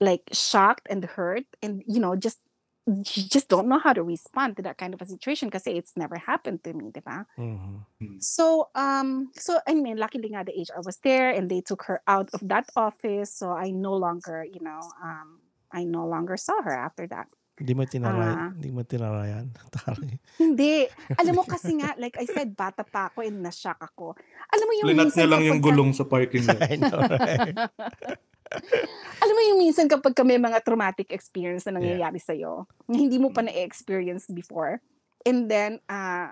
like 0.00 0.24
shocked 0.32 0.86
and 0.88 1.04
hurt. 1.04 1.44
And, 1.60 1.84
you 1.86 2.00
know, 2.00 2.16
just, 2.16 2.40
you 2.86 3.26
just 3.26 3.50
don't 3.50 3.66
know 3.66 3.82
how 3.82 3.92
to 3.92 4.02
respond 4.02 4.56
to 4.56 4.62
that 4.62 4.78
kind 4.78 4.94
of 4.94 5.02
a 5.02 5.06
situation 5.06 5.50
kasi 5.50 5.74
it's 5.74 5.98
never 5.98 6.14
happened 6.14 6.62
to 6.62 6.70
me, 6.70 6.94
di 6.94 7.02
ba? 7.02 7.26
Mhm. 7.34 7.82
So, 8.22 8.70
um, 8.78 9.34
so 9.34 9.58
I 9.66 9.74
mean, 9.74 9.98
luckily 9.98 10.30
nga 10.30 10.46
the 10.46 10.54
HR 10.54 10.86
was 10.86 11.02
there 11.02 11.34
and 11.34 11.50
they 11.50 11.60
took 11.60 11.82
her 11.90 11.98
out 12.06 12.30
of 12.30 12.40
that 12.46 12.70
office. 12.78 13.34
So 13.34 13.50
I 13.50 13.74
no 13.74 13.98
longer, 13.98 14.46
you 14.46 14.62
know, 14.62 14.78
um, 15.02 15.42
I 15.74 15.82
no 15.82 16.06
longer 16.06 16.38
saw 16.38 16.62
her 16.62 16.72
after 16.72 17.10
that. 17.10 17.26
Hindi 17.56 17.72
mo 17.72 17.88
tinaray, 17.88 18.32
Ah. 18.36 18.52
hindi 18.52 18.68
mo 18.68 18.84
tinarayan. 18.84 19.48
Hindi. 20.38 20.86
Alam 21.20 21.40
mo 21.40 21.44
kasi 21.48 21.72
nga, 21.80 21.96
like 21.96 22.20
I 22.20 22.28
said, 22.28 22.52
bata 22.52 22.84
pa 22.84 23.08
ako 23.08 23.24
and 23.24 23.40
na-shock 23.40 23.80
ako. 23.80 24.12
Alam 24.52 24.66
mo 24.68 24.72
yung 24.76 24.86
Linat 24.92 25.16
niya 25.16 25.24
lang 25.24 25.40
yung 25.42 25.64
gulong 25.64 25.96
sa 25.96 26.04
parking 26.04 26.44
lot. 26.44 26.60
I 26.70 26.76
know, 26.76 27.00
right? 27.00 27.56
Alam 29.22 29.34
mo 29.34 29.42
yung 29.54 29.60
minsan 29.62 29.90
kapag 29.90 30.14
ka 30.14 30.22
may 30.22 30.38
mga 30.38 30.62
traumatic 30.62 31.10
experience 31.10 31.66
na 31.66 31.78
nangyayari 31.78 32.20
sa'yo, 32.22 32.66
na 32.86 32.96
hindi 32.96 33.18
mo 33.18 33.34
pa 33.34 33.42
na-experience 33.42 34.30
before, 34.30 34.78
and 35.26 35.50
then, 35.50 35.82
uh, 35.90 36.30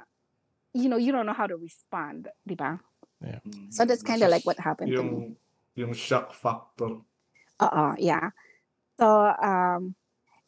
you 0.74 0.86
know, 0.86 0.98
you 0.98 1.10
don't 1.10 1.26
know 1.26 1.36
how 1.36 1.48
to 1.48 1.58
respond, 1.58 2.30
di 2.46 2.54
ba? 2.54 2.78
Mm. 3.22 3.72
So 3.72 3.82
that's 3.84 4.04
kind 4.04 4.22
of 4.22 4.30
like 4.30 4.46
what 4.46 4.60
happened 4.60 4.92
to 4.94 5.02
me. 5.02 5.10
yung, 5.10 5.36
Yung 5.74 5.92
shock 5.92 6.30
factor. 6.34 7.02
Oo, 7.62 7.84
yeah. 7.98 8.30
So, 8.94 9.06
um, 9.42 9.98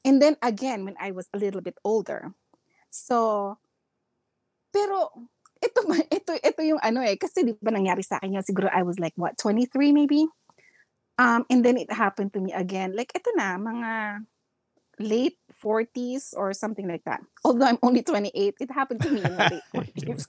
and 0.06 0.22
then 0.22 0.38
again, 0.38 0.86
when 0.86 0.94
I 1.02 1.10
was 1.10 1.26
a 1.34 1.38
little 1.38 1.62
bit 1.62 1.78
older. 1.82 2.30
So, 2.90 3.58
pero, 4.70 5.10
ito, 5.58 5.80
ma- 5.88 6.10
ito, 6.12 6.30
ito 6.36 6.60
yung 6.62 6.78
ano 6.78 7.02
eh, 7.02 7.18
kasi 7.18 7.42
di 7.42 7.58
ba 7.58 7.74
nangyari 7.74 8.06
sa 8.06 8.22
akin 8.22 8.38
yun, 8.38 8.46
siguro 8.46 8.70
I 8.70 8.86
was 8.86 9.02
like, 9.02 9.18
what, 9.18 9.34
23 9.40 9.90
maybe? 9.90 10.30
Um, 11.18 11.44
and 11.48 11.64
then 11.64 11.76
it 11.80 11.90
happened 11.92 12.32
to 12.34 12.40
me 12.40 12.52
again. 12.52 12.92
Like, 12.92 13.12
ito 13.16 13.32
na, 13.36 13.56
mga 13.56 14.20
late 15.00 15.36
40s 15.52 16.32
or 16.36 16.52
something 16.52 16.88
like 16.88 17.04
that. 17.04 17.20
Although 17.44 17.66
I'm 17.68 17.80
only 17.82 18.02
28, 18.04 18.32
it 18.60 18.70
happened 18.72 19.02
to 19.04 19.10
me 19.10 19.28
in 19.28 19.36
my 19.36 19.48
late 19.48 19.64
40s. 19.72 20.28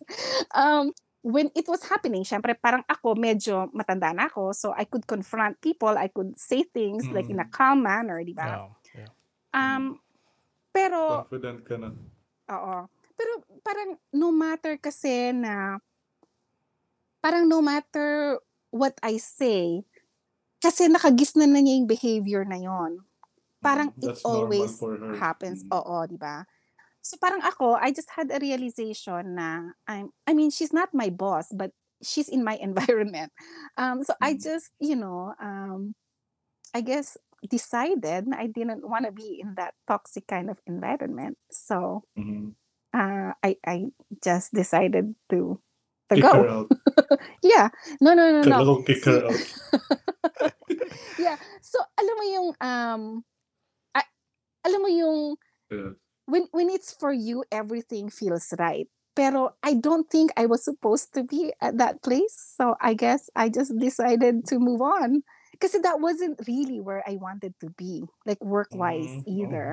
um, 0.56 0.92
when 1.24 1.52
it 1.56 1.68
was 1.68 1.84
happening, 1.84 2.24
syempre 2.24 2.56
parang 2.56 2.88
ako 2.88 3.16
medyo 3.20 3.68
matanda 3.76 4.16
na 4.16 4.32
ako, 4.32 4.56
so 4.56 4.72
I 4.72 4.88
could 4.88 5.08
confront 5.08 5.60
people, 5.60 5.92
I 5.92 6.08
could 6.08 6.40
say 6.40 6.64
things 6.64 7.12
like 7.12 7.28
in 7.28 7.40
a 7.40 7.48
Mm. 7.48 7.52
calm 7.52 7.80
manner, 7.84 8.24
di 8.24 8.32
ba? 8.32 8.48
Wow. 8.64 8.80
Yeah. 8.96 9.12
Um, 9.52 10.00
pero, 10.72 11.28
Confident 11.28 11.68
ka 11.68 11.76
na. 11.76 11.92
oo. 12.48 12.78
Pero 13.18 13.32
parang 13.66 13.98
no 14.16 14.30
matter 14.32 14.78
kasi 14.80 15.34
na, 15.36 15.82
parang 17.20 17.50
no 17.50 17.60
matter 17.60 18.40
what 18.72 18.96
I 19.04 19.18
say, 19.20 19.84
kasi 20.64 20.90
nakagis 20.90 21.36
na 21.38 21.46
na 21.50 21.60
niya 21.62 21.78
yung 21.80 21.90
behavior 21.90 22.44
na 22.46 22.58
yon. 22.60 23.04
Parang 23.64 23.92
Mm, 23.92 24.02
it 24.02 24.14
that's 24.14 24.28
normal 24.28 24.78
always 24.78 24.86
happens. 25.10 25.64
Mm. 25.64 25.74
Oo, 25.74 26.06
di 26.08 26.18
ba? 26.20 26.46
So 27.02 27.18
parang 27.22 27.42
ako, 27.44 27.78
I 27.80 27.92
just 27.94 28.12
had 28.14 28.32
a 28.34 28.40
realization 28.42 29.38
na 29.40 29.74
I'm 29.88 30.12
I 30.28 30.34
mean, 30.36 30.52
she's 30.52 30.74
not 30.74 30.94
my 30.94 31.10
boss, 31.10 31.50
but 31.54 31.72
she's 32.04 32.30
in 32.30 32.44
my 32.44 32.58
environment. 32.68 33.32
Um, 33.78 34.04
so 34.04 34.14
I 34.22 34.34
Mm. 34.34 34.42
just, 34.42 34.72
you 34.80 34.96
know, 34.98 35.34
um, 35.42 35.96
I 36.74 36.82
guess 36.82 37.18
decided 37.50 38.26
I 38.34 38.48
didn't 38.48 38.88
want 38.88 39.06
to 39.06 39.12
be 39.14 39.40
in 39.42 39.56
that 39.56 39.76
toxic 39.88 40.28
kind 40.28 40.50
of 40.50 40.60
environment. 40.68 41.38
So 41.52 42.04
Mhm. 42.16 42.56
uh, 42.94 43.34
I 43.44 43.58
I 43.66 43.92
just 44.24 44.54
decided 44.54 45.16
to 45.32 45.60
Kick 46.14 46.24
her 46.24 46.48
out. 46.48 46.72
Yeah. 47.44 47.70
No, 48.02 48.14
no, 48.14 48.42
no, 48.42 48.42
no. 48.44 48.82
kick 48.84 49.04
her 49.06 49.28
out. 49.28 49.36
yeah. 51.20 51.38
So 51.62 51.80
alam 52.00 52.16
mo 52.16 52.26
yung 52.28 52.50
um 52.62 53.02
a- 53.96 54.12
alam 54.66 54.82
mo 54.82 54.90
yung 54.92 55.20
Yeah. 55.68 55.92
when 56.32 56.48
when 56.56 56.72
it's 56.72 56.96
for 56.96 57.12
you 57.12 57.44
everything 57.52 58.08
feels 58.08 58.52
right. 58.56 58.88
Pero 59.18 59.58
I 59.66 59.74
don't 59.76 60.08
think 60.08 60.32
I 60.38 60.46
was 60.46 60.64
supposed 60.64 61.12
to 61.18 61.26
be 61.26 61.52
at 61.60 61.76
that 61.82 62.00
place. 62.06 62.38
So 62.56 62.78
I 62.80 62.94
guess 62.94 63.28
I 63.36 63.50
just 63.50 63.74
decided 63.76 64.46
to 64.54 64.60
move 64.62 64.80
on. 64.80 65.24
Because 65.58 65.74
that 65.82 65.98
wasn't 65.98 66.38
really 66.46 66.78
where 66.86 67.02
I 67.02 67.18
wanted 67.18 67.58
to 67.66 67.74
be, 67.74 68.06
like 68.30 68.38
work-wise 68.46 69.10
Mm, 69.10 69.26
oh, 69.26 69.34
either. 69.42 69.66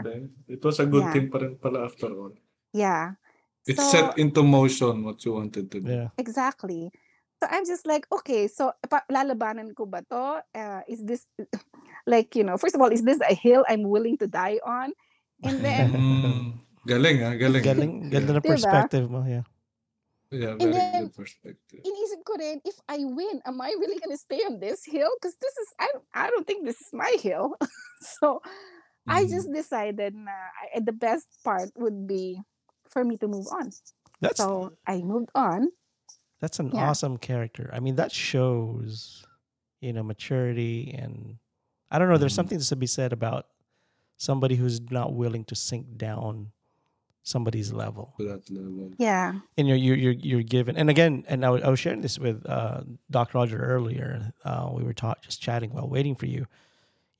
it 0.49 0.64
was 0.64 0.80
a 0.80 0.89
good 0.89 1.05
Yeah. 1.05 1.12
thing 1.12 1.28
pa 1.28 1.45
rin 1.45 1.61
pala 1.61 1.85
after 1.85 2.09
all. 2.09 2.32
Yeah. 2.72 3.20
It 3.66 3.80
So 3.80 3.84
set 3.88 4.18
into 4.20 4.42
motion 4.44 5.04
what 5.04 5.24
you 5.24 5.32
wanted 5.32 5.70
to 5.72 5.80
do. 5.80 5.88
Yeah. 5.88 6.08
exactly. 6.20 6.92
So 7.42 7.48
I'm 7.50 7.64
just 7.66 7.86
like, 7.88 8.06
okay, 8.12 8.46
so 8.48 8.72
pa- 8.88 9.04
lalabanan 9.10 9.72
ko 9.74 9.84
ba 9.88 10.04
to? 10.12 10.44
Uh, 10.54 10.80
is 10.88 11.00
this 11.04 11.24
like, 12.06 12.36
you 12.36 12.44
know, 12.44 12.56
first 12.56 12.76
of 12.76 12.80
all, 12.80 12.92
is 12.92 13.02
this 13.02 13.20
a 13.24 13.34
hill 13.34 13.64
I'm 13.68 13.88
willing 13.88 14.16
to 14.20 14.28
die 14.28 14.60
on? 14.64 14.92
And 15.42 15.60
then, 15.64 15.88
Mm, 15.96 16.60
galing 16.86 17.24
ah, 17.24 17.34
galing. 17.40 17.64
Galing, 17.64 17.92
ganda 18.12 18.36
Yeah. 18.36 18.38
na 18.38 18.44
perspective 18.44 19.08
mo, 19.08 19.24
yeah. 19.24 19.44
Yeah, 20.34 20.58
and 20.58 20.60
very 20.60 20.72
then 20.74 21.02
good 21.08 21.14
perspective. 21.14 21.80
inisip 21.84 22.20
ko 22.26 22.34
rin, 22.40 22.58
if 22.66 22.74
I 22.90 23.06
win, 23.06 23.38
am 23.46 23.60
I 23.60 23.70
really 23.78 24.00
gonna 24.02 24.18
stay 24.18 24.42
on 24.44 24.58
this 24.58 24.82
hill? 24.82 25.08
Because 25.20 25.36
this 25.38 25.54
is, 25.56 25.68
I, 25.78 25.86
don't- 25.94 26.08
I 26.12 26.26
don't 26.28 26.42
think 26.46 26.66
this 26.66 26.80
is 26.80 26.90
my 26.92 27.12
hill. 27.22 27.54
so 28.20 28.42
I 29.06 29.24
Mm. 29.24 29.30
just 29.30 29.48
decided 29.52 30.16
na 30.16 30.32
I, 30.74 30.80
the 30.80 30.96
best 30.96 31.28
part 31.44 31.70
would 31.76 32.08
be 32.08 32.40
for 32.95 33.05
me 33.05 33.18
to 33.18 33.28
move 33.28 33.47
on. 33.53 33.70
That's 34.22 34.38
So 34.38 34.72
I 34.86 35.03
moved 35.03 35.28
on. 35.34 35.68
that's 36.40 36.59
an 36.59 36.70
Yeah. 36.72 36.88
awesome 36.88 37.18
character. 37.18 37.68
I 37.72 37.80
mean, 37.80 37.97
that 37.97 38.12
shows, 38.12 39.26
you 39.82 39.92
know, 39.92 40.03
maturity 40.03 40.95
and 40.97 41.36
I 41.90 41.99
don't 41.99 42.09
know, 42.09 42.16
there's 42.18 42.32
Mhm. 42.32 42.36
something 42.36 42.59
to 42.61 42.76
be 42.76 42.86
said 42.86 43.12
about 43.12 43.47
somebody 44.16 44.57
who's 44.57 44.80
not 44.90 45.12
willing 45.12 45.45
to 45.45 45.55
sink 45.55 45.97
down 45.97 46.53
somebody's 47.22 47.72
level. 47.72 48.14
To 48.18 48.24
that 48.28 48.49
level. 48.51 48.92
Yeah. 48.99 49.40
and 49.57 49.66
you're 49.68 49.76
you're 49.78 49.97
you're, 49.97 50.12
you're 50.12 50.42
given 50.42 50.76
and 50.76 50.90
again 50.90 51.24
and 51.26 51.45
I, 51.45 51.51
wa- 51.51 51.61
I 51.64 51.68
was 51.70 51.80
sharing 51.80 52.03
this 52.03 52.18
with 52.18 52.45
uh 52.47 52.82
dr 53.11 53.32
roger 53.36 53.59
earlier 53.59 54.32
uh 54.45 54.68
we 54.76 54.82
were 54.84 54.92
taught 54.92 55.22
just 55.22 55.40
chatting 55.40 55.70
while 55.72 55.88
waiting 55.88 56.14
for 56.14 56.26
you 56.26 56.47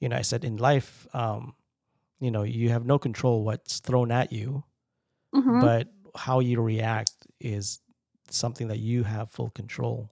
you 0.01 0.09
know 0.11 0.17
i 0.17 0.21
said 0.23 0.45
in 0.45 0.59
life 0.59 1.07
um 1.15 1.55
you 2.21 2.31
know 2.31 2.43
you 2.43 2.69
have 2.69 2.85
no 2.85 2.99
control 2.99 3.45
what's 3.45 3.81
thrown 3.81 4.11
at 4.13 4.31
you 4.31 4.65
Mhm. 5.35 5.61
but 5.61 5.89
how 6.17 6.41
you 6.41 6.61
react 6.61 7.13
is 7.41 7.81
something 8.31 8.69
that 8.69 8.79
you 8.79 9.03
have 9.05 9.31
full 9.31 9.51
control 9.51 10.11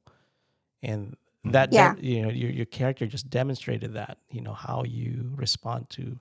and 0.82 1.16
that 1.44 1.72
Yeah. 1.72 1.94
dem- 1.94 2.04
you 2.04 2.22
know 2.22 2.28
your, 2.30 2.50
your 2.50 2.66
character 2.66 3.06
just 3.06 3.30
demonstrated 3.30 3.94
that 3.94 4.18
you 4.30 4.40
know 4.40 4.52
how 4.52 4.84
you 4.84 5.32
respond 5.36 5.88
to 5.90 6.18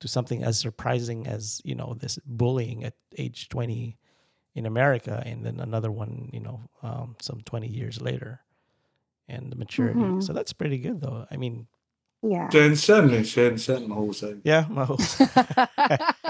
to 0.00 0.08
something 0.08 0.42
as 0.44 0.58
surprising 0.58 1.26
as 1.26 1.60
you 1.64 1.74
know 1.74 1.94
this 1.94 2.18
bullying 2.26 2.84
at 2.84 2.94
age 3.18 3.48
20 3.48 3.96
in 4.54 4.66
america 4.66 5.22
and 5.26 5.44
then 5.46 5.58
another 5.60 5.90
one 5.90 6.28
you 6.32 6.40
know 6.40 6.60
um, 6.82 7.16
some 7.20 7.40
20 7.42 7.66
years 7.68 8.00
later 8.02 8.40
and 9.28 9.50
the 9.50 9.56
maturity 9.56 9.98
Mhm. 10.00 10.22
so 10.22 10.32
that's 10.32 10.52
pretty 10.52 10.78
good 10.78 11.00
though 11.00 11.26
i 11.30 11.36
mean 11.36 11.66
Yeah. 12.22 12.48
Shenshan 12.48 13.12
eh, 13.12 13.20
Shenshan, 13.22 13.86
mahusay. 13.88 14.40
yeah 14.44 14.64
maho. 14.70 14.96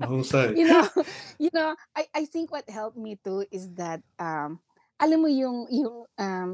Mahusay. 0.00 0.56
you 0.56 0.66
know, 0.66 0.88
you 1.38 1.50
know, 1.52 1.74
I, 1.96 2.06
I 2.14 2.24
think 2.26 2.50
what 2.52 2.68
helped 2.68 2.96
me 2.96 3.18
too 3.22 3.44
is 3.50 3.68
that 3.74 4.00
um 4.18 4.60
alam 5.00 5.22
mo 5.22 5.28
yung 5.28 5.66
yung 5.70 6.04
um 6.18 6.50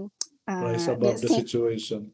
Rise 0.46 0.88
uh, 0.88 0.92
above 0.94 1.20
the 1.20 1.28
same- 1.28 1.42
situation. 1.42 2.12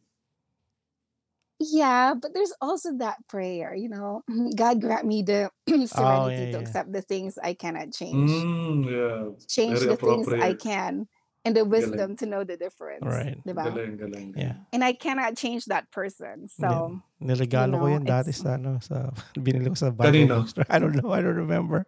yeah, 1.63 2.15
but 2.19 2.35
there's 2.35 2.53
also 2.61 2.91
that 2.99 3.19
prayer, 3.29 3.75
you 3.75 3.89
know, 3.89 4.23
God 4.57 4.81
grant 4.81 5.07
me 5.07 5.23
the 5.23 5.51
serenity 5.87 6.43
yeah, 6.43 6.51
to 6.51 6.59
yeah. 6.59 6.59
accept 6.59 6.93
the 6.93 7.03
things 7.03 7.39
I 7.39 7.55
cannot 7.55 7.93
change, 7.93 8.31
Mm, 8.31 8.83
yeah. 8.91 9.31
change 9.47 9.79
very 9.79 9.95
the 9.95 9.97
things 9.97 10.27
I 10.29 10.55
can, 10.55 11.07
and 11.45 11.57
the 11.59 11.65
wisdom 11.67 12.15
to 12.17 12.25
know 12.27 12.45
the 12.47 12.57
difference. 12.57 13.03
Right. 13.03 13.39
diba? 13.43 13.67
Galing, 13.67 13.99
galing. 13.99 14.29
yeah 14.39 14.63
And 14.73 14.85
I 14.87 14.93
cannot 14.95 15.35
change 15.37 15.67
that 15.67 15.91
person. 15.91 16.47
So 16.49 17.03
Niregalo 17.23 17.79
ko 17.79 17.87
know, 17.87 17.95
yan 17.99 18.05
dati 18.07 18.31
sa 18.31 18.55
ano 18.55 18.79
sa 18.79 19.11
binili 19.39 19.67
ko 19.71 19.75
sa 19.79 19.91
Bible 19.91 20.11
Kanino? 20.11 20.35
bookstore. 20.43 20.67
I 20.75 20.79
don't 20.79 20.95
know, 20.95 21.11
I 21.11 21.19
don't 21.23 21.39
remember. 21.39 21.87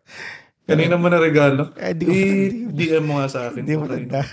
Kanina 0.64 0.96
mo 0.96 1.12
na 1.12 1.20
regalo? 1.20 1.76
Eh, 1.76 1.92
di 1.92 2.02
ko- 2.09 2.14
I-DM 2.72 3.05
mo 3.09 3.20
nga 3.20 3.28
sa 3.28 3.52
akin. 3.52 3.62
Hindi 3.68 3.76
mo 3.76 3.84
kung 3.84 4.09
tanda. 4.09 4.24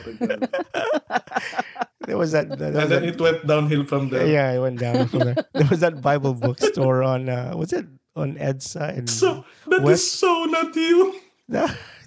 There 2.07 2.17
was 2.17 2.32
that, 2.32 2.49
that, 2.57 2.74
And 2.74 2.89
then 2.89 2.89
that- 2.89 3.03
it 3.03 3.22
went 3.22 3.45
downhill 3.45 3.84
from 3.86 4.09
there. 4.09 4.26
yeah, 4.26 4.51
it 4.55 4.59
went 4.59 4.80
down 4.80 5.05
from 5.07 5.19
there. 5.28 5.38
There 5.53 5.67
was 5.69 5.80
that 5.86 6.01
Bible 6.01 6.34
bookstore 6.34 7.03
on 7.03 7.30
uh 7.30 7.53
was 7.53 7.74
it 7.74 7.86
on 8.15 8.36
EDSA 8.41 8.97
and 8.97 9.09
So, 9.09 9.45
that 9.69 9.84
is 9.84 9.86
West- 9.86 10.17
so 10.17 10.45
not 10.49 10.74
you. 10.76 11.13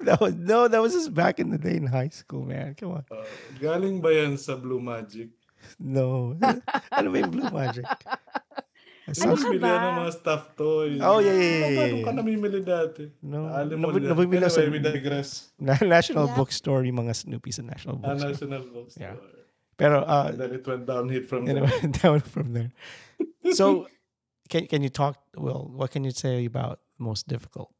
That, 0.04 0.16
that 0.16 0.20
was 0.20 0.34
no, 0.36 0.68
that 0.68 0.80
was 0.80 0.92
just 0.92 1.12
back 1.12 1.40
in 1.40 1.50
the 1.50 1.58
day 1.58 1.76
in 1.76 1.86
high 1.88 2.12
school, 2.12 2.44
man. 2.44 2.74
Come 2.76 3.00
on. 3.00 3.04
Uh, 3.10 3.24
galing 3.58 4.00
ba 4.00 4.12
yan 4.12 4.36
sa 4.36 4.54
Blue 4.54 4.80
Magic? 4.80 5.32
No. 5.80 6.36
ano 6.92 7.06
ba 7.10 7.16
yung 7.18 7.32
Blue 7.32 7.50
Magic? 7.50 7.88
I 9.04 9.12
saw- 9.12 9.32
Ano 9.32 9.36
Ano 9.36 9.44
ka 9.44 9.48
bili 9.52 9.64
yan 9.68 9.80
ng 9.84 9.96
mga 10.00 10.12
stuffed 10.16 10.52
toys. 10.56 11.00
Oh, 11.00 11.20
yeah, 11.20 11.36
yeah, 11.36 11.44
yeah, 11.44 11.60
Paano 11.60 11.76
yeah, 11.76 11.92
ka 11.92 12.08
yeah. 12.08 12.16
namimili 12.16 12.60
dati? 12.64 13.04
No. 13.20 13.48
Alam 13.48 13.76
mo 13.76 13.92
Nabi- 13.92 14.00
na. 14.00 14.08
nabibili 14.16 14.40
ako 14.40 14.48
sa- 14.48 14.60
Anyway, 14.64 14.80
we 14.80 14.80
digress. 14.80 15.28
Na- 15.60 15.84
National 15.84 16.24
Yeah. 16.28 16.36
Bookstore, 16.36 16.82
yung 16.88 16.98
mga 17.00 17.12
Snoopy 17.12 17.50
sa 17.52 17.62
National 17.62 18.00
Ah, 18.00 18.16
Bookstore. 18.16 18.32
National 18.32 18.62
Bookstore. 18.64 19.04
Yeah. 19.04 19.16
Pero 19.74 20.06
uh 20.06 20.30
And 20.30 20.38
then 20.38 20.54
it 20.54 20.64
went 20.64 20.86
downhill 20.86 21.24
from 21.26 21.50
and 21.50 21.58
it 21.58 21.60
there. 21.60 21.66
went 21.82 21.94
down 21.98 22.20
from 22.22 22.46
there. 22.54 22.70
So 23.52 23.90
can 24.46 24.70
can 24.70 24.80
you 24.80 24.88
talk 24.88 25.18
well, 25.34 25.66
what 25.66 25.90
can 25.90 26.06
you 26.06 26.14
say 26.14 26.46
about 26.46 26.78
most 26.96 27.26
difficult 27.26 27.74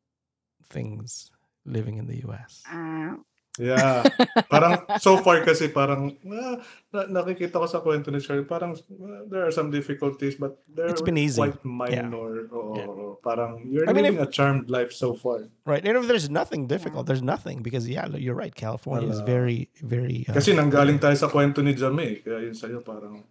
things 0.67 1.31
living 1.65 1.97
in 1.97 2.07
the 2.07 2.25
US? 2.29 2.63
uh, 2.69 3.17
Yeah. 3.55 4.03
Parang 4.51 4.83
so 4.99 5.15
far 5.23 5.39
kasi 5.47 5.71
parang 5.71 6.19
ah, 6.27 6.59
na, 6.91 7.23
nakikita 7.23 7.55
ko 7.55 7.71
sa 7.71 7.79
kwento 7.79 8.11
ni 8.11 8.19
Cheryl, 8.19 8.43
parang 8.51 8.75
ah, 8.75 9.23
there 9.31 9.47
are 9.47 9.55
some 9.55 9.71
difficulties 9.71 10.35
but 10.35 10.59
they're 10.67 10.91
It's 10.91 11.07
been 11.07 11.15
easy. 11.15 11.39
quite 11.39 11.63
minor. 11.63 12.51
Oo, 12.51 12.75
Yeah. 12.75 12.91
oo. 12.91 13.07
Parang 13.23 13.63
you're 13.63 13.87
I 13.87 13.95
mean, 13.95 14.11
living 14.11 14.19
a 14.19 14.27
charmed 14.27 14.75
life 14.75 14.91
so 14.91 15.15
far. 15.15 15.47
Right. 15.63 15.87
And 15.87 15.95
if 15.95 16.11
there's 16.11 16.27
nothing 16.27 16.67
difficult, 16.67 17.07
there's 17.07 17.23
nothing 17.23 17.63
because 17.63 17.87
yeah, 17.87 18.11
you're 18.19 18.35
right. 18.35 18.51
California 18.51 19.07
is 19.07 19.23
Wala. 19.23 19.31
very, 19.39 19.71
very. 19.79 20.27
Uh, 20.27 20.35
Kasi 20.35 20.51
nanggaling 20.51 20.99
tayo 20.99 21.15
sa 21.15 21.31
kwento 21.31 21.63
ni 21.63 21.79
Jame, 21.79 22.27
kaya 22.27 22.51
yun 22.51 22.59
sa'yo 22.59 22.83
parang 22.83 23.23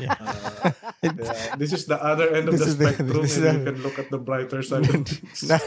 yeah. 0.00 0.14
ah, 0.20 0.72
yeah, 1.02 1.56
this 1.56 1.72
is 1.72 1.86
the 1.88 1.96
other 1.96 2.28
end 2.34 2.48
of 2.48 2.58
This 2.58 2.74
the 2.76 2.84
the- 2.84 2.92
spectrum 2.92 3.24
is 3.24 3.36
and 3.38 3.44
you 3.44 3.52
the- 3.52 3.64
can 3.72 3.76
look 3.82 3.96
at 3.98 4.08
the 4.10 4.18
brighter 4.20 4.60
side 4.62 4.84
of 4.84 5.04
things. 5.08 5.42
not 5.48 5.64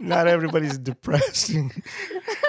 not 0.00 0.24
everybody's 0.28 0.78
depressed. 0.78 1.52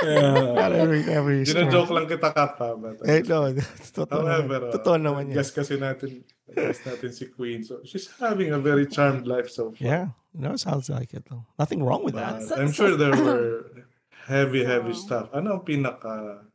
Yeah. 0.02 0.58
not 0.58 0.74
every 0.74 1.06
every. 1.06 1.46
Gina-joke 1.46 1.94
lang 1.94 2.10
kita 2.10 2.34
kapa. 2.34 2.74
But, 2.74 3.06
Eh, 3.06 3.22
no, 3.22 3.54
totoo 3.94 4.10
However, 4.26 4.58
naman. 4.58 4.70
uh, 4.70 4.74
Totoo 4.74 4.96
naman 4.98 5.24
yan. 5.30 5.38
guess 5.38 5.54
kasi 5.54 5.78
natin, 5.78 6.26
guess 6.50 6.82
natin 6.82 7.14
si 7.14 7.30
Queen. 7.30 7.62
So, 7.62 7.86
she's 7.86 8.10
having 8.18 8.50
a 8.50 8.58
very 8.58 8.90
charmed 8.90 9.30
life 9.30 9.46
so 9.54 9.70
far. 9.70 9.78
Yeah. 9.78 10.18
No, 10.34 10.58
sounds 10.58 10.90
like 10.90 11.14
it 11.14 11.30
though. 11.30 11.46
Nothing 11.62 11.86
wrong 11.86 12.02
with 12.02 12.18
that. 12.18 12.42
But 12.42 12.50
So- 12.50 12.58
I'm 12.58 12.74
sure 12.74 12.98
there 12.98 13.14
were 13.14 13.86
heavy, 14.26 14.66
heavy 14.66 14.98
stuff. 14.98 15.30
Ano 15.38 15.62
ang 15.62 15.70
pinaka 15.70 16.50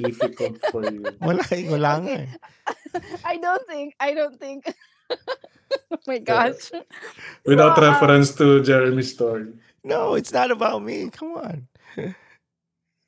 difficult 0.00 0.56
for 0.72 0.80
you? 0.88 1.04
Wala, 1.20 1.44
wala 1.68 1.92
nga 2.08 2.14
eh. 2.24 2.28
I 3.24 3.36
don't 3.38 3.66
think 3.66 3.94
I 4.00 4.14
don't 4.14 4.38
think 4.38 4.74
oh 5.10 5.98
my 6.06 6.18
gosh. 6.18 6.70
Without 7.44 7.76
So, 7.76 7.82
um, 7.82 7.92
reference 7.92 8.34
to 8.36 8.62
Jeremy's 8.62 9.12
story. 9.12 9.52
No, 9.84 10.14
it's 10.14 10.32
not 10.32 10.50
about 10.50 10.82
me. 10.82 11.10
Come 11.10 11.34
on. 11.34 11.68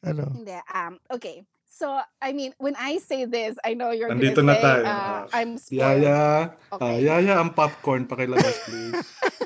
I 0.05 0.13
know. 0.13 0.31
Hindi, 0.33 0.59
um, 0.73 0.99
okay. 1.11 1.45
So, 1.79 1.87
I 2.19 2.35
mean, 2.35 2.51
when 2.59 2.75
I 2.75 2.99
say 2.99 3.23
this, 3.23 3.55
I 3.63 3.71
know 3.73 3.95
you're 3.95 4.11
Nandito 4.11 4.43
gonna 4.43 4.51
na 4.51 4.55
say, 4.57 4.67
tayo. 4.67 4.83
uh, 4.83 5.19
I'm 5.31 5.51
spoiled. 5.55 5.79
Yaya, 6.03 6.11
ah, 6.11 6.75
Okay. 6.75 7.07
Yaya, 7.07 7.35
ang 7.39 7.55
popcorn, 7.55 8.03
pakilabas 8.05 8.67
please. 8.67 8.99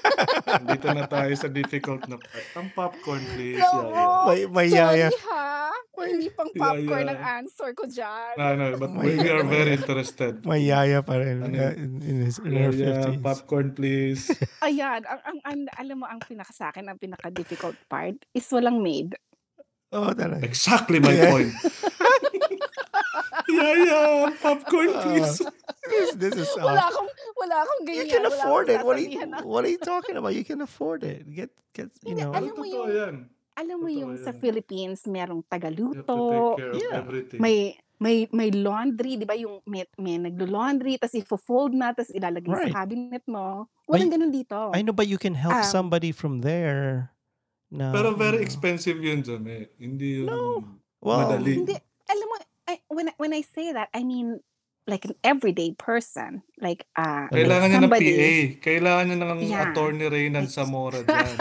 Nandito 0.49 0.89
na 0.91 1.05
tayo 1.05 1.29
sa 1.37 1.47
difficult 1.47 2.09
na 2.09 2.17
part. 2.17 2.47
Ang 2.57 2.69
popcorn 2.73 3.21
please, 3.37 3.61
No, 3.61 3.69
Yaya. 3.85 4.05
May, 4.25 4.41
may 4.49 4.69
sorry 4.71 5.05
yaya. 5.05 5.09
ha. 5.23 5.69
Hindi 5.93 6.33
pang 6.33 6.49
Yeah, 6.49 6.63
popcorn 6.65 7.05
yeah. 7.05 7.13
ang 7.13 7.21
answer 7.39 7.69
ko 7.77 7.85
dyan. 7.87 8.33
No, 8.35 8.47
no, 8.57 8.67
but 8.75 8.91
May- 8.91 9.13
we 9.15 9.29
are 9.29 9.45
very 9.45 9.77
interested. 9.77 10.41
May 10.43 10.65
yaya 10.65 10.99
pa 10.99 11.15
rin 11.15 11.45
Ano 11.45 11.53
uh, 11.53 11.77
in, 11.77 12.01
in, 12.01 12.17
his, 12.25 12.41
in 12.41 12.57
her 12.57 12.73
Yaya, 12.73 13.13
50s. 13.13 13.21
popcorn 13.21 13.71
please. 13.71 14.33
Ayan, 14.63 15.05
ang, 15.05 15.21
ang, 15.23 15.39
ang, 15.45 15.59
alam 15.77 15.97
mo, 16.01 16.09
ang 16.09 16.19
pinaka 16.19 16.51
sa 16.51 16.73
akin, 16.73 16.89
ang 16.89 16.97
pinaka-difficult 16.97 17.77
part 17.87 18.17
is 18.33 18.49
walang 18.49 18.81
maid. 18.81 19.15
Oh, 19.93 20.09
talaga. 20.17 20.43
Exactly 20.43 20.99
my 20.99 21.13
Yeah. 21.13 21.29
point. 21.29 21.53
yeah, 23.49 23.75
yeah, 23.77 24.33
popcorn, 24.41 24.89
Uh, 24.89 25.03
please. 25.05 25.37
this, 25.85 26.09
this 26.17 26.35
is 26.37 26.49
uh, 26.57 26.65
Wala 26.65 26.89
akong, 26.89 27.09
wala 27.37 27.57
akong 27.61 27.81
you 27.85 27.87
ganyan. 28.01 28.09
can 28.09 28.23
wala 28.25 28.37
afford 28.41 28.67
it. 28.69 28.81
What 28.81 28.97
are 28.97 29.05
you 29.05 29.21
What 29.45 29.63
are 29.65 29.73
you 29.73 29.81
talking 29.81 30.17
about? 30.17 30.33
You 30.33 30.45
can 30.45 30.61
afford 30.63 31.05
it. 31.05 31.29
Get 31.29 31.51
get 31.73 31.93
you 32.05 32.17
know. 32.17 32.33
alam 32.33 32.53
mo 32.57 32.65
yung- 32.65 32.89
yan? 32.89 33.15
Alam 33.53 33.77
mo 33.85 33.89
yung 33.93 34.17
sa. 34.17 34.33
Philippines, 34.33 35.05
merong 35.05 35.45
You 35.45 35.49
tagaluto, 35.53 36.17
Yeah. 36.57 37.05
everything. 37.05 37.37
may 37.37 37.77
may 38.01 38.25
may 38.33 38.49
laundry, 38.51 39.15
'di 39.15 39.29
ba? 39.29 39.37
Yung 39.37 39.61
may, 39.63 39.85
may 39.95 40.17
naglo-laundry, 40.19 40.97
tapos 40.99 41.15
ifo-fold 41.15 41.71
na, 41.71 41.93
tapos 41.93 42.11
ilalagay 42.11 42.49
Right. 42.51 42.73
sa 42.73 42.83
cabinet 42.83 43.23
mo. 43.29 43.69
Walang 43.87 44.09
y- 44.09 44.15
ganun 44.17 44.33
dito. 44.33 44.59
I 44.75 44.81
know, 44.83 44.91
but 44.91 45.07
you 45.07 45.21
can 45.21 45.37
help 45.37 45.63
Um, 45.63 45.69
somebody 45.69 46.11
from 46.11 46.41
there. 46.41 47.13
No, 47.73 47.89
Pero 47.89 48.13
very 48.13 48.37
no. 48.37 48.45
expensive 48.45 49.01
yun 49.01 49.25
dyan 49.25 49.43
eh. 49.49 49.65
Hindi 49.81 50.21
yun 50.21 50.29
No. 50.29 50.61
Well, 51.01 51.25
madali. 51.25 51.57
Hindi, 51.57 51.73
alam 52.05 52.27
mo, 52.29 52.37
I, 52.69 52.75
when 52.93 53.09
I- 53.09 53.17
when 53.17 53.33
I 53.33 53.41
say 53.41 53.73
that, 53.73 53.89
I 53.91 54.05
mean 54.05 54.45
like 54.85 55.07
an 55.07 55.15
everyday 55.23 55.73
person, 55.73 56.43
like 56.61 56.85
uh 56.95 57.31
Kailangan 57.33 57.67
niya 57.71 57.79
ng 57.81 57.85
somebody. 57.87 58.07
PA. 58.13 58.33
Kailangan 58.61 59.05
niya 59.09 59.17
ng 59.19 59.41
Yeah. 59.43 59.63
attorney 59.65 60.07
Reynan 60.07 60.47
Zamora 60.47 61.01
dyan. 61.07 61.33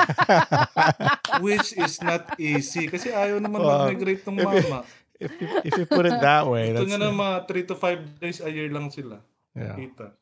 Which 1.42 1.74
is 1.74 2.00
not 2.00 2.38
easy. 2.38 2.88
Kasi 2.88 3.12
ayaw 3.12 3.38
naman 3.38 3.60
Wow. 3.60 3.88
mag-migrate 3.90 4.24
ng 4.24 4.36
If 4.38 4.42
you- 4.42 4.48
mama. 4.72 4.80
if 5.20 5.32
you, 5.36 5.48
if 5.64 5.74
you 5.76 5.86
put 5.86 6.06
it 6.06 6.18
that 6.18 6.46
way, 6.46 6.72
Ito 6.72 6.82
that's 6.82 6.90
nga 6.90 6.98
na 6.98 7.12
mga 7.12 7.36
3 7.46 7.70
to 7.70 7.76
5 7.76 8.18
days 8.18 8.40
a 8.40 8.50
year 8.50 8.70
lang 8.70 8.90
sila. 8.90 9.22
yeah, 9.52 9.76
Kita. 9.76 10.16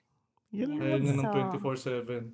you 0.49 0.65
know, 0.65 0.79
Ayaw 0.79 0.97
niya 0.99 1.13
ng 1.15 1.23
So- 1.23 1.35
24-7. 1.55 2.33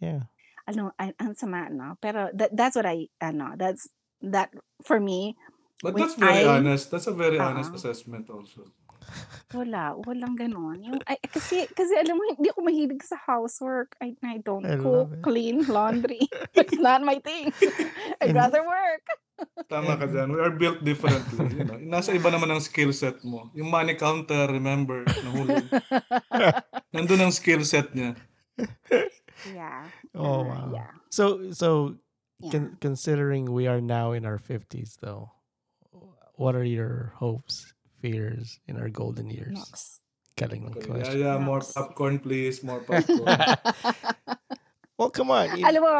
yeah. 0.00 0.24
Ano, 0.70 0.94
an, 0.96 1.12
ang 1.18 1.34
sama, 1.34 1.66
no? 1.68 1.98
Pero 1.98 2.30
that, 2.32 2.54
that's 2.54 2.78
what 2.78 2.86
I, 2.86 3.10
ano, 3.18 3.58
that's, 3.58 3.90
that, 4.22 4.54
for 4.86 5.02
me, 5.02 5.34
But 5.80 5.96
that's 5.96 6.12
very 6.14 6.44
I- 6.44 6.60
honest. 6.60 6.92
That's 6.92 7.08
a 7.08 7.16
very 7.16 7.40
honest 7.40 7.72
Ah. 7.72 7.78
assessment 7.80 8.28
also. 8.28 8.68
wala, 9.56 9.96
walang 10.06 10.36
ganon. 10.36 10.78
Yung, 10.84 11.00
ay, 11.08 11.16
kasi, 11.24 11.64
kasi 11.72 11.96
alam 11.96 12.14
mo, 12.14 12.22
hindi 12.30 12.52
ako 12.52 12.60
mahilig 12.62 13.00
sa 13.02 13.16
housework. 13.16 13.96
I, 13.98 14.12
I 14.22 14.38
don't 14.38 14.62
I 14.62 14.76
cook, 14.76 15.08
it. 15.10 15.24
clean, 15.24 15.64
laundry. 15.72 16.20
It's 16.54 16.76
not 16.76 17.00
my 17.02 17.16
thing. 17.18 17.50
I'd 18.20 18.36
rather 18.36 18.60
work. 18.62 19.04
Tama 19.72 19.96
ka 19.96 20.04
dyan. 20.04 20.36
We 20.36 20.40
are 20.44 20.52
built 20.52 20.84
differently. 20.84 21.48
You 21.48 21.64
know? 21.64 21.80
Nasa 21.80 22.12
iba 22.12 22.28
naman 22.28 22.52
ang 22.52 22.60
skill 22.60 22.92
set 22.92 23.24
mo. 23.24 23.48
Yung 23.56 23.72
money 23.72 23.96
counter, 23.96 24.52
remember, 24.52 25.08
nahulog. 25.24 25.64
Nandun 26.94 27.24
ang 27.24 27.32
skill 27.32 27.64
set 27.64 27.88
niya. 27.96 28.20
Yeah. 29.48 29.88
Oh 30.14 30.24
uh, 30.24 30.44
wow. 30.44 30.70
Yeah. 30.74 30.90
So 31.10 31.52
so 31.52 31.96
Yeah. 32.40 32.56
con- 32.56 32.76
considering 32.80 33.52
we 33.52 33.68
are 33.68 33.84
now 33.84 34.16
in 34.16 34.24
our 34.24 34.40
fifties, 34.40 34.96
though, 35.04 35.28
what 36.40 36.56
are 36.56 36.64
your 36.64 37.12
hopes, 37.20 37.68
fears 38.00 38.56
in 38.64 38.80
our 38.80 38.88
golden 38.88 39.28
years? 39.28 39.60
Nox. 39.60 40.00
Galing 40.40 40.64
ng 40.64 40.72
Okay, 40.72 40.80
yeah, 40.80 40.88
question. 40.88 41.20
yeah, 41.20 41.36
more 41.36 41.60
popcorn 41.60 42.16
please, 42.16 42.64
more 42.64 42.80
popcorn. 42.88 43.28
Well, 44.96 45.12
come 45.12 45.30
on. 45.32 45.56
you- 45.56 45.64
Alam 45.68 45.80
mo, 45.84 45.92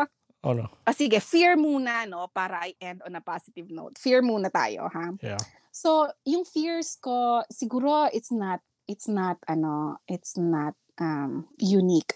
oh 0.44 0.52
no. 0.52 0.68
ah, 0.88 0.92
sige, 0.92 1.20
fear 1.24 1.56
muna, 1.56 2.04
no? 2.08 2.28
Para 2.32 2.68
I 2.68 2.76
end 2.80 3.00
on 3.04 3.16
a 3.16 3.20
positive 3.24 3.68
note. 3.72 3.96
Fear 3.96 4.20
muna 4.20 4.52
tayo, 4.52 4.92
ha? 4.92 5.16
Yeah. 5.24 5.40
So, 5.72 6.08
yung 6.28 6.44
fears 6.44 7.00
ko, 7.00 7.40
siguro 7.48 8.08
it's 8.12 8.28
not, 8.32 8.60
it's 8.88 9.08
not, 9.08 9.40
ano, 9.48 9.96
it's 10.04 10.36
not 10.36 10.76
um, 11.00 11.48
unique. 11.56 12.12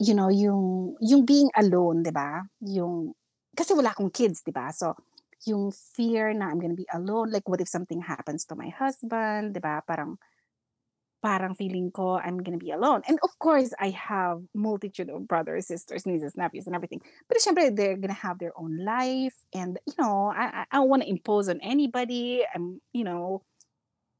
You 0.00 0.14
know, 0.14 0.28
yung, 0.28 0.96
yung 1.00 1.22
being 1.24 1.50
alone, 1.54 2.02
di 2.02 2.10
ba? 2.10 2.42
Yung, 2.66 3.14
kasi 3.54 3.74
wala 3.78 3.94
akong 3.94 4.10
kids, 4.10 4.42
di 4.42 4.50
ba? 4.50 4.74
So, 4.74 4.98
yung 5.46 5.70
fear 5.70 6.34
na 6.34 6.50
I'm 6.50 6.58
gonna 6.58 6.74
be 6.74 6.88
alone, 6.90 7.30
like 7.30 7.46
what 7.48 7.60
if 7.60 7.68
something 7.70 8.00
happens 8.02 8.42
to 8.50 8.56
my 8.58 8.74
husband, 8.74 9.54
di 9.54 9.60
ba? 9.62 9.82
Parang, 9.86 10.18
parang 11.24 11.56
feeling 11.56 11.88
ko 11.90 12.20
I'm 12.20 12.42
gonna 12.42 12.60
be 12.60 12.70
alone. 12.70 13.00
And 13.08 13.18
of 13.24 13.32
course, 13.38 13.72
I 13.80 13.90
have 13.96 14.42
multitude 14.54 15.08
of 15.08 15.26
brothers, 15.26 15.66
sisters, 15.66 16.04
nieces, 16.04 16.36
nephews, 16.36 16.66
and 16.66 16.76
everything. 16.76 17.00
But 17.28 17.38
syempre, 17.38 17.74
they're 17.74 17.96
gonna 17.96 18.12
have 18.12 18.38
their 18.38 18.52
own 18.58 18.76
life, 18.84 19.32
and 19.54 19.78
you 19.86 19.94
know, 19.98 20.32
I 20.36 20.44
I, 20.44 20.64
I 20.70 20.76
don't 20.76 20.90
want 20.90 21.02
to 21.02 21.08
impose 21.08 21.48
on 21.48 21.60
anybody. 21.62 22.44
I'm 22.54 22.80
you 22.92 23.04
know 23.04 23.40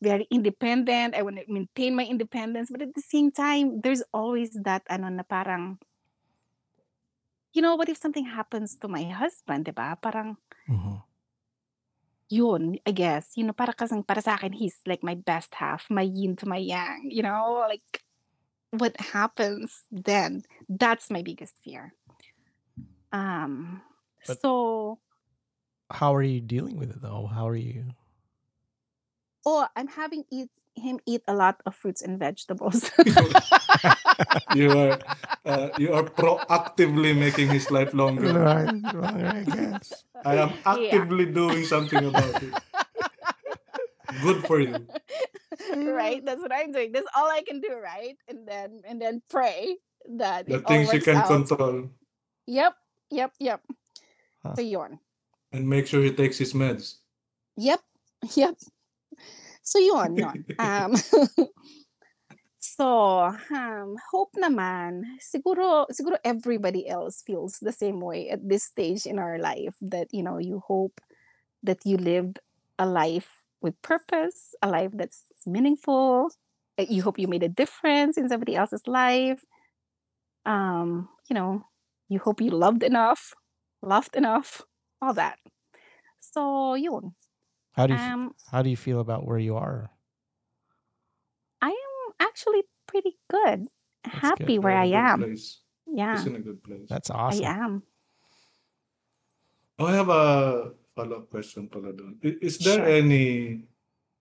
very 0.05 0.29
independent. 0.29 1.17
I 1.17 1.25
want 1.25 1.41
to 1.41 1.49
maintain 1.49 1.97
my 1.97 2.05
independence, 2.05 2.69
but 2.69 2.85
at 2.85 2.93
the 2.93 3.01
same 3.01 3.33
time, 3.33 3.81
there's 3.81 4.05
always 4.13 4.53
that 4.69 4.85
ano 4.93 5.09
na 5.09 5.25
parang, 5.25 5.81
you 7.57 7.65
know, 7.65 7.73
what 7.81 7.89
if 7.89 7.97
something 7.97 8.29
happens 8.29 8.77
to 8.85 8.87
my 8.93 9.09
husband, 9.09 9.65
diba? 9.65 9.97
Parang 10.05 10.37
Mhm. 10.69 11.01
yun, 12.29 12.77
I 12.85 12.93
guess, 12.93 13.33
you 13.41 13.49
know, 13.49 13.57
para 13.57 13.73
kasang 13.73 14.05
para 14.05 14.21
sa 14.21 14.37
akin, 14.37 14.53
he's 14.53 14.77
like 14.85 15.01
my 15.01 15.17
best 15.17 15.57
half, 15.57 15.89
my 15.89 16.05
yin 16.05 16.37
to 16.37 16.47
my 16.47 16.61
yang, 16.61 17.09
you 17.09 17.25
know, 17.25 17.65
like 17.65 18.05
what 18.75 18.93
happens 18.99 19.87
then? 19.89 20.43
That's 20.69 21.09
my 21.09 21.23
biggest 21.23 21.57
fear. 21.65 21.95
Um, 23.15 23.81
But- 24.27 24.41
so, 24.41 24.99
How 25.93 26.17
are 26.17 26.25
you 26.25 26.41
dealing 26.41 26.75
with 26.81 26.91
it 26.91 27.05
though? 27.05 27.29
How 27.29 27.47
are 27.47 27.55
you? 27.55 27.93
Oh, 29.47 29.66
I'm 29.76 29.88
having 29.88 30.24
eat 30.30 30.51
him 30.74 30.99
eat 31.07 31.22
a 31.28 31.34
lot 31.34 31.61
of 31.66 31.74
fruits 31.74 32.03
and 32.03 32.18
vegetables. 32.18 32.90
you 34.55 34.76
are 34.76 34.99
uh, 35.45 35.68
you 35.76 35.92
are 35.92 36.03
proactively 36.05 37.16
making 37.16 37.49
his 37.49 37.70
life 37.70 37.95
longer. 37.95 38.32
Right, 38.32 38.80
right, 38.92 39.24
I 39.24 39.45
guess. 39.45 40.05
I 40.24 40.36
am 40.36 40.53
actively 40.64 41.26
doing 41.26 41.64
something 41.64 42.05
about 42.05 42.42
it. 42.42 42.55
Good 44.22 44.45
for 44.47 44.61
you. 44.61 44.86
right? 45.74 46.24
That's 46.24 46.40
what 46.40 46.53
I'm 46.53 46.72
doing. 46.72 46.92
That's 46.92 47.09
all 47.16 47.30
I 47.30 47.42
can 47.42 47.61
do, 47.61 47.74
right? 47.76 48.16
And 48.28 48.47
then 48.47 48.82
and 48.86 49.01
then 49.01 49.22
pray 49.30 49.76
that 50.18 50.49
The 50.49 50.57
it 50.57 50.64
all 50.64 50.70
things 50.70 50.92
you 50.92 51.01
can 51.01 51.16
out. 51.18 51.26
control. 51.28 51.90
Yep, 52.47 52.74
yep, 53.11 53.32
yep. 53.38 53.61
Huh. 54.42 54.55
So 54.57 54.62
yun. 54.62 54.99
And 55.53 55.68
make 55.68 55.86
sure 55.86 56.03
he 56.03 56.12
takes 56.12 56.38
his 56.38 56.53
meds. 56.53 56.99
Yep, 57.57 57.80
yep. 58.34 58.57
So 59.65 59.81
yun, 59.81 60.17
yun. 60.17 60.45
Um, 60.61 60.95
so, 62.61 63.33
um, 63.53 63.97
hope 64.12 64.33
naman, 64.37 65.05
siguro, 65.21 65.87
siguro 65.93 66.17
everybody 66.25 66.89
else 66.89 67.23
feels 67.27 67.59
the 67.61 67.73
same 67.73 68.01
way 68.01 68.31
at 68.31 68.41
this 68.49 68.65
stage 68.65 69.07
in 69.07 69.19
our 69.19 69.39
life 69.39 69.75
that, 69.83 70.09
you 70.12 70.23
know, 70.23 70.39
you 70.39 70.62
hope 70.67 71.01
that 71.62 71.85
you 71.85 71.97
lived 71.99 72.41
a 72.79 72.87
life 72.87 73.43
with 73.62 73.81
purpose, 73.83 74.55
a 74.62 74.69
life 74.69 74.93
that's 74.95 75.25
meaningful. 75.47 76.31
You 76.79 77.03
hope 77.03 77.19
you 77.19 77.29
made 77.29 77.43
a 77.45 77.49
difference 77.49 78.19
in 78.19 78.29
somebody 78.29 78.57
else's 78.57 78.87
life. 78.87 79.45
Um, 80.47 81.09
you 81.29 81.35
know, 81.35 81.65
you 82.09 82.21
hope 82.21 82.41
you 82.41 82.51
loved 82.51 82.83
enough, 82.83 83.35
loved 83.83 84.17
enough, 84.17 84.62
all 85.01 85.15
that. 85.15 85.39
So, 86.21 86.75
yun. 86.75 87.15
How 87.75 87.87
do 87.91 87.95
you 87.95 88.01
Um, 88.01 88.35
how 88.55 88.62
do 88.62 88.70
you 88.70 88.79
feel 88.79 89.01
about 89.03 89.27
where 89.27 89.39
you 89.39 89.59
are? 89.59 89.91
I 91.61 91.70
am 91.75 92.01
actually 92.22 92.62
pretty 92.87 93.18
good. 93.29 93.66
That's 94.05 94.18
Happy 94.22 94.57
good. 94.57 94.64
where 94.64 94.79
I 94.79 94.85
You're 94.87 94.99
in 95.01 95.05
a 95.05 95.16
good 95.18 95.22
am. 95.27 95.31
Place. 95.35 95.47
Yeah, 95.87 96.14
He's 96.16 96.27
in 96.27 96.37
a 96.37 96.45
good 96.45 96.61
place. 96.62 96.87
That's 96.89 97.11
awesome. 97.11 97.45
I 97.45 97.51
am. 97.51 97.72
Oh, 99.79 99.87
I 99.91 99.95
have 99.99 100.09
a 100.09 100.25
follow-up 100.95 101.31
question 101.31 101.66
pala 101.66 101.91
doon. 101.93 102.14
Is 102.22 102.59
there 102.62 102.79
Sure. 102.79 102.95
any 103.03 103.66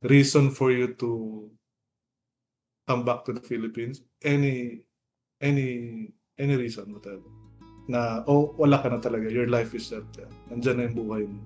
reason 0.02 0.50
for 0.50 0.74
you 0.74 0.98
to 0.98 1.46
come 2.90 3.06
back 3.06 3.22
to 3.30 3.34
the 3.38 3.44
Philippines? 3.46 4.02
Any 4.26 4.82
any 5.40 6.10
any 6.42 6.56
reason 6.58 6.90
whatever? 6.90 7.30
Na 7.86 8.24
oh 8.26 8.56
wala 8.58 8.82
ka 8.82 8.90
na 8.90 8.98
talaga. 8.98 9.30
Your 9.30 9.46
life 9.48 9.78
is 9.78 9.86
set. 9.94 10.04
Yeah. 10.18 10.32
Nandyan 10.50 10.76
na 10.80 10.84
yung 10.90 10.98
buhay 10.98 11.24
mo. 11.30 11.38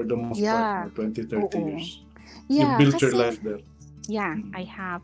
For 0.00 0.06
the 0.06 0.16
most 0.16 0.40
Yeah. 0.40 0.82
part, 0.82 0.94
20, 0.94 1.22
30 1.24 1.58
Oo. 1.58 1.66
years. 1.68 2.00
Yeah, 2.48 2.78
you 2.80 2.90
built 2.90 3.02
your 3.02 3.12
life 3.12 3.42
there. 3.42 3.60
Yeah, 4.08 4.34
Mm. 4.34 4.56
I 4.56 4.62
have. 4.64 5.02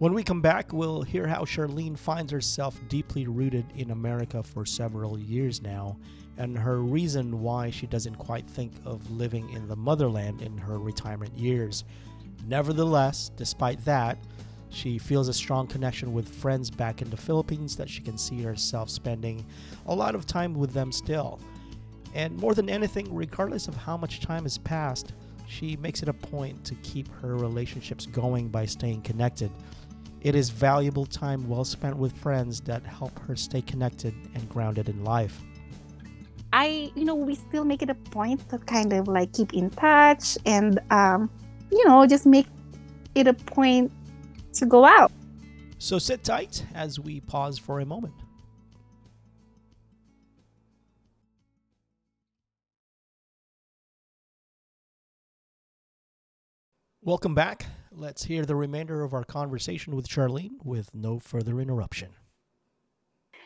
When 0.00 0.12
we 0.14 0.24
come 0.24 0.40
back, 0.42 0.72
we'll 0.72 1.02
hear 1.02 1.28
how 1.28 1.44
Sharlene 1.44 1.96
finds 1.96 2.32
herself 2.32 2.80
deeply 2.88 3.28
rooted 3.28 3.66
in 3.76 3.92
America 3.92 4.42
for 4.42 4.66
several 4.66 5.16
years 5.16 5.62
now, 5.62 5.96
and 6.38 6.58
her 6.58 6.80
reason 6.80 7.40
why 7.40 7.70
she 7.70 7.86
doesn't 7.86 8.16
quite 8.16 8.50
think 8.50 8.72
of 8.84 9.08
living 9.12 9.48
in 9.50 9.68
the 9.68 9.76
motherland 9.76 10.42
in 10.42 10.58
her 10.58 10.78
retirement 10.80 11.32
years. 11.38 11.84
Nevertheless, 12.48 13.30
despite 13.36 13.84
that, 13.84 14.18
she 14.70 14.98
feels 14.98 15.28
a 15.28 15.32
strong 15.32 15.68
connection 15.68 16.12
with 16.12 16.28
friends 16.28 16.68
back 16.68 17.00
in 17.00 17.08
the 17.10 17.16
Philippines 17.16 17.76
that 17.76 17.88
she 17.88 18.02
can 18.02 18.18
see 18.18 18.42
herself 18.42 18.90
spending 18.90 19.46
a 19.86 19.94
lot 19.94 20.16
of 20.16 20.26
time 20.26 20.52
with 20.52 20.72
them 20.72 20.90
still. 20.90 21.38
And 22.14 22.36
more 22.36 22.54
than 22.54 22.70
anything, 22.70 23.12
regardless 23.12 23.66
of 23.68 23.76
how 23.76 23.96
much 23.96 24.20
time 24.20 24.44
has 24.44 24.56
passed, 24.58 25.12
she 25.46 25.76
makes 25.76 26.02
it 26.02 26.08
a 26.08 26.12
point 26.12 26.64
to 26.64 26.74
keep 26.76 27.08
her 27.20 27.36
relationships 27.36 28.06
going 28.06 28.48
by 28.48 28.66
staying 28.66 29.02
connected. 29.02 29.50
It 30.20 30.34
is 30.34 30.48
valuable 30.48 31.04
time 31.04 31.46
well 31.48 31.64
spent 31.64 31.96
with 31.96 32.16
friends 32.16 32.60
that 32.62 32.82
help 32.84 33.18
her 33.26 33.36
stay 33.36 33.60
connected 33.60 34.14
and 34.34 34.48
grounded 34.48 34.88
in 34.88 35.04
life. 35.04 35.42
I, 36.52 36.92
you 36.94 37.04
know, 37.04 37.16
we 37.16 37.34
still 37.34 37.64
make 37.64 37.82
it 37.82 37.90
a 37.90 37.94
point 37.94 38.48
to 38.50 38.58
kind 38.58 38.92
of 38.92 39.08
like 39.08 39.32
keep 39.32 39.52
in 39.52 39.70
touch 39.70 40.38
and, 40.46 40.80
um, 40.90 41.28
you 41.70 41.86
know, 41.86 42.06
just 42.06 42.26
make 42.26 42.46
it 43.16 43.26
a 43.26 43.34
point 43.34 43.92
to 44.54 44.64
go 44.64 44.84
out. 44.84 45.10
So 45.78 45.98
sit 45.98 46.22
tight 46.22 46.64
as 46.74 47.00
we 47.00 47.20
pause 47.20 47.58
for 47.58 47.80
a 47.80 47.84
moment. 47.84 48.14
Welcome 57.04 57.34
back. 57.34 57.66
Let's 57.92 58.24
hear 58.24 58.46
the 58.46 58.56
remainder 58.56 59.02
of 59.04 59.12
our 59.12 59.24
conversation 59.24 59.94
with 59.94 60.08
Sharlene 60.08 60.64
with 60.64 60.94
no 60.94 61.18
further 61.18 61.60
interruption. 61.60 62.16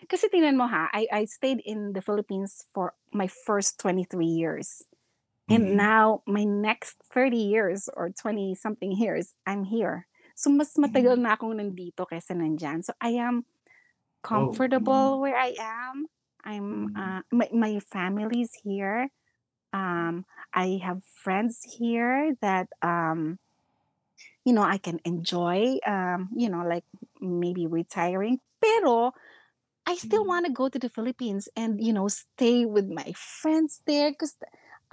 Kasi 0.07 0.31
tingnan 0.31 0.55
mo 0.55 0.71
ha, 0.71 0.87
I, 0.95 1.11
I 1.11 1.25
stayed 1.27 1.59
in 1.67 1.91
the 1.91 1.99
Philippines 1.99 2.71
for 2.71 2.95
my 3.11 3.27
first 3.27 3.83
23 3.83 4.27
years. 4.31 4.87
And 5.51 5.75
Mhm. 5.75 5.77
now 5.77 6.23
my 6.23 6.45
next 6.47 7.03
30 7.11 7.37
years 7.51 7.91
or 7.99 8.15
20 8.15 8.55
something 8.55 8.95
years, 8.95 9.35
I'm 9.43 9.65
here. 9.67 10.07
So 10.39 10.55
mas 10.55 10.79
matagal 10.79 11.19
na 11.19 11.35
akong 11.35 11.59
nandito 11.59 12.07
kaysa 12.07 12.39
nandyan. 12.39 12.87
So 12.87 12.95
I 13.03 13.19
am 13.19 13.43
comfortable 14.23 15.19
where 15.19 15.35
I 15.35 15.59
am. 15.59 16.07
I'm 16.47 16.95
Mhm. 16.95 16.95
uh, 16.95 17.23
my 17.35 17.51
my 17.51 17.83
family's 17.91 18.55
here. 18.63 19.11
Um, 19.75 20.31
I 20.55 20.79
have 20.79 21.03
friends 21.03 21.59
here 21.67 22.39
that 22.39 22.71
um, 22.87 23.43
you 24.49 24.57
know 24.57 24.65
I 24.65 24.81
can 24.81 25.01
enjoy. 25.05 25.77
Um, 25.85 26.33
you 26.33 26.49
know, 26.49 26.65
like 26.65 26.89
maybe 27.21 27.69
retiring. 27.69 28.41
Pero 28.65 29.13
I 29.87 29.97
still 29.97 30.25
Mhm. 30.25 30.29
want 30.29 30.47
to 30.47 30.53
go 30.53 30.69
to 30.69 30.79
the 30.79 30.89
Philippines 30.93 31.49
and 31.57 31.81
you 31.83 31.93
know 31.93 32.09
stay 32.09 32.65
with 32.67 32.89
my 32.89 33.13
friends 33.17 33.83
there 33.87 34.11
because 34.13 34.37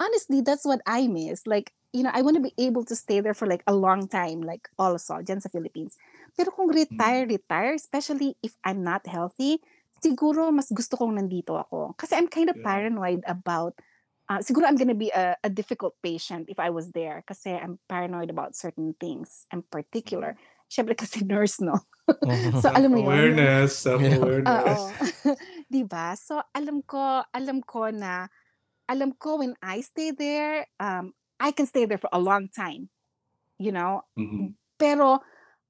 honestly 0.00 0.40
that's 0.40 0.64
what 0.64 0.80
I 0.86 1.06
miss. 1.08 1.46
Like 1.46 1.72
you 1.92 2.02
know 2.02 2.10
I 2.12 2.22
want 2.22 2.36
to 2.36 2.44
be 2.44 2.54
able 2.58 2.84
to 2.86 2.96
stay 2.96 3.20
there 3.20 3.34
for 3.34 3.46
like 3.46 3.62
a 3.66 3.74
long 3.76 4.08
time, 4.08 4.40
like 4.42 4.68
also 4.78 5.20
dyan 5.20 5.40
sa 5.42 5.48
Philippines. 5.52 5.96
Pero 6.36 6.50
kung 6.52 6.72
retire, 6.72 7.26
retire, 7.28 7.74
especially 7.76 8.36
if 8.42 8.56
I'm 8.64 8.82
not 8.84 9.06
healthy, 9.06 9.60
siguro 10.04 10.52
mas 10.52 10.72
gusto 10.72 10.96
kong 10.96 11.16
nandito 11.20 11.56
ako. 11.60 11.94
Kasi 12.00 12.16
I'm 12.16 12.28
kind 12.28 12.48
of 12.48 12.56
Yeah. 12.56 12.64
paranoid 12.64 13.24
about, 13.28 13.76
uh, 14.28 14.38
siguro 14.42 14.66
I'm 14.66 14.76
gonna 14.76 14.94
be 14.98 15.10
a, 15.10 15.36
a 15.44 15.50
difficult 15.50 15.94
patient 16.02 16.48
if 16.48 16.58
I 16.58 16.70
was 16.70 16.90
there. 16.92 17.22
Kasi 17.26 17.52
I'm 17.54 17.78
paranoid 17.88 18.30
about 18.30 18.56
certain 18.56 18.94
things. 18.98 19.46
I'm 19.52 19.62
particular. 19.62 20.36
Siyempre 20.70 20.96
kasi 20.98 21.22
nurse, 21.28 21.60
no? 21.60 21.78
So 22.62 22.70
alam 22.70 22.94
mo 22.94 22.98
yun, 23.02 23.34
yung- 23.34 23.66
Self-awareness, 23.66 23.70
Oo. 23.82 23.82
self-awareness. 23.82 24.80
'Di 25.70 25.82
ba? 25.86 26.14
So 26.14 26.38
alam 26.54 26.82
ko, 26.86 27.22
alam 27.34 27.58
ko 27.66 27.90
na 27.90 28.30
alam 28.86 29.10
ko 29.18 29.42
when 29.42 29.58
I 29.62 29.82
stay 29.82 30.14
there, 30.14 30.70
um 30.78 31.10
I 31.42 31.50
can 31.50 31.66
stay 31.66 31.84
there 31.84 31.98
for 31.98 32.08
a 32.14 32.22
long 32.22 32.46
time. 32.48 32.88
You 33.58 33.74
know? 33.74 34.06
Mhm. 34.14 34.54
Pero 34.78 35.18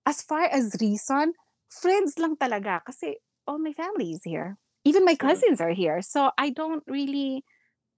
as 0.05 0.21
far 0.23 0.45
as 0.47 0.77
reason, 0.79 1.33
friends 1.73 2.21
lang 2.21 2.37
talaga 2.37 2.85
kasi 2.85 3.17
all 3.49 3.59
my 3.59 3.73
family 3.73 4.13
is 4.13 4.23
here. 4.23 4.61
Even 4.85 5.03
my 5.09 5.17
Sure. 5.19 5.33
cousins 5.33 5.59
are 5.59 5.75
here. 5.75 5.99
So 6.05 6.31
I 6.39 6.51
don't 6.53 6.85
really 6.87 7.43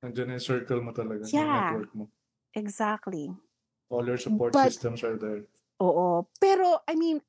Nandiyan 0.03 0.39
yung 0.39 0.45
circle 0.45 0.81
mo 0.83 0.93
talaga, 0.95 1.27
yung 1.27 1.35
Yeah. 1.43 1.71
network 1.75 1.95
mo. 1.95 2.05
exactly. 2.55 3.31
All 3.91 4.05
your 4.07 4.19
support 4.19 4.53
But- 4.53 4.71
systems 4.73 5.03
are 5.03 5.17
there. 5.17 5.47
Oo. 5.81 6.27
Pero 6.41 6.81
I 6.89 6.95
mean 6.95 7.23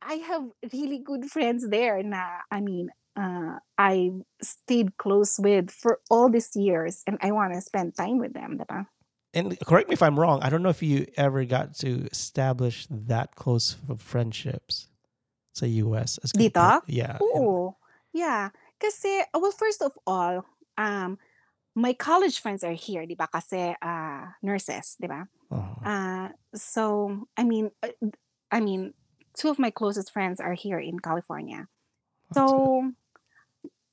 I 0.00 0.22
have 0.22 0.46
really 0.72 0.98
good 1.02 1.26
friends 1.26 1.66
there 1.68 2.02
na 2.02 2.46
I 2.50 2.60
mean 2.62 2.90
uh, 3.18 3.58
I 3.76 4.14
stayed 4.40 4.94
close 4.96 5.38
with 5.42 5.70
for 5.74 5.98
all 6.10 6.30
these 6.30 6.54
years 6.54 7.02
and 7.06 7.18
I 7.20 7.32
want 7.34 7.52
to 7.54 7.60
spend 7.60 7.96
time 7.98 8.18
with 8.22 8.32
them, 8.32 8.58
diba? 8.62 8.86
And 9.34 9.58
correct 9.66 9.90
me 9.90 9.98
if 9.98 10.02
I'm 10.02 10.14
wrong. 10.18 10.38
I 10.42 10.48
don't 10.48 10.62
know 10.62 10.70
if 10.70 10.82
you 10.86 11.06
ever 11.18 11.42
got 11.44 11.74
to 11.82 12.06
establish 12.14 12.86
that 12.88 13.34
close 13.34 13.76
of 13.90 14.00
friendships 14.00 14.86
sa 15.52 15.66
US. 15.66 16.22
As 16.22 16.30
Dito? 16.32 16.54
compared- 16.54 16.86
Yeah. 16.88 17.18
Oo. 17.20 17.74
Yeah. 18.14 18.54
Kasi, 18.78 19.26
well, 19.34 19.50
first 19.52 19.82
of 19.82 19.92
all, 20.06 20.46
um, 20.78 21.18
my 21.78 21.94
college 21.94 22.42
friends 22.42 22.66
are 22.66 22.74
here, 22.74 23.06
di 23.06 23.14
ba? 23.14 23.30
Kasi 23.30 23.70
uh, 23.78 24.34
nurses, 24.42 24.98
di 24.98 25.06
ba? 25.06 25.30
Uh-huh. 25.46 25.78
Uh, 25.86 26.28
so, 26.58 27.22
I 27.38 27.46
mean, 27.46 27.70
uh, 27.86 27.94
I 28.50 28.58
mean, 28.58 28.98
two 29.38 29.46
of 29.48 29.62
my 29.62 29.70
closest 29.70 30.10
friends 30.10 30.42
are 30.42 30.58
here 30.58 30.82
in 30.82 30.98
California. 30.98 31.70
So, 32.34 32.90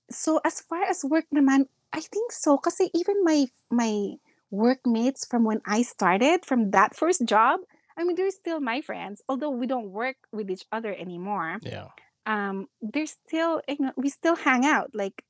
so 0.09 0.41
as 0.43 0.59
far 0.65 0.83
as 0.83 1.05
work 1.05 1.29
naman, 1.29 1.69
I 1.93 2.01
think 2.01 2.33
so. 2.33 2.57
Kasi 2.57 2.89
even 2.97 3.23
my 3.23 3.47
my 3.69 4.17
workmates 4.49 5.23
from 5.23 5.45
when 5.45 5.61
I 5.63 5.86
started, 5.86 6.43
from 6.43 6.71
that 6.73 6.97
first 6.97 7.23
job, 7.23 7.61
I 7.95 8.03
mean, 8.03 8.17
they're 8.17 8.33
still 8.33 8.59
my 8.59 8.81
friends. 8.81 9.21
Although 9.29 9.53
we 9.53 9.69
don't 9.69 9.93
work 9.93 10.17
with 10.33 10.49
each 10.49 10.65
other 10.73 10.91
anymore, 10.91 11.61
Yeah. 11.63 11.93
um, 12.25 12.67
they're 12.81 13.07
still, 13.07 13.61
you 13.69 13.77
know, 13.79 13.93
we 13.95 14.09
still 14.09 14.36
hang 14.36 14.65
out. 14.65 14.91
Like, 14.91 15.23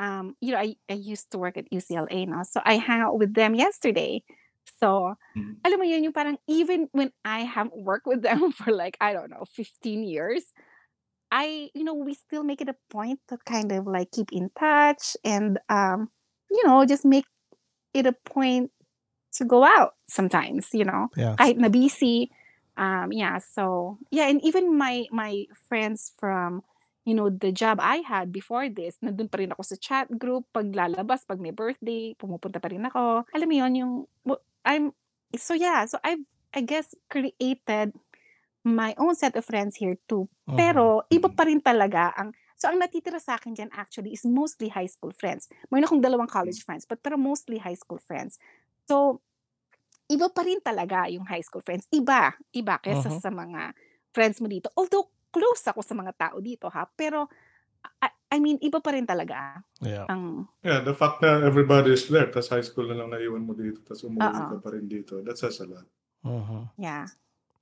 um, 0.00 0.36
you 0.40 0.52
know, 0.52 0.58
I, 0.58 0.76
I 0.90 0.94
used 0.94 1.30
to 1.32 1.38
work 1.38 1.58
at 1.58 1.70
UCLA 1.72 2.26
now, 2.26 2.44
so 2.44 2.62
I 2.64 2.78
hang 2.78 3.02
out 3.02 3.20
with 3.20 3.34
them 3.34 3.54
yesterday. 3.54 4.24
So, 4.80 5.14
Mhm. 5.34 5.60
alam 5.64 5.78
mo 5.78 5.84
yun, 5.84 6.04
yung 6.04 6.16
parang 6.16 6.38
even 6.48 6.88
when 6.92 7.12
I 7.24 7.44
haven't 7.44 7.76
worked 7.84 8.08
with 8.08 8.22
them 8.24 8.52
for 8.56 8.72
like, 8.72 8.96
I 9.00 9.12
don't 9.12 9.30
know, 9.30 9.44
15 9.46 10.04
years, 10.04 10.44
I, 11.30 11.70
you 11.74 11.84
know, 11.84 11.94
we 11.94 12.14
still 12.14 12.42
make 12.42 12.60
it 12.60 12.68
a 12.68 12.76
point 12.90 13.20
to 13.28 13.38
kind 13.46 13.72
of 13.72 13.86
like 13.86 14.10
keep 14.10 14.32
in 14.32 14.50
touch 14.58 15.16
and, 15.24 15.58
um, 15.68 16.10
you 16.50 16.66
know, 16.66 16.84
just 16.84 17.04
make 17.04 17.26
it 17.94 18.06
a 18.06 18.12
point 18.12 18.72
to 19.34 19.44
go 19.44 19.64
out 19.64 19.94
sometimes, 20.08 20.68
you 20.74 20.84
know, 20.84 21.08
Yeah. 21.16 21.38
kahit 21.38 21.58
na 21.58 21.68
busy. 21.68 22.30
Um, 22.76 23.12
yeah, 23.12 23.38
so, 23.38 23.98
yeah, 24.10 24.28
and 24.28 24.42
even 24.44 24.78
my, 24.78 25.06
my 25.12 25.46
friends 25.68 26.12
from, 26.18 26.62
you 27.04 27.14
know, 27.16 27.30
the 27.30 27.50
job 27.52 27.80
I 27.80 28.04
had 28.04 28.30
before 28.32 28.68
this, 28.68 28.98
nandun 29.00 29.30
pa 29.32 29.40
rin 29.40 29.52
ako 29.52 29.62
sa 29.64 29.76
chat 29.80 30.06
group, 30.20 30.46
pag 30.52 30.70
lalabas, 30.72 31.24
pag 31.24 31.40
may 31.40 31.50
birthday, 31.50 32.12
pumupunta 32.18 32.60
pa 32.60 32.68
rin 32.68 32.84
ako. 32.86 33.24
Alam 33.32 33.48
mo 33.48 33.56
yun, 33.56 33.72
yung, 33.74 33.92
I'm, 34.64 34.92
so 35.36 35.56
yeah, 35.56 35.88
so 35.88 35.98
I've, 36.04 36.22
I 36.52 36.60
guess, 36.60 36.92
created 37.08 37.96
my 38.64 38.94
own 38.98 39.14
set 39.16 39.36
of 39.36 39.44
friends 39.44 39.76
here 39.76 39.96
too. 40.08 40.28
Uh-huh. 40.48 40.60
Pero 40.60 41.02
iba 41.08 41.32
pa 41.32 41.48
rin 41.48 41.60
talaga 41.64 42.12
ang 42.16 42.36
So 42.60 42.68
ang 42.68 42.76
natitira 42.76 43.16
sa 43.16 43.40
akin 43.40 43.56
diyan 43.56 43.72
actually 43.72 44.12
is 44.12 44.20
mostly 44.28 44.68
high 44.68 44.84
school 44.84 45.16
friends. 45.16 45.48
Mayroon 45.72 45.88
akong 45.88 46.04
dalawang 46.04 46.28
college 46.28 46.60
friends, 46.60 46.84
but 46.84 47.00
pero 47.00 47.16
mostly 47.16 47.56
high 47.56 47.72
school 47.72 47.96
friends. 47.96 48.36
So 48.84 49.24
iba 50.12 50.28
pa 50.28 50.44
rin 50.44 50.60
talaga 50.60 51.08
yung 51.08 51.24
high 51.24 51.40
school 51.40 51.64
friends. 51.64 51.88
Iba, 51.88 52.36
iba 52.52 52.76
kaysa 52.82 53.08
Mhm. 53.08 53.20
sa 53.22 53.32
mga 53.32 53.72
friends 54.12 54.44
mo 54.44 54.48
dito. 54.50 54.68
Although 54.76 55.08
close 55.30 55.62
ako 55.70 55.80
sa 55.82 55.94
mga 55.94 56.12
tao 56.18 56.40
dito 56.42 56.66
ha, 56.68 56.84
pero 56.86 57.28
I, 58.02 58.08
I 58.34 58.38
mean 58.42 58.58
iba 58.60 58.80
pa 58.82 58.90
rin 58.92 59.06
talaga 59.08 59.62
Yeah. 59.80 60.04
ang 60.12 60.44
Yeah, 60.60 60.84
the 60.84 60.92
fact 60.92 61.24
na 61.24 61.40
everybody 61.40 61.96
is 61.96 62.04
there, 62.12 62.28
tas 62.28 62.52
high 62.52 62.60
school 62.60 62.84
na 62.84 62.92
lang 63.00 63.16
naiwan 63.16 63.48
mo 63.48 63.56
dito, 63.56 63.80
tas 63.80 64.04
umuwi 64.04 64.44
ka 64.44 64.60
pa 64.60 64.76
rin 64.76 64.84
dito, 64.84 65.24
that 65.24 65.40
says 65.40 65.56
a 65.56 65.64
lot. 65.64 65.88
Uh-huh. 66.20 66.68
yeah, 66.76 67.08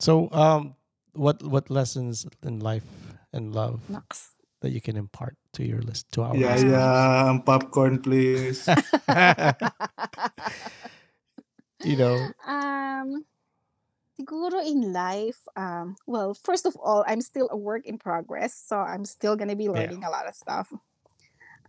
So, 0.03 0.27
um, 0.35 0.75
what 1.14 1.39
what 1.47 1.71
lessons 1.71 2.27
in 2.43 2.59
life 2.59 2.83
and 3.31 3.55
love 3.55 3.87
naks. 3.87 4.35
that 4.66 4.75
you 4.75 4.83
can 4.83 4.99
impart 4.99 5.39
to 5.55 5.62
your 5.62 5.79
list 5.79 6.11
to 6.19 6.27
our 6.27 6.35
Yeah, 6.35 6.59
listeners? 6.59 6.75
yeah, 6.75 7.31
ang 7.31 7.47
popcorn 7.47 8.03
please. 8.03 8.66
you 11.87 11.95
know, 11.95 12.19
Um, 12.43 13.23
siguro 14.29 14.61
in 14.64 14.93
life, 14.93 15.41
um, 15.57 15.97
well, 16.07 16.35
first 16.35 16.66
of 16.66 16.76
all, 16.76 17.05
I'm 17.07 17.20
still 17.20 17.49
a 17.51 17.57
work 17.57 17.87
in 17.87 17.99
progress, 17.99 18.55
so 18.55 18.76
I'm 18.79 19.05
still 19.05 19.37
gonna 19.37 19.57
be 19.57 19.68
Yeah. 19.68 19.72
learning 19.72 20.05
a 20.05 20.11
lot 20.11 20.29
of 20.29 20.35
stuff. 20.35 20.72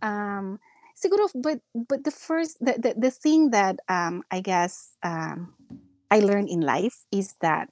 Um, 0.02 0.60
siguro, 0.96 1.28
but 1.34 1.60
but 1.74 2.04
the 2.04 2.10
first, 2.10 2.58
the 2.60 2.76
the, 2.78 2.94
the 2.96 3.10
thing 3.10 3.50
that 3.50 3.80
um, 3.88 4.22
I 4.30 4.40
guess 4.40 4.96
um, 5.02 5.54
I 6.10 6.20
learned 6.20 6.48
in 6.48 6.60
life 6.60 7.04
is 7.10 7.34
that 7.40 7.68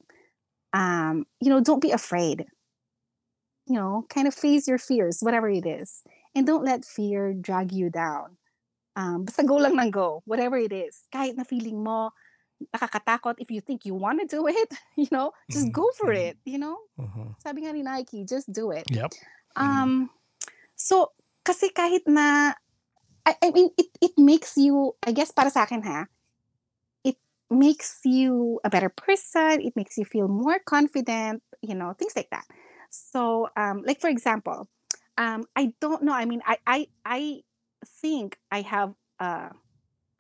um, 0.73 1.27
you 1.41 1.51
know, 1.51 1.61
don't 1.61 1.83
be 1.83 1.91
afraid. 1.93 2.47
You 3.67 3.75
know, 3.75 4.07
kind 4.09 4.27
of 4.27 4.35
face 4.35 4.67
your 4.67 4.79
fears, 4.79 5.21
whatever 5.21 5.49
it 5.51 5.67
is, 5.67 6.03
and 6.35 6.47
don't 6.47 6.65
let 6.65 6.85
fear 6.85 7.35
drag 7.35 7.73
you 7.73 7.91
down. 7.91 8.39
Um, 8.97 9.25
basta 9.25 9.45
go 9.45 9.57
lang 9.57 9.79
ng 9.79 9.91
go, 9.93 10.23
whatever 10.25 10.57
it 10.57 10.73
is. 10.73 11.05
Kahit 11.13 11.37
na 11.37 11.45
feeling 11.45 11.85
mo, 11.85 12.11
nakakatakot 12.75 13.37
if 13.39 13.51
you 13.51 13.61
think 13.61 13.87
you 13.87 13.95
want 13.95 14.21
to 14.21 14.27
do 14.27 14.47
it, 14.51 14.71
you 14.97 15.09
know, 15.11 15.33
just 15.51 15.71
Mhm, 15.71 15.73
go 15.73 15.87
for 15.97 16.13
mhm. 16.13 16.19
it, 16.31 16.37
you 16.45 16.59
know? 16.59 16.77
uh-huh. 16.99 17.31
Sabi 17.39 17.63
nga 17.65 17.73
ni 17.73 17.83
Nike, 17.83 18.25
just 18.25 18.51
do 18.53 18.71
it. 18.71 18.89
Yep. 18.91 19.13
Um, 19.57 20.11
so, 20.75 21.13
kasi 21.45 21.71
kahit 21.71 22.07
na, 22.07 22.55
I, 23.27 23.33
I 23.43 23.51
mean, 23.51 23.71
it, 23.79 23.89
it 24.01 24.15
makes 24.19 24.57
you, 24.57 24.95
I 25.07 25.13
guess 25.13 25.31
para 25.31 25.51
sa 25.51 25.65
akin 25.65 25.83
ha, 25.83 26.07
it 27.05 27.17
makes 27.51 28.01
you 28.05 28.61
a 28.65 28.71
better 28.71 28.89
person, 28.91 29.61
it 29.63 29.75
makes 29.77 29.97
you 29.99 30.05
feel 30.05 30.29
more 30.29 30.59
confident, 30.59 31.43
you 31.63 31.75
know, 31.75 31.93
things 31.95 32.15
like 32.17 32.31
that. 32.31 32.45
So, 32.91 33.49
um, 33.57 33.83
like 33.87 34.01
for 34.01 34.09
example, 34.09 34.69
um, 35.17 35.45
I 35.57 35.73
don't 35.81 36.03
know, 36.03 36.13
I 36.15 36.25
mean, 36.25 36.43
I, 36.47 36.57
I, 36.67 36.79
I 37.05 37.21
think 38.03 38.39
I 38.51 38.63
have, 38.63 38.95
uh, 39.21 39.51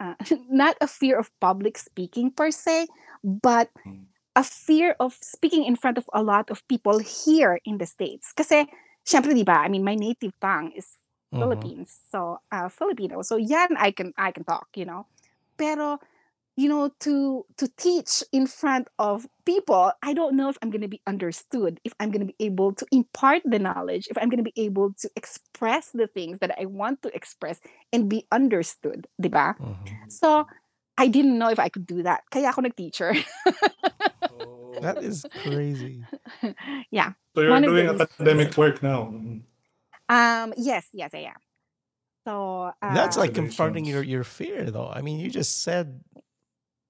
uh, 0.00 0.14
not 0.50 0.76
a 0.80 0.86
fear 0.86 1.18
of 1.18 1.30
public 1.40 1.78
speaking 1.78 2.30
per 2.30 2.50
se, 2.50 2.86
but 3.22 3.70
Mm. 3.86 4.06
a 4.36 4.44
fear 4.44 4.94
of 5.00 5.16
speaking 5.20 5.64
in 5.64 5.76
front 5.76 5.98
of 5.98 6.08
a 6.12 6.22
lot 6.22 6.50
of 6.50 6.66
people 6.68 6.98
here 6.98 7.58
in 7.64 7.78
the 7.78 7.86
States. 7.86 8.32
Kasi, 8.32 8.66
syempre, 9.04 9.34
di 9.34 9.42
ba, 9.44 9.64
I 9.64 9.68
mean, 9.68 9.84
my 9.84 9.94
native 9.94 10.32
tongue 10.40 10.72
is 10.76 10.98
Mhm. 11.32 11.38
Philippines. 11.38 11.90
So, 12.10 12.38
uh, 12.52 12.68
Filipino. 12.68 13.22
So, 13.22 13.36
yan, 13.36 13.74
I 13.78 13.90
can, 13.90 14.12
I 14.18 14.30
can 14.32 14.44
talk, 14.44 14.68
you 14.76 14.84
know. 14.86 15.06
Pero, 15.58 15.98
you 16.58 16.68
know, 16.68 16.90
to, 16.98 17.46
to 17.56 17.70
teach 17.78 18.24
in 18.32 18.48
front 18.50 18.88
of 18.98 19.28
people, 19.46 19.92
I 20.02 20.12
don't 20.12 20.34
know 20.34 20.48
if 20.48 20.58
I'm 20.60 20.70
going 20.74 20.82
to 20.82 20.90
be 20.90 21.00
understood, 21.06 21.78
if 21.84 21.94
I'm 22.00 22.10
going 22.10 22.26
to 22.26 22.32
be 22.34 22.44
able 22.44 22.74
to 22.74 22.86
impart 22.90 23.42
the 23.44 23.60
knowledge, 23.60 24.08
if 24.10 24.18
I'm 24.18 24.28
going 24.28 24.42
to 24.42 24.50
be 24.50 24.58
able 24.60 24.92
to 24.98 25.08
express 25.14 25.94
the 25.94 26.08
things 26.08 26.40
that 26.40 26.58
I 26.58 26.66
want 26.66 27.02
to 27.02 27.14
express 27.14 27.60
and 27.92 28.10
be 28.10 28.26
understood, 28.34 29.06
di 29.22 29.28
ba? 29.30 29.54
Mhm. 29.62 30.10
So, 30.10 30.50
I 30.98 31.06
didn't 31.06 31.38
know 31.38 31.46
if 31.46 31.62
I 31.62 31.70
could 31.70 31.86
do 31.86 32.02
that. 32.02 32.26
Kaya 32.34 32.50
ako 32.50 32.66
nag-teacher. 32.66 33.14
Oh. 34.34 34.74
That 34.82 35.02
is 35.02 35.26
crazy. 35.42 36.02
yeah. 36.90 37.14
So 37.34 37.42
you're 37.42 37.50
one 37.50 37.62
doing 37.62 37.86
academic 37.86 38.54
work 38.58 38.82
now. 38.82 39.10
Um. 40.10 40.54
Yes. 40.54 40.86
Yes, 40.94 41.10
I 41.14 41.34
am. 41.34 41.40
So 42.26 42.70
uh, 42.82 42.94
That's 42.94 43.16
like 43.16 43.34
confronting 43.34 43.86
your, 43.86 44.02
your 44.02 44.22
fear, 44.22 44.70
though. 44.70 44.86
I 44.86 45.02
mean, 45.02 45.18
you 45.18 45.30
just 45.30 45.62
said, 45.62 45.98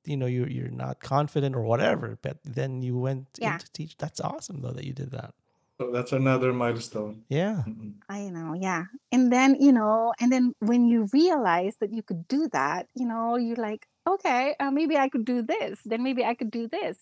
you 0.08 0.16
know, 0.16 0.26
you're 0.26 0.48
you're 0.48 0.70
not 0.70 1.00
confident 1.00 1.54
or 1.56 1.62
whatever, 1.62 2.18
but 2.22 2.38
then 2.44 2.82
you 2.82 2.96
went 2.98 3.26
Yeah. 3.38 3.54
into 3.54 3.70
teach. 3.72 3.96
That's 3.98 4.20
awesome, 4.20 4.60
though, 4.62 4.72
that 4.72 4.84
you 4.84 4.92
did 4.92 5.10
that. 5.12 5.34
So 5.80 5.92
that's 5.92 6.12
another 6.12 6.52
milestone. 6.52 7.24
Yeah. 7.28 7.62
Mm. 7.66 7.94
I 8.08 8.30
know, 8.30 8.54
yeah. 8.54 8.84
And 9.12 9.32
then, 9.32 9.54
you 9.60 9.70
know, 9.72 10.12
and 10.20 10.32
then 10.32 10.54
when 10.60 10.86
you 10.88 11.06
realize 11.12 11.76
that 11.80 11.92
you 11.92 12.02
could 12.02 12.26
do 12.26 12.48
that, 12.52 12.88
you 12.94 13.06
know, 13.06 13.36
you're 13.36 13.56
like, 13.56 13.86
okay, 14.08 14.56
uh, 14.58 14.70
maybe 14.72 14.96
I 14.96 15.08
could 15.08 15.24
do 15.24 15.42
this. 15.42 15.78
Then 15.84 16.02
maybe 16.02 16.24
I 16.24 16.34
could 16.34 16.50
do 16.50 16.66
this. 16.68 16.98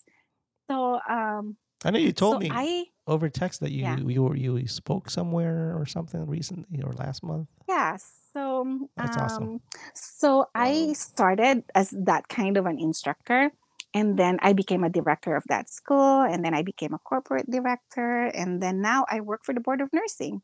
So, 0.69 0.99
um, 1.09 1.57
I 1.83 1.91
know 1.91 1.99
you 1.99 2.11
told 2.13 2.35
so 2.35 2.39
me 2.39 2.49
I, 2.51 2.85
over 3.07 3.31
text 3.31 3.63
that 3.63 3.71
you 3.71 3.83
Yeah. 3.87 3.97
you 3.97 4.21
were, 4.23 4.35
you 4.35 4.67
spoke 4.67 5.09
somewhere 5.09 5.73
or 5.73 5.87
something 5.87 6.27
recently 6.27 6.83
or 6.83 6.91
last 6.93 7.23
month. 7.23 7.47
yeah. 7.67 7.97
So, 8.35 8.61
um, 8.61 8.89
That's 8.99 9.17
awesome. 9.17 9.63
so 9.95 10.45
I 10.53 10.93
started 10.93 11.63
as 11.73 11.89
that 12.05 12.27
kind 12.29 12.57
of 12.59 12.67
an 12.67 12.77
instructor. 12.77 13.49
And 13.95 14.13
then 14.19 14.37
I 14.45 14.53
became 14.53 14.83
a 14.83 14.91
director 14.93 15.33
of 15.33 15.41
that 15.49 15.71
school. 15.71 16.21
And 16.21 16.45
then 16.45 16.53
I 16.53 16.61
became 16.61 16.93
a 16.93 16.99
corporate 17.01 17.49
director. 17.49 18.29
And 18.29 18.61
then 18.61 18.83
now 18.83 19.07
I 19.09 19.21
work 19.25 19.41
for 19.41 19.55
the 19.57 19.63
Board 19.63 19.81
of 19.81 19.89
Nursing. 19.89 20.43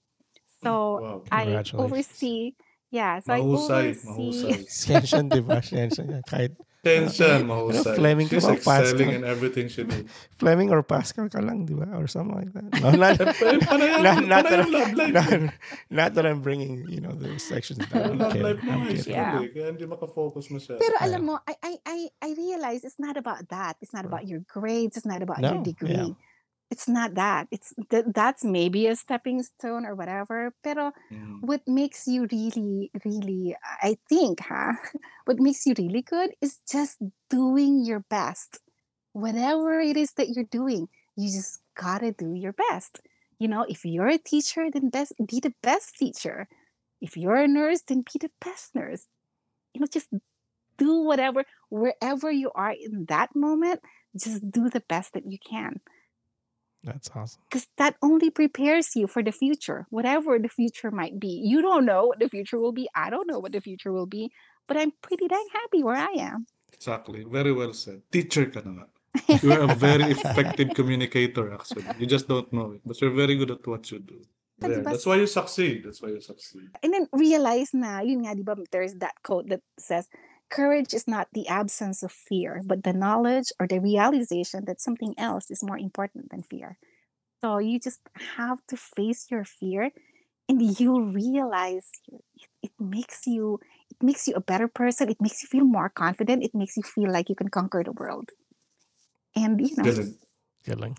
So 0.64 0.98
Wow. 0.98 1.22
I 1.30 1.62
oversee, 1.76 2.56
yeah. 2.90 3.20
So 3.20 3.36
Mahusay, 3.36 3.94
I 3.94 4.10
oversee. 4.10 4.10
mahusay. 4.10 4.58
Siyensyan, 4.66 5.28
di 5.30 5.42
ba? 5.44 5.60
Kahit 6.26 6.56
Tension, 6.84 7.48
mahusay. 7.48 7.96
Fleming 7.96 8.28
ka 8.28 8.36
She's 8.38 8.44
ba? 8.44 8.60
Pascal? 8.60 8.84
excelling 8.84 9.12
in 9.16 9.24
everything 9.24 9.72
she 9.72 9.88
did. 9.88 10.04
Fleming 10.36 10.68
or 10.68 10.84
Pascal 10.84 11.32
ka 11.32 11.40
lang, 11.40 11.64
di 11.64 11.72
ba? 11.72 11.88
Or 11.96 12.12
something 12.12 12.36
like 12.36 12.52
that. 12.52 12.68
No, 12.84 12.92
not, 12.92 13.16
Eh, 13.24 13.58
paano 13.64 13.84
yan? 13.88 14.04
not, 14.04 14.20
not, 14.28 14.44
yung 14.52 14.68
love 14.68 14.92
life? 15.00 15.14
not, 15.16 15.32
not 15.88 16.10
that 16.20 16.26
I'm 16.28 16.44
bringing, 16.44 16.84
you 16.92 17.00
know, 17.00 17.16
the 17.16 17.40
sections 17.40 17.80
down. 17.88 18.20
Love 18.20 18.36
life 18.36 18.60
mo 18.68 18.84
school 19.00 19.16
Yeah. 19.16 19.40
eh. 19.40 19.48
Kaya 19.56 19.72
hindi 19.72 19.88
makafocus 19.88 20.52
masyado. 20.52 20.84
Pero 20.84 21.00
alam 21.00 21.24
mo, 21.24 21.40
I, 21.48 21.56
I, 21.64 21.74
I, 21.88 22.00
I 22.20 22.30
realize 22.36 22.84
it's 22.84 23.00
not 23.00 23.16
about 23.16 23.48
that. 23.48 23.80
It's 23.80 23.96
not 23.96 24.04
about 24.04 24.28
your 24.28 24.44
grades. 24.44 25.00
It's 25.00 25.08
not 25.08 25.24
about 25.24 25.40
No, 25.40 25.64
your 25.64 25.88
yeah. 25.88 26.12
It's 26.74 26.90
not 26.90 27.14
that. 27.14 27.46
It's 27.54 27.70
that 27.94 28.14
that's 28.18 28.44
maybe 28.44 28.88
a 28.90 28.96
stepping 28.98 29.44
stone 29.46 29.86
or 29.86 29.94
whatever. 29.94 30.54
Pero 30.66 30.90
Mm. 31.14 31.46
what 31.46 31.62
makes 31.68 32.08
you 32.08 32.26
really, 32.32 32.90
really, 33.06 33.56
I 33.62 33.98
think, 34.10 34.42
huh? 34.42 34.74
What 35.30 35.38
makes 35.40 35.66
you 35.70 35.76
really 35.78 36.02
good 36.02 36.34
is 36.42 36.60
just 36.66 36.98
doing 37.30 37.86
your 37.86 38.02
best. 38.10 38.58
Whatever 39.14 39.80
it 39.80 39.98
is 39.98 40.14
that 40.18 40.30
you're 40.34 40.50
doing, 40.50 40.90
you 41.16 41.30
just 41.30 41.62
gotta 41.78 42.12
do 42.12 42.34
your 42.34 42.54
best. 42.54 43.02
You 43.38 43.48
know, 43.48 43.64
if 43.70 43.86
you're 43.86 44.10
a 44.10 44.18
teacher, 44.18 44.72
then 44.74 44.90
best 44.90 45.14
be 45.30 45.40
the 45.40 45.54
best 45.62 45.96
teacher. 46.02 46.48
If 47.02 47.16
you're 47.18 47.38
a 47.38 47.48
nurse, 47.48 47.82
then 47.86 48.02
be 48.02 48.18
the 48.18 48.32
best 48.42 48.74
nurse. 48.74 49.06
You 49.74 49.82
know, 49.82 49.88
just 49.88 50.10
do 50.78 51.04
whatever, 51.04 51.46
wherever 51.70 52.32
you 52.32 52.52
are 52.56 52.72
in 52.74 53.06
that 53.08 53.36
moment, 53.36 53.82
just 54.18 54.50
do 54.52 54.70
the 54.70 54.82
best 54.82 55.14
that 55.14 55.30
you 55.30 55.38
can 55.40 55.82
That's 56.84 57.10
awesome. 57.16 57.40
because 57.50 57.66
that 57.78 57.96
only 58.04 58.30
prepares 58.30 58.96
you 58.96 59.08
for 59.08 59.24
the 59.24 59.32
future, 59.32 59.88
whatever 59.90 60.38
the 60.38 60.50
future 60.52 60.92
might 60.92 61.16
be. 61.20 61.40
You 61.44 61.62
don't 61.64 61.86
know 61.86 62.08
what 62.12 62.20
the 62.20 62.28
future 62.28 62.60
will 62.60 62.74
be. 62.76 62.90
I 62.94 63.10
don't 63.10 63.28
know 63.28 63.40
what 63.40 63.54
the 63.56 63.62
future 63.64 63.92
will 63.96 64.06
be, 64.06 64.32
but 64.68 64.76
I'm 64.76 64.92
pretty 65.02 65.28
dang 65.32 65.48
happy 65.54 65.82
where 65.84 65.96
I 65.96 66.12
am. 66.20 66.46
Exactly. 66.74 67.24
Very 67.24 67.54
well 67.54 67.72
said. 67.72 68.02
Teacher 68.12 68.48
ka 68.52 68.62
na. 68.66 68.84
You 69.44 69.54
are 69.54 69.64
a 69.70 69.76
very 69.76 70.12
effective 70.12 70.74
communicator 70.76 71.54
actually. 71.54 71.86
You 72.00 72.06
just 72.06 72.28
don't 72.28 72.52
know 72.52 72.74
it. 72.76 72.82
But 72.84 73.00
you're 73.00 73.16
very 73.16 73.36
good 73.40 73.52
at 73.52 73.64
what 73.66 73.88
you 73.92 74.00
do. 74.00 74.20
But 74.60 74.68
There. 74.68 74.80
diba- 74.82 74.92
That's 74.92 75.06
why 75.06 75.16
you 75.24 75.28
succeed. 75.28 75.84
That's 75.86 76.02
why 76.02 76.10
you 76.10 76.20
succeed. 76.20 76.68
and 76.84 76.92
then 76.94 77.08
realize 77.14 77.72
na, 77.74 78.02
yun 78.04 78.26
nga, 78.28 78.36
di 78.36 78.44
ba, 78.44 78.58
there's 78.72 78.96
that 79.00 79.16
quote 79.24 79.48
that 79.50 79.62
says, 79.80 80.10
courage 80.54 80.94
is 80.94 81.10
not 81.10 81.34
the 81.34 81.50
absence 81.50 82.06
of 82.06 82.14
fear, 82.14 82.62
but 82.62 82.86
the 82.86 82.94
knowledge 82.94 83.50
or 83.58 83.66
the 83.66 83.82
realization 83.82 84.70
that 84.70 84.78
something 84.78 85.18
else 85.18 85.50
is 85.50 85.66
more 85.66 85.78
important 85.82 86.30
than 86.30 86.46
fear. 86.46 86.78
So 87.42 87.58
you 87.58 87.82
just 87.82 88.00
have 88.38 88.62
to 88.70 88.78
face 88.78 89.34
your 89.34 89.44
fear 89.44 89.90
and 90.48 90.62
you'll 90.62 91.10
realize 91.10 91.90
it, 92.06 92.22
it 92.70 92.74
makes 92.80 93.26
you 93.26 93.60
it 93.90 94.00
makes 94.06 94.30
you 94.30 94.38
a 94.38 94.46
better 94.46 94.70
person. 94.70 95.10
It 95.10 95.20
makes 95.20 95.42
you 95.42 95.50
feel 95.50 95.66
more 95.66 95.90
confident. 95.90 96.46
It 96.46 96.54
makes 96.54 96.78
you 96.78 96.84
feel 96.86 97.10
like 97.10 97.30
you 97.30 97.36
can 97.36 97.50
conquer 97.50 97.84
the 97.84 97.92
world. 97.92 98.30
And 99.36 99.58
you 99.60 99.74
know, 99.76 99.84
Galing. 99.84 100.14
Galing. 100.64 100.96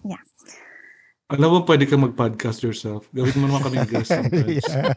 Alam 1.32 1.48
mo, 1.50 1.58
pwede 1.64 1.88
ka 1.88 1.96
mag-podcast 1.96 2.60
yourself. 2.60 3.08
Gawin 3.16 3.32
mo 3.40 3.48
naman 3.48 3.64
kaming 3.64 3.88
guest 3.88 4.12
sometimes. 4.18 4.60
yeah. 4.68 4.92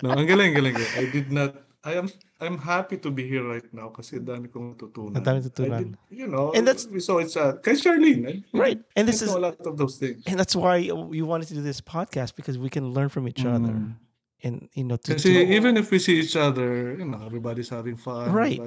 No, 0.00 0.14
ang 0.14 0.24
galing, 0.24 0.54
galing, 0.54 0.72
galing. 0.78 0.94
I 0.96 1.04
did 1.10 1.28
not, 1.34 1.52
I 1.82 1.94
am, 1.96 2.12
I'm 2.40 2.58
happy 2.58 2.98
to 3.00 3.10
be 3.10 3.24
here 3.26 3.40
right 3.42 3.64
now 3.72 3.88
kasi 3.88 4.20
dami 4.20 4.52
kong 4.52 4.76
natutunan. 4.76 5.16
Ang 5.16 5.24
dami 5.24 5.40
I 5.40 5.44
natutunan. 5.48 5.78
did, 5.80 5.96
you 6.12 6.28
know, 6.28 6.52
And 6.52 6.68
that's- 6.68 6.84
so 7.04 7.16
it's, 7.18 7.36
a, 7.40 7.56
kay 7.56 7.72
Sharlene, 7.72 8.28
eh? 8.28 8.36
Right. 8.52 8.76
And 8.96 9.08
this 9.08 9.22
is 9.24 9.32
a 9.32 9.40
lot 9.40 9.56
of 9.64 9.80
those 9.80 9.96
things. 9.96 10.20
and 10.28 10.36
that's 10.36 10.52
why 10.54 10.76
you 10.84 11.24
wanted 11.24 11.48
to 11.48 11.56
do 11.56 11.64
this 11.64 11.80
podcast 11.80 12.36
because 12.36 12.60
we 12.60 12.68
can 12.68 12.92
learn 12.92 13.08
from 13.08 13.24
each 13.28 13.44
other. 13.48 13.72
Mm. 13.72 13.96
And 14.44 14.68
you 14.76 14.84
know, 14.84 14.96
to, 15.08 15.16
Kasi 15.16 15.32
to- 15.40 15.52
even 15.56 15.76
if 15.80 15.88
we 15.90 15.98
see 16.00 16.20
each 16.20 16.36
other, 16.36 16.96
you 17.00 17.04
know, 17.08 17.20
everybody's 17.24 17.68
having 17.72 17.96
fun. 17.96 18.28
Right. 18.32 18.60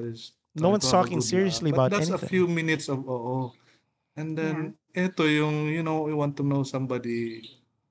No 0.58 0.70
one's 0.70 0.86
to 0.86 0.94
have 0.94 0.94
a 0.94 1.10
talking 1.10 1.22
seriously 1.22 1.70
about 1.74 1.90
But 1.90 1.98
that's 1.98 2.10
anything. 2.14 2.26
a 2.26 2.30
few 2.30 2.46
minutes 2.50 2.90
of 2.90 3.06
oo. 3.10 3.54
And 4.18 4.38
then, 4.38 4.78
ito 4.94 5.26
yung, 5.26 5.70
you 5.74 5.82
know, 5.82 6.06
we 6.06 6.14
want 6.14 6.38
to 6.38 6.46
know 6.46 6.62
somebody 6.62 7.42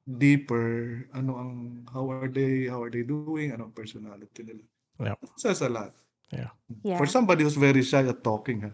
deeper. 0.06 1.06
Ano 1.14 1.38
ang, 1.38 1.50
how 1.90 2.06
are 2.10 2.30
they, 2.30 2.66
how 2.70 2.82
are 2.82 2.90
they 2.90 3.02
doing? 3.02 3.50
Ano 3.50 3.66
ang 3.70 3.74
personality 3.74 4.46
nila? 4.46 4.62
Yeah. 5.03 5.14
That 5.20 5.40
says 5.40 5.61
a 5.62 5.68
lot. 5.68 5.92
yeah. 6.32 6.96
For 6.96 7.07
somebody 7.07 7.44
who's 7.44 7.57
very 7.57 7.82
shy 7.82 8.07
at 8.07 8.22
talking, 8.24 8.62
ha? 8.62 8.72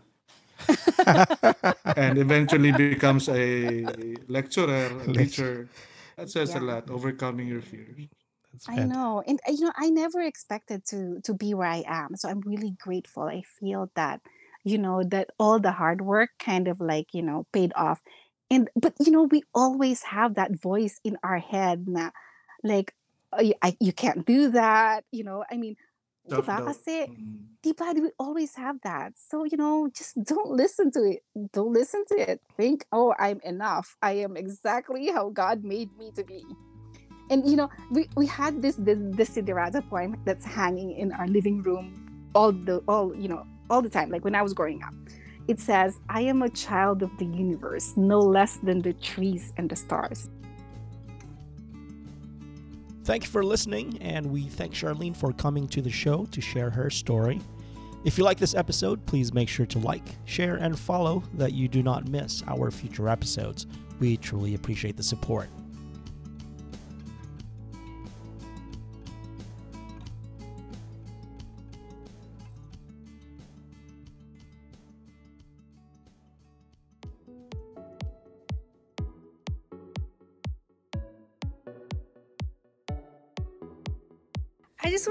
and 1.97 2.19
eventually 2.19 2.73
becomes 2.73 3.29
a 3.29 3.87
lecturer, 4.29 4.91
a 4.91 5.07
Lect- 5.07 5.19
teacher, 5.19 5.69
that 6.17 6.31
says 6.31 6.55
a 6.55 6.61
lot, 6.61 6.91
overcoming 6.91 7.47
your 7.49 7.63
fears. 7.63 8.09
I 8.67 8.85
know. 8.85 9.23
And 9.27 9.39
you 9.47 9.65
know, 9.67 9.73
I 9.77 9.89
never 9.91 10.21
expected 10.21 10.85
to 10.87 11.21
to 11.23 11.33
be 11.35 11.55
where 11.55 11.69
I 11.69 11.85
am. 11.87 12.17
So 12.17 12.29
I'm 12.29 12.41
really 12.43 12.75
grateful. 12.81 13.25
I 13.25 13.43
feel 13.43 13.91
that, 13.95 14.21
you 14.65 14.79
know, 14.79 15.05
that 15.05 15.31
all 15.39 15.61
the 15.63 15.71
hard 15.71 16.01
work 16.03 16.31
kind 16.43 16.67
of 16.67 16.81
like, 16.81 17.15
you 17.15 17.23
know, 17.23 17.47
paid 17.53 17.73
off. 17.77 18.03
And 18.51 18.69
but 18.75 18.95
you 18.99 19.13
know, 19.13 19.25
we 19.31 19.43
always 19.55 20.03
have 20.03 20.35
that 20.35 20.59
voice 20.59 20.99
in 21.05 21.19
our 21.23 21.39
head 21.39 21.87
na 21.87 22.11
like 22.65 22.95
"Oh, 23.33 23.45
y- 23.45 23.55
I, 23.63 23.77
you 23.79 23.93
can't 23.93 24.27
do 24.27 24.51
that, 24.51 25.05
you 25.13 25.23
know. 25.23 25.45
I 25.47 25.57
mean, 25.57 25.77
di 26.29 26.43
ba? 26.45 26.61
Kasi 26.63 27.09
Mm. 27.09 27.59
di 27.65 27.73
ba, 27.73 27.93
we 27.97 28.11
always 28.21 28.55
have 28.55 28.79
that. 28.85 29.17
So, 29.17 29.45
you 29.45 29.57
know, 29.57 29.89
just 29.91 30.15
don't 30.31 30.53
listen 30.53 30.91
to 30.93 31.03
it. 31.05 31.25
Don't 31.53 31.73
listen 31.73 32.05
to 32.13 32.17
it. 32.17 32.41
Think, 32.57 32.85
oh, 32.93 33.15
I'm 33.19 33.41
enough. 33.43 33.97
I 34.03 34.23
am 34.23 34.37
exactly 34.37 35.11
how 35.11 35.31
God 35.31 35.65
made 35.65 35.91
me 35.99 36.13
to 36.15 36.23
be. 36.25 36.45
And 37.31 37.45
you 37.49 37.57
know, 37.57 37.69
we, 37.91 38.09
we 38.17 38.27
had 38.27 38.63
this 38.63 38.77
this 38.77 38.99
desiderata 38.99 39.85
poem 39.89 40.17
that's 40.25 40.45
hanging 40.45 40.97
in 40.97 41.13
our 41.13 41.29
living 41.29 41.61
room 41.63 41.93
all 42.35 42.53
the 42.53 42.81
all, 42.89 43.15
you 43.15 43.29
know, 43.29 43.45
all 43.69 43.83
the 43.83 43.91
time, 43.91 44.09
like 44.11 44.25
when 44.25 44.35
I 44.35 44.43
was 44.43 44.55
growing 44.55 44.83
up. 44.83 44.95
It 45.49 45.61
says, 45.61 45.99
I 46.09 46.21
am 46.23 46.43
a 46.43 46.51
child 46.51 47.03
of 47.03 47.11
the 47.17 47.25
universe, 47.25 47.97
no 47.97 48.21
less 48.21 48.57
than 48.63 48.83
the 48.83 48.93
trees 48.93 49.53
and 49.57 49.69
the 49.69 49.77
stars. 49.77 50.29
Thank 53.09 53.25
you 53.25 53.31
for 53.31 53.43
listening, 53.43 53.97
and 54.03 54.27
we 54.27 54.43
thank 54.43 54.75
Sharlene 54.75 55.17
for 55.17 55.33
coming 55.33 55.67
to 55.69 55.81
the 55.81 55.89
show 55.89 56.27
to 56.27 56.43
share 56.43 56.69
her 56.69 56.91
story. 56.91 57.41
If 58.05 58.19
you 58.19 58.25
like 58.25 58.37
this 58.37 58.55
episode, 58.55 59.07
please 59.07 59.33
make 59.33 59.49
sure 59.49 59.65
to 59.65 59.79
like, 59.79 60.05
share, 60.27 60.57
and 60.57 60.79
follow 60.79 61.23
that 61.33 61.55
you 61.55 61.69
do 61.69 61.83
not 61.83 62.07
miss 62.07 62.43
our 62.47 62.71
future 62.71 63.09
episodes. 63.09 63.67
We 63.99 64.19
truly 64.19 64.57
appreciate 64.57 64.99
the 64.99 65.03
support. 65.03 65.49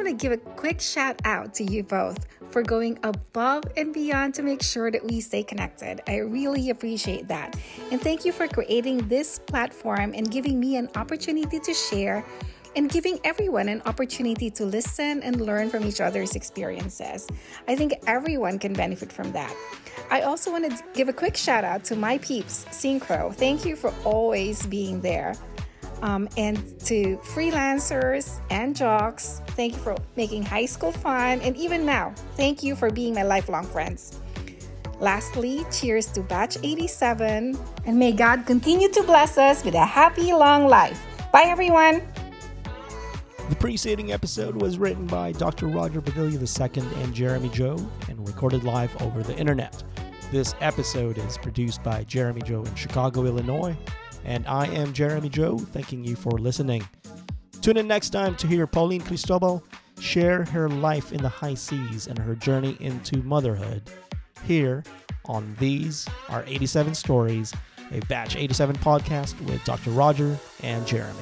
To 0.08 0.16
give 0.16 0.32
a 0.32 0.38
quick 0.38 0.82
shout 0.82 1.22
out 1.26 1.53
to 1.55 1.64
you 1.64 1.84
both 1.84 2.26
for 2.51 2.62
going 2.62 2.97
above 3.03 3.64
and 3.76 3.93
beyond 3.93 4.34
to 4.36 4.41
make 4.41 4.64
sure 4.64 4.89
that 4.91 5.03
we 5.03 5.20
stay 5.20 5.43
connected. 5.43 6.01
I 6.08 6.18
really 6.18 6.70
appreciate 6.70 7.28
that. 7.28 7.55
And 7.91 8.01
thank 8.01 8.26
you 8.26 8.32
for 8.32 8.47
creating 8.47 9.08
this 9.08 9.39
platform 9.39 10.14
and 10.16 10.30
giving 10.30 10.60
me 10.60 10.78
an 10.78 10.89
opportunity 10.95 11.60
to 11.60 11.74
share 11.74 12.26
and 12.76 12.89
giving 12.89 13.20
everyone 13.24 13.68
an 13.70 13.82
opportunity 13.86 14.51
to 14.51 14.66
listen 14.66 15.24
and 15.24 15.41
learn 15.41 15.70
from 15.70 15.84
each 15.84 15.99
other's 15.99 16.36
experiences. 16.36 17.28
I 17.68 17.76
think 17.76 17.93
everyone 18.05 18.60
can 18.60 18.74
benefit 18.74 19.12
from 19.12 19.32
that. 19.32 19.53
I 20.12 20.22
also 20.22 20.51
want 20.51 20.70
to 20.70 20.84
give 20.93 21.10
a 21.10 21.14
quick 21.14 21.36
shout 21.36 21.64
out 21.64 21.84
to 21.86 21.95
my 21.95 22.20
peeps, 22.20 22.66
Synchro. 22.70 23.34
Thank 23.34 23.66
you 23.66 23.76
for 23.76 23.93
always 24.05 24.66
being 24.68 25.01
there. 25.01 25.36
Um, 26.02 26.30
and 26.38 26.58
to 26.82 27.18
freelancers 27.18 28.39
and 28.50 28.76
jocks, 28.76 29.41
thank 29.50 29.74
you 29.74 29.80
for 29.80 29.95
making 30.16 30.43
high 30.43 30.66
school 30.66 30.91
fun. 30.91 31.41
And 31.41 31.56
even 31.58 31.86
now, 31.86 32.14
thank 32.36 32.62
you 32.62 32.76
for 32.76 32.91
being 32.91 33.16
my 33.16 33.24
lifelong 33.24 33.66
friends. 33.66 34.20
Lastly, 35.00 35.66
cheers 35.72 36.08
to 36.08 36.22
Batch 36.22 36.58
87, 36.64 37.58
and 37.86 38.00
may 38.00 38.12
God 38.12 38.45
continue 38.45 38.89
to 38.89 39.04
bless 39.04 39.38
us 39.38 39.64
with 39.64 39.76
a 39.76 39.86
happy, 39.86 40.34
long 40.34 40.68
life. 40.68 41.00
Bye, 41.32 41.45
everyone. 41.45 42.02
The 43.50 43.56
preceding 43.56 44.12
episode 44.12 44.60
was 44.60 44.78
written 44.78 45.06
by 45.06 45.32
Dr. 45.32 45.68
Roger 45.68 46.02
Padilla 46.02 46.32
II 46.32 46.84
and 47.02 47.14
Jeremy 47.14 47.50
Joe 47.50 47.78
and 48.10 48.28
recorded 48.28 48.64
live 48.64 49.00
over 49.02 49.24
the 49.24 49.38
internet. 49.38 49.84
This 50.32 50.56
episode 50.60 51.18
is 51.18 51.38
produced 51.38 51.82
by 51.84 52.04
Jeremy 52.04 52.41
Joe 52.41 52.64
in 52.64 52.76
Chicago, 52.76 53.26
Illinois, 53.26 53.78
and 54.28 54.45
I 54.45 54.67
am 54.67 54.93
Jeremy 54.93 55.30
Joe, 55.30 55.57
thanking 55.57 56.03
you 56.03 56.15
for 56.15 56.32
listening. 56.32 56.88
Tune 57.61 57.78
in 57.78 57.88
next 57.88 58.11
time 58.11 58.36
to 58.36 58.45
hear 58.47 58.67
Pauline 58.67 59.01
Cristobal 59.01 59.63
share 59.99 60.45
her 60.45 60.69
life 60.69 61.11
in 61.11 61.21
the 61.21 61.30
high 61.30 61.55
seas 61.55 62.05
and 62.07 62.19
her 62.19 62.36
journey 62.36 62.78
into 62.80 63.23
motherhood 63.23 63.89
here 64.43 64.84
on 65.25 65.55
These 65.59 66.07
Are 66.30 66.43
87 66.45 66.93
Stories, 66.93 67.53
a 67.91 67.99
Batch 68.01 68.36
87 68.36 68.75
podcast 68.78 69.39
with 69.45 69.63
Dr. 69.63 69.89
Roger 69.91 70.38
and 70.61 70.86
Jeremy. 70.86 71.17